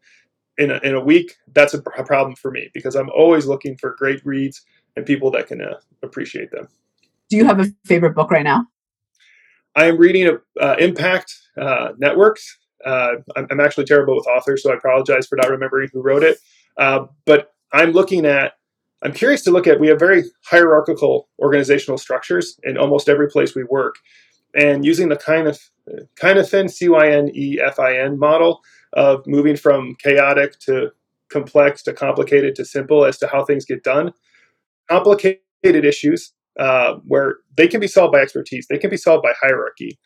in 0.58 0.69
a, 0.69 0.78
in 0.84 0.93
a 0.93 1.02
week 1.02 1.36
that's 1.54 1.73
a, 1.73 1.82
a 1.97 2.04
problem 2.04 2.36
for 2.36 2.52
me 2.52 2.69
because 2.73 2.95
i'm 2.95 3.10
always 3.10 3.45
looking 3.45 3.78
for 3.78 3.95
great 3.97 4.23
reads 4.26 4.63
and 4.95 5.06
people 5.06 5.32
that 5.32 5.47
can 5.47 5.62
uh, 5.62 5.76
appreciate 6.02 6.52
them. 6.52 6.67
Do 7.30 7.38
you 7.38 7.45
have 7.45 7.60
a 7.60 7.67
favorite 7.86 8.15
book 8.15 8.32
right 8.32 8.43
now? 8.43 8.67
I 9.76 9.86
am 9.86 9.97
reading 9.97 10.38
uh, 10.62 10.76
Impact 10.80 11.34
uh, 11.60 11.89
Networks. 11.97 12.60
Uh, 12.86 13.15
I'm, 13.36 13.47
I'm, 13.49 13.60
actually 13.60 13.86
terrible 13.86 14.15
with 14.15 14.28
authors, 14.28 14.62
so 14.62 14.71
I 14.71 14.76
apologize 14.76 15.26
for 15.26 15.38
not 15.38 15.49
remembering 15.49 15.89
who 15.93 16.02
wrote 16.02 16.21
it. 16.21 16.38
Uh, 16.78 17.06
but 17.26 17.54
I'm 17.71 17.91
looking 17.91 18.26
at, 18.26 18.54
I'm 19.02 19.13
curious 19.13 19.41
to 19.43 19.52
look 19.52 19.67
at, 19.67 19.80
we 19.80 19.88
have 19.88 19.99
very 19.99 20.26
hierarchical 20.45 21.30
organizational 21.39 21.97
structures 21.97 22.60
in 22.63 22.78
almost 22.78 23.08
every 23.08 23.30
place 23.30 23.56
we 23.56 23.63
work. 23.63 23.95
And 24.56 24.86
using 24.86 25.10
the 25.10 25.18
kind 25.18 25.48
of 25.48 25.60
Cynefin, 26.22 26.70
C-Y-N-E-F-I-N 26.70 28.20
model 28.20 28.62
of 28.94 29.26
moving 29.26 29.56
from 29.56 29.96
chaotic 29.96 30.60
to 30.60 30.92
complex 31.30 31.82
to 31.84 31.94
complicated 31.94 32.56
to 32.56 32.66
simple 32.66 33.06
as 33.06 33.18
to 33.18 33.28
how 33.28 33.44
things 33.44 33.66
get 33.66 33.84
done 33.84 34.13
complicated 34.89 35.39
issues 35.63 36.34
uh, 36.60 36.96
where 37.08 37.38
they 37.58 37.68
can 37.68 37.80
be 37.80 37.88
solved 37.88 38.13
by 38.13 38.20
expertise, 38.20 38.68
they 38.70 38.78
can 38.78 38.89
be 38.89 38.98
solved 38.98 39.24
by 39.24 39.34
hierarchy. 39.42 39.98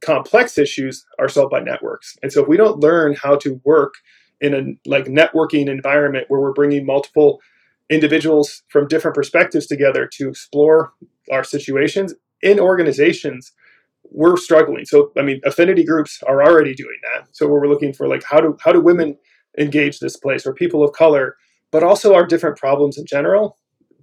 Complex 0.00 0.58
issues 0.58 1.04
are 1.18 1.28
solved 1.28 1.50
by 1.50 1.60
networks. 1.60 2.16
And 2.22 2.32
so 2.32 2.42
if 2.42 2.48
we 2.48 2.56
don't 2.56 2.80
learn 2.80 3.14
how 3.14 3.36
to 3.36 3.60
work 3.64 3.94
in 4.40 4.54
a 4.54 4.88
like 4.88 5.04
networking 5.04 5.68
environment 5.68 6.26
where 6.28 6.40
we're 6.40 6.52
bringing 6.52 6.84
multiple 6.84 7.40
individuals 7.88 8.62
from 8.68 8.88
different 8.88 9.14
perspectives 9.14 9.66
together 9.66 10.08
to 10.14 10.28
explore 10.28 10.92
our 11.30 11.44
situations 11.44 12.14
in 12.40 12.58
organizations 12.58 13.52
we're 14.10 14.36
struggling 14.36 14.84
so 14.84 15.10
i 15.16 15.22
mean 15.22 15.40
affinity 15.44 15.84
groups 15.84 16.22
are 16.26 16.42
already 16.42 16.74
doing 16.74 16.98
that 17.02 17.26
so 17.32 17.46
we're 17.46 17.66
looking 17.68 17.92
for 17.92 18.08
like 18.08 18.22
how 18.24 18.40
do 18.40 18.56
how 18.60 18.72
do 18.72 18.80
women 18.80 19.16
engage 19.58 20.00
this 20.00 20.16
place 20.16 20.46
or 20.46 20.52
people 20.52 20.84
of 20.84 20.92
color 20.92 21.36
but 21.70 21.82
also 21.82 22.14
our 22.14 22.26
different 22.26 22.56
problems 22.56 22.98
in 22.98 23.06
general 23.06 23.56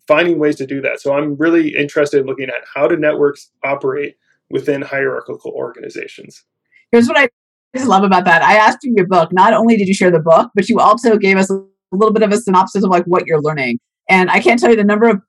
finding 0.09 0.39
ways 0.39 0.55
to 0.55 0.65
do 0.65 0.81
that. 0.81 0.99
So 0.99 1.13
I'm 1.13 1.35
really 1.35 1.75
interested 1.75 2.19
in 2.19 2.25
looking 2.25 2.49
at 2.49 2.65
how 2.73 2.87
do 2.87 2.97
networks 2.97 3.51
operate 3.63 4.15
within 4.49 4.81
hierarchical 4.81 5.51
organizations. 5.51 6.43
Here's 6.91 7.07
what 7.07 7.15
I 7.15 7.29
just 7.75 7.87
love 7.87 8.03
about 8.03 8.25
that. 8.25 8.41
I 8.41 8.55
asked 8.55 8.79
you 8.81 8.91
your 8.97 9.05
book. 9.05 9.31
Not 9.31 9.53
only 9.53 9.77
did 9.77 9.87
you 9.87 9.93
share 9.93 10.09
the 10.09 10.19
book, 10.19 10.49
but 10.55 10.67
you 10.67 10.79
also 10.79 11.15
gave 11.15 11.37
us 11.37 11.51
a 11.51 11.61
little 11.91 12.11
bit 12.11 12.23
of 12.23 12.31
a 12.31 12.37
synopsis 12.37 12.83
of 12.83 12.89
like 12.89 13.05
what 13.05 13.27
you're 13.27 13.39
learning. 13.39 13.77
And 14.09 14.31
I 14.31 14.39
can't 14.39 14.59
tell 14.59 14.71
you 14.71 14.75
the 14.75 14.83
number 14.83 15.07
of 15.07 15.21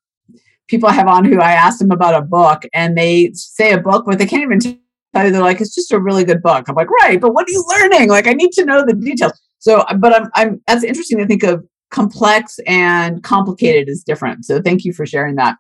people 0.71 0.89
I 0.89 0.93
have 0.93 1.09
on 1.09 1.25
who 1.25 1.41
I 1.41 1.53
asked 1.53 1.81
them 1.81 1.91
about 1.91 2.15
a 2.15 2.23
book 2.23 2.63
and 2.73 2.97
they 2.97 3.33
say 3.35 3.73
a 3.73 3.81
book, 3.81 4.05
but 4.07 4.19
they 4.19 4.27
can't 4.27 4.43
even 4.43 4.61
tell 4.61 5.25
you 5.25 5.33
they're 5.33 5.41
like, 5.41 5.61
it's 5.61 5.75
just 5.75 5.93
a 5.93 6.01
really 6.01 6.25
good 6.25 6.43
book. 6.43 6.69
I'm 6.69 6.77
like, 6.77 6.91
right, 6.91 7.21
but 7.21 7.35
what 7.35 7.49
are 7.49 7.53
you 7.53 7.65
learning? 7.69 8.09
Like 8.09 8.29
I 8.29 8.33
need 8.33 8.53
to 8.53 8.65
know 8.65 8.85
the 8.87 8.95
details. 8.95 9.33
So, 9.59 9.85
but 9.99 10.15
I'm, 10.15 10.31
I'm 10.35 10.63
that's 10.67 10.85
interesting 10.85 11.19
to 11.19 11.27
think 11.27 11.43
of 11.43 11.67
complex 11.91 12.59
and 12.67 13.23
complicated 13.23 13.89
is 13.89 14.05
different. 14.05 14.45
So 14.45 14.63
thank 14.63 14.85
you 14.85 14.93
for 14.93 15.05
sharing 15.05 15.35
that. 15.37 15.57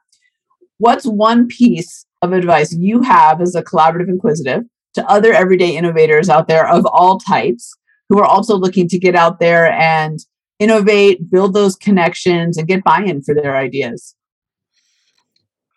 What's 0.78 1.04
one 1.04 1.48
piece 1.48 2.06
of 2.22 2.32
advice 2.32 2.72
you 2.72 3.02
have 3.02 3.40
as 3.40 3.54
a 3.54 3.62
collaborative 3.62 4.08
inquisitive 4.08 4.62
to 4.94 5.10
other 5.10 5.32
everyday 5.32 5.76
innovators 5.76 6.28
out 6.28 6.48
there 6.48 6.68
of 6.68 6.86
all 6.86 7.18
types 7.18 7.74
who 8.08 8.18
are 8.18 8.24
also 8.24 8.56
looking 8.56 8.88
to 8.88 8.98
get 8.98 9.14
out 9.14 9.40
there 9.40 9.70
and 9.72 10.20
innovate, 10.58 11.30
build 11.30 11.54
those 11.54 11.76
connections, 11.76 12.56
and 12.56 12.68
get 12.68 12.84
buy-in 12.84 13.22
for 13.22 13.34
their 13.34 13.56
ideas? 13.56 14.14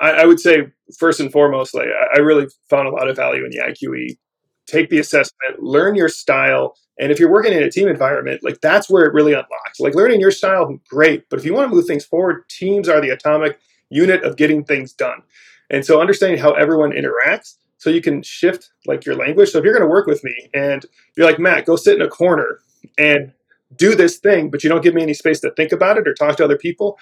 I, 0.04 0.22
I 0.22 0.26
would 0.26 0.40
say 0.40 0.68
first 0.98 1.20
and 1.20 1.32
foremost, 1.32 1.74
like 1.74 1.88
I 2.14 2.20
really 2.20 2.48
found 2.70 2.88
a 2.88 2.92
lot 2.92 3.10
of 3.10 3.16
value 3.16 3.46
in 3.46 3.52
the 3.52 3.60
IQE. 3.60 4.18
Take 4.66 4.90
the 4.90 5.00
assessment, 5.00 5.62
learn 5.62 5.96
your 5.96 6.10
style, 6.10 6.76
and 7.00 7.12
if 7.12 7.20
you're 7.20 7.32
working 7.32 7.54
in 7.54 7.64
a 7.64 7.72
team 7.72 7.88
environment, 7.88 8.44
like 8.44 8.62
that's 8.62 8.90
where 8.90 9.06
it 9.06 9.14
really 9.14 9.34
unlocks. 9.34 9.80
Like 9.80 9.96
learning 9.96 10.20
your 10.20 10.32
style, 10.32 10.78
great. 10.90 11.28
But 11.30 11.40
if 11.40 11.46
you 11.46 11.54
want 11.54 11.70
to 11.70 11.76
move 11.76 11.86
things 11.86 12.06
forward, 12.06 12.48
teams 12.50 12.88
are 12.88 13.02
the 13.02 13.10
atomic 13.10 13.60
unit 13.90 14.24
of 14.24 14.38
getting 14.38 14.64
things 14.64 14.94
done. 14.94 15.22
And 15.70 15.86
so 15.86 16.00
understanding 16.00 16.40
how 16.40 16.52
everyone 16.52 16.92
interacts 16.92 17.56
so 17.78 17.90
you 17.90 18.02
can 18.02 18.22
shift 18.22 18.72
like 18.86 19.06
your 19.06 19.16
language. 19.16 19.50
So 19.50 19.58
if 19.58 19.64
you're 19.66 19.74
going 19.74 19.88
to 19.88 19.92
work 19.92 20.08
with 20.08 20.24
me 20.24 20.34
and 20.54 20.86
you're 21.18 21.26
like, 21.26 21.40
Matt, 21.40 21.66
go 21.66 21.76
sit 21.76 21.96
in 21.96 22.02
a 22.02 22.10
corner 22.10 22.60
and 22.98 23.34
do 23.76 23.96
this 23.96 24.18
thing, 24.18 24.52
but 24.52 24.64
you 24.64 24.70
don't 24.70 24.84
give 24.84 24.94
me 24.94 25.02
any 25.02 25.14
space 25.14 25.40
to 25.42 25.52
think 25.52 25.72
about 25.72 25.98
it 25.98 26.08
or 26.08 26.14
talk 26.14 26.38
to 26.38 26.46
other 26.46 26.58
people, 26.58 26.98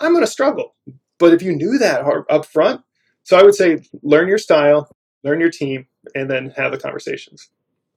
I'm 0.00 0.12
going 0.12 0.24
to 0.24 0.30
struggle. 0.30 0.74
But 1.18 1.32
if 1.32 1.42
you 1.42 1.54
knew 1.54 1.78
that 1.78 2.02
up 2.30 2.46
front, 2.46 2.82
so 3.24 3.38
I 3.38 3.42
would 3.42 3.54
say 3.54 3.82
learn 4.02 4.28
your 4.28 4.38
style, 4.38 4.90
learn 5.24 5.40
your 5.40 5.50
team, 5.50 5.86
and 6.14 6.30
then 6.30 6.50
have 6.56 6.72
the 6.72 6.78
conversations. 6.78 7.48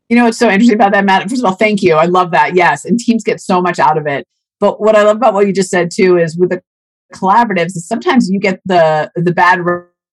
You 0.09 0.15
know 0.15 0.25
what's 0.25 0.39
so 0.39 0.49
interesting 0.49 0.75
about 0.75 0.93
that, 0.93 1.05
Matt? 1.05 1.29
First 1.29 1.41
of 1.41 1.45
all, 1.45 1.55
thank 1.55 1.83
you. 1.83 1.95
I 1.95 2.05
love 2.05 2.31
that. 2.31 2.55
Yes. 2.55 2.83
And 2.83 2.97
teams 2.97 3.23
get 3.23 3.39
so 3.39 3.61
much 3.61 3.77
out 3.77 3.97
of 3.97 4.07
it. 4.07 4.25
But 4.59 4.81
what 4.81 4.95
I 4.95 5.03
love 5.03 5.17
about 5.17 5.33
what 5.33 5.45
you 5.45 5.53
just 5.53 5.69
said 5.69 5.89
too 5.93 6.17
is 6.17 6.37
with 6.37 6.49
the 6.49 6.61
collaboratives 7.13 7.71
sometimes 7.71 8.29
you 8.29 8.39
get 8.39 8.59
the 8.65 9.11
the 9.15 9.33
bad 9.33 9.59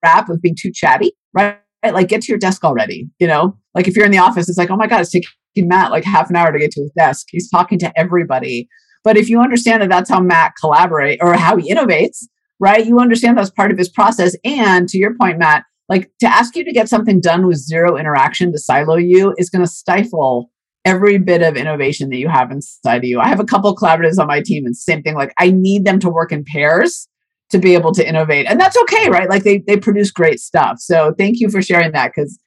rap 0.03 0.29
of 0.29 0.41
being 0.41 0.57
too 0.59 0.71
chatty, 0.73 1.13
right? 1.33 1.59
Like 1.83 2.09
get 2.09 2.23
to 2.23 2.33
your 2.33 2.39
desk 2.39 2.65
already, 2.65 3.09
you 3.19 3.27
know? 3.27 3.57
Like 3.75 3.89
if 3.89 3.97
you're 3.97 4.05
in 4.05 4.13
the 4.13 4.19
office, 4.19 4.49
it's 4.49 4.59
like, 4.59 4.71
oh 4.71 4.77
my 4.77 4.87
God, 4.87 5.01
it's 5.01 5.11
taking 5.11 5.29
Matt 5.57 5.91
like 5.91 6.05
half 6.05 6.31
an 6.31 6.37
hour 6.37 6.53
to 6.53 6.59
get 6.59 6.71
to 6.73 6.83
his 6.83 6.93
desk. 6.93 7.29
He's 7.31 7.51
talking 7.51 7.79
to 7.81 7.99
everybody. 7.99 8.69
But 9.05 9.17
if 9.17 9.29
you 9.29 9.41
understand 9.41 9.83
that 9.83 9.89
that's 9.89 10.11
how 10.11 10.21
Matt 10.21 10.55
collaborate 10.61 11.21
or 11.23 11.35
how 11.35 11.57
he 11.57 11.73
innovates, 11.73 12.27
right? 12.61 12.87
You 12.87 13.01
understand 13.01 13.37
that's 13.37 13.51
part 13.51 13.71
of 13.71 13.79
his 13.79 13.89
process. 13.89 14.35
And 14.45 14.89
to 14.89 14.99
your 14.99 15.15
point, 15.17 15.39
Matt, 15.39 15.65
like 15.89 16.11
to 16.21 16.27
ask 16.27 16.57
you 16.57 16.65
to 16.65 16.73
get 16.73 16.89
something 16.89 17.21
done 17.21 17.47
with 17.47 17.59
zero 17.59 17.97
interaction 17.97 18.53
to 18.53 18.59
silo 18.59 18.97
you 18.97 19.35
is 19.39 19.51
going 19.51 19.65
to 19.65 19.71
stifle 19.71 20.51
every 20.85 21.19
bit 21.19 21.43
of 21.43 21.57
innovation 21.57 22.11
that 22.11 22.19
you 22.19 22.29
have 22.29 22.51
inside 22.51 22.99
of 22.99 23.05
you. 23.05 23.21
I 23.21 23.29
have 23.29 23.41
a 23.41 23.45
couple 23.45 23.75
collaboratives 23.77 24.19
on 24.19 24.27
my 24.29 24.41
team 24.41 24.65
and 24.65 24.77
same 24.77 25.03
thing 25.03 25.15
like 25.15 25.33
I 25.39 25.51
need 25.51 25.85
them 25.85 25.99
to 26.01 26.09
work 26.09 26.33
in 26.33 26.45
pairs 26.45 27.09
to 27.51 27.59
be 27.59 27.75
able 27.75 27.93
to 27.93 28.09
innovate. 28.09 28.47
And 28.49 28.61
that's 28.61 28.77
okay, 28.83 29.09
right? 29.09 29.29
Like 29.29 29.45
they 29.45 29.59
they 29.67 29.77
produce 29.77 30.11
great 30.11 30.41
stuff. 30.41 30.79
So 30.79 31.15
thank 31.19 31.41
you 31.41 31.51
for 31.51 31.63
sharing 31.63 31.93
that 31.93 32.15
cuz 32.15 32.39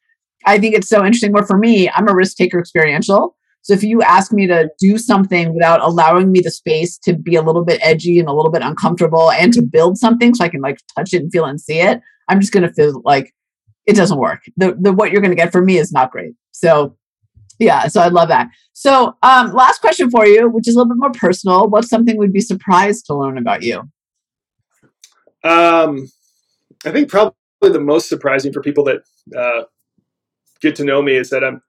I 0.45 0.57
think 0.57 0.75
it's 0.75 0.87
so 0.87 1.05
interesting. 1.05 1.31
Where 1.31 1.43
for 1.43 1.57
me, 1.57 1.89
I'm 1.89 2.07
a 2.07 2.15
risk 2.15 2.37
taker 2.37 2.59
experiential. 2.59 3.35
So 3.61 3.73
if 3.73 3.83
you 3.83 4.01
ask 4.01 4.31
me 4.31 4.47
to 4.47 4.69
do 4.79 4.97
something 4.97 5.53
without 5.53 5.81
allowing 5.81 6.31
me 6.31 6.39
the 6.39 6.51
space 6.51 6.97
to 6.99 7.13
be 7.13 7.35
a 7.35 7.41
little 7.41 7.63
bit 7.63 7.79
edgy 7.83 8.19
and 8.19 8.27
a 8.27 8.33
little 8.33 8.51
bit 8.51 8.61
uncomfortable 8.61 9.31
and 9.31 9.53
to 9.53 9.61
build 9.61 9.97
something 9.97 10.33
so 10.33 10.43
I 10.43 10.49
can 10.49 10.61
like 10.61 10.79
touch 10.95 11.13
it 11.13 11.21
and 11.21 11.31
feel 11.31 11.45
and 11.45 11.59
see 11.59 11.79
it, 11.79 12.01
I'm 12.27 12.39
just 12.39 12.53
going 12.53 12.67
to 12.67 12.73
feel 12.73 13.01
like 13.03 13.33
it 13.85 13.95
doesn't 13.95 14.17
work. 14.17 14.43
The, 14.57 14.77
the 14.79 14.93
what 14.93 15.11
you're 15.11 15.21
going 15.21 15.31
to 15.31 15.35
get 15.35 15.51
from 15.51 15.65
me 15.65 15.77
is 15.77 15.91
not 15.91 16.11
great. 16.11 16.33
So 16.51 16.95
yeah, 17.59 17.87
so 17.87 18.01
I 18.01 18.07
love 18.07 18.29
that. 18.29 18.49
So 18.73 19.17
um, 19.21 19.51
last 19.53 19.81
question 19.81 20.09
for 20.09 20.25
you, 20.25 20.49
which 20.49 20.67
is 20.67 20.75
a 20.75 20.77
little 20.79 20.93
bit 20.93 20.99
more 20.99 21.11
personal. 21.11 21.67
What's 21.69 21.89
something 21.89 22.17
we'd 22.17 22.31
be 22.31 22.39
surprised 22.39 23.05
to 23.07 23.15
learn 23.15 23.37
about 23.37 23.63
you? 23.63 23.79
Um, 25.43 26.07
I 26.85 26.91
think 26.91 27.09
probably 27.09 27.35
the 27.61 27.79
most 27.79 28.07
surprising 28.07 28.53
for 28.53 28.61
people 28.61 28.85
that 28.85 29.01
uh, 29.37 29.63
get 30.61 30.75
to 30.77 30.85
know 30.85 31.01
me 31.01 31.15
is 31.15 31.29
that 31.29 31.43
I'm. 31.43 31.61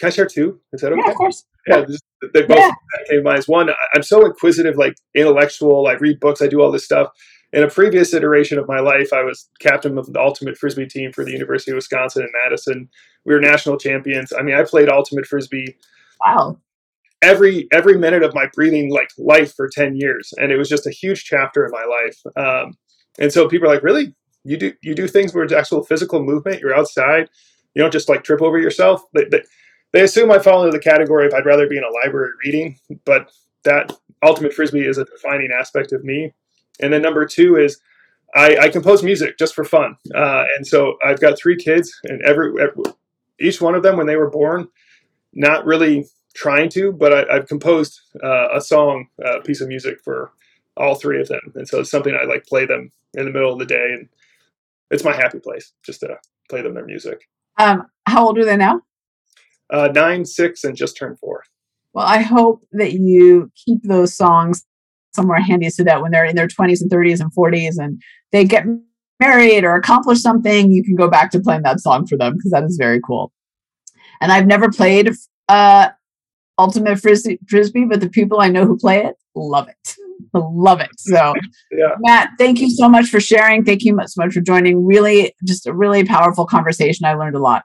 Can 0.00 0.06
I 0.06 0.10
share 0.10 0.26
two? 0.26 0.58
Is 0.72 0.80
that 0.80 0.92
okay? 0.92 1.02
Yeah, 1.04 1.10
of 1.10 1.16
course. 1.16 1.44
Yeah, 1.66 1.84
they 2.32 2.42
both 2.42 2.58
yeah. 2.58 2.70
came 3.06 3.18
to 3.18 3.22
mind. 3.22 3.44
One, 3.44 3.68
I'm 3.94 4.02
so 4.02 4.24
inquisitive, 4.24 4.76
like 4.76 4.94
intellectual. 5.14 5.86
I 5.86 5.92
read 5.92 6.18
books. 6.20 6.40
I 6.40 6.46
do 6.46 6.62
all 6.62 6.72
this 6.72 6.86
stuff. 6.86 7.10
In 7.52 7.62
a 7.62 7.68
previous 7.68 8.14
iteration 8.14 8.58
of 8.58 8.66
my 8.66 8.80
life, 8.80 9.12
I 9.12 9.22
was 9.22 9.50
captain 9.60 9.98
of 9.98 10.10
the 10.10 10.18
ultimate 10.18 10.56
frisbee 10.56 10.86
team 10.86 11.12
for 11.12 11.22
the 11.22 11.32
University 11.32 11.72
of 11.72 11.74
Wisconsin 11.74 12.22
in 12.22 12.30
Madison. 12.42 12.88
We 13.26 13.34
were 13.34 13.40
national 13.40 13.76
champions. 13.76 14.32
I 14.32 14.40
mean, 14.40 14.54
I 14.54 14.62
played 14.64 14.88
ultimate 14.88 15.26
frisbee. 15.26 15.76
Wow. 16.24 16.58
Every 17.20 17.68
every 17.70 17.98
minute 17.98 18.22
of 18.22 18.34
my 18.34 18.46
breathing 18.54 18.90
like 18.90 19.10
life 19.18 19.54
for 19.54 19.68
ten 19.68 19.96
years, 19.96 20.32
and 20.38 20.50
it 20.50 20.56
was 20.56 20.70
just 20.70 20.86
a 20.86 20.90
huge 20.90 21.24
chapter 21.24 21.66
in 21.66 21.72
my 21.72 21.84
life. 21.84 22.36
Um, 22.36 22.78
and 23.18 23.30
so 23.30 23.48
people 23.48 23.68
are 23.68 23.74
like, 23.74 23.82
"Really? 23.82 24.14
You 24.44 24.56
do 24.56 24.72
you 24.82 24.94
do 24.94 25.06
things 25.06 25.34
where 25.34 25.44
it's 25.44 25.52
actual 25.52 25.84
physical 25.84 26.24
movement? 26.24 26.60
You're 26.60 26.74
outside. 26.74 27.28
You 27.74 27.82
don't 27.82 27.92
just 27.92 28.08
like 28.08 28.24
trip 28.24 28.40
over 28.40 28.58
yourself." 28.58 29.02
They, 29.12 29.24
they, 29.24 29.42
they 29.92 30.02
assume 30.02 30.30
I 30.30 30.38
fall 30.38 30.64
into 30.64 30.76
the 30.76 30.82
category 30.82 31.26
of 31.26 31.34
I'd 31.34 31.46
rather 31.46 31.68
be 31.68 31.76
in 31.76 31.84
a 31.84 32.04
library 32.04 32.30
reading, 32.44 32.78
but 33.04 33.30
that 33.64 33.92
ultimate 34.22 34.54
frisbee 34.54 34.86
is 34.86 34.98
a 34.98 35.04
defining 35.04 35.50
aspect 35.52 35.92
of 35.92 36.04
me. 36.04 36.32
And 36.80 36.92
then 36.92 37.02
number 37.02 37.26
two 37.26 37.56
is 37.56 37.80
I, 38.34 38.56
I 38.56 38.68
compose 38.68 39.02
music 39.02 39.38
just 39.38 39.54
for 39.54 39.64
fun. 39.64 39.96
Uh, 40.14 40.44
and 40.56 40.66
so 40.66 40.96
I've 41.04 41.20
got 41.20 41.38
three 41.38 41.56
kids, 41.56 41.92
and 42.04 42.22
every, 42.22 42.52
every, 42.60 42.84
each 43.40 43.60
one 43.60 43.74
of 43.74 43.82
them 43.82 43.96
when 43.96 44.06
they 44.06 44.16
were 44.16 44.30
born, 44.30 44.68
not 45.32 45.64
really 45.64 46.06
trying 46.34 46.68
to, 46.70 46.92
but 46.92 47.12
I, 47.12 47.34
have 47.34 47.48
composed 47.48 48.00
uh, 48.22 48.48
a 48.54 48.60
song, 48.60 49.08
a 49.22 49.40
piece 49.40 49.60
of 49.60 49.68
music 49.68 50.00
for 50.04 50.32
all 50.76 50.94
three 50.94 51.20
of 51.20 51.28
them. 51.28 51.52
And 51.54 51.66
so 51.66 51.80
it's 51.80 51.90
something 51.90 52.14
I 52.14 52.24
like 52.24 52.46
play 52.46 52.66
them 52.66 52.92
in 53.14 53.24
the 53.24 53.32
middle 53.32 53.52
of 53.52 53.58
the 53.58 53.66
day, 53.66 53.92
and 53.92 54.08
it's 54.90 55.04
my 55.04 55.14
happy 55.14 55.40
place 55.40 55.72
just 55.84 56.00
to 56.00 56.18
play 56.48 56.62
them 56.62 56.74
their 56.74 56.86
music. 56.86 57.28
Um, 57.58 57.88
how 58.06 58.26
old 58.26 58.38
are 58.38 58.44
they 58.44 58.56
now? 58.56 58.82
Uh, 59.72 59.88
nine, 59.94 60.24
six, 60.24 60.64
and 60.64 60.76
just 60.76 60.96
turned 60.96 61.18
four. 61.18 61.42
Well, 61.92 62.06
I 62.06 62.18
hope 62.18 62.62
that 62.72 62.92
you 62.92 63.50
keep 63.64 63.82
those 63.82 64.14
songs 64.14 64.64
somewhere 65.12 65.40
handy 65.40 65.70
so 65.70 65.82
that 65.84 66.02
when 66.02 66.12
they're 66.12 66.24
in 66.24 66.36
their 66.36 66.46
20s 66.46 66.80
and 66.80 66.90
30s 66.90 67.20
and 67.20 67.32
40s 67.32 67.78
and 67.78 68.00
they 68.32 68.44
get 68.44 68.64
married 69.18 69.64
or 69.64 69.74
accomplish 69.74 70.20
something, 70.20 70.70
you 70.70 70.84
can 70.84 70.94
go 70.94 71.08
back 71.08 71.30
to 71.32 71.40
playing 71.40 71.62
that 71.62 71.80
song 71.80 72.06
for 72.06 72.16
them 72.16 72.34
because 72.34 72.52
that 72.52 72.64
is 72.64 72.76
very 72.76 73.00
cool. 73.00 73.32
And 74.20 74.30
I've 74.30 74.46
never 74.46 74.70
played 74.70 75.10
uh, 75.48 75.88
Ultimate 76.58 77.00
Frisbee, 77.00 77.38
Frisbee, 77.48 77.86
but 77.86 78.00
the 78.00 78.08
people 78.08 78.40
I 78.40 78.48
know 78.48 78.66
who 78.66 78.76
play 78.76 79.04
it 79.04 79.16
love 79.34 79.68
it. 79.68 79.96
love 80.34 80.80
it. 80.80 80.90
So, 80.98 81.34
yeah. 81.72 81.96
Matt, 82.00 82.30
thank 82.38 82.60
you 82.60 82.70
so 82.70 82.88
much 82.88 83.08
for 83.08 83.20
sharing. 83.20 83.64
Thank 83.64 83.82
you 83.82 83.98
so 84.06 84.22
much 84.22 84.34
for 84.34 84.40
joining. 84.40 84.84
Really, 84.84 85.34
just 85.46 85.66
a 85.66 85.72
really 85.72 86.04
powerful 86.04 86.46
conversation. 86.46 87.06
I 87.06 87.14
learned 87.14 87.36
a 87.36 87.40
lot. 87.40 87.64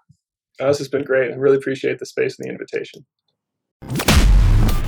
Oh, 0.59 0.67
this 0.67 0.79
has 0.79 0.87
been 0.87 1.03
great. 1.03 1.31
I 1.31 1.35
really 1.35 1.57
appreciate 1.57 1.99
the 1.99 2.05
space 2.05 2.37
and 2.39 2.47
the 2.47 2.51
invitation. 2.51 3.05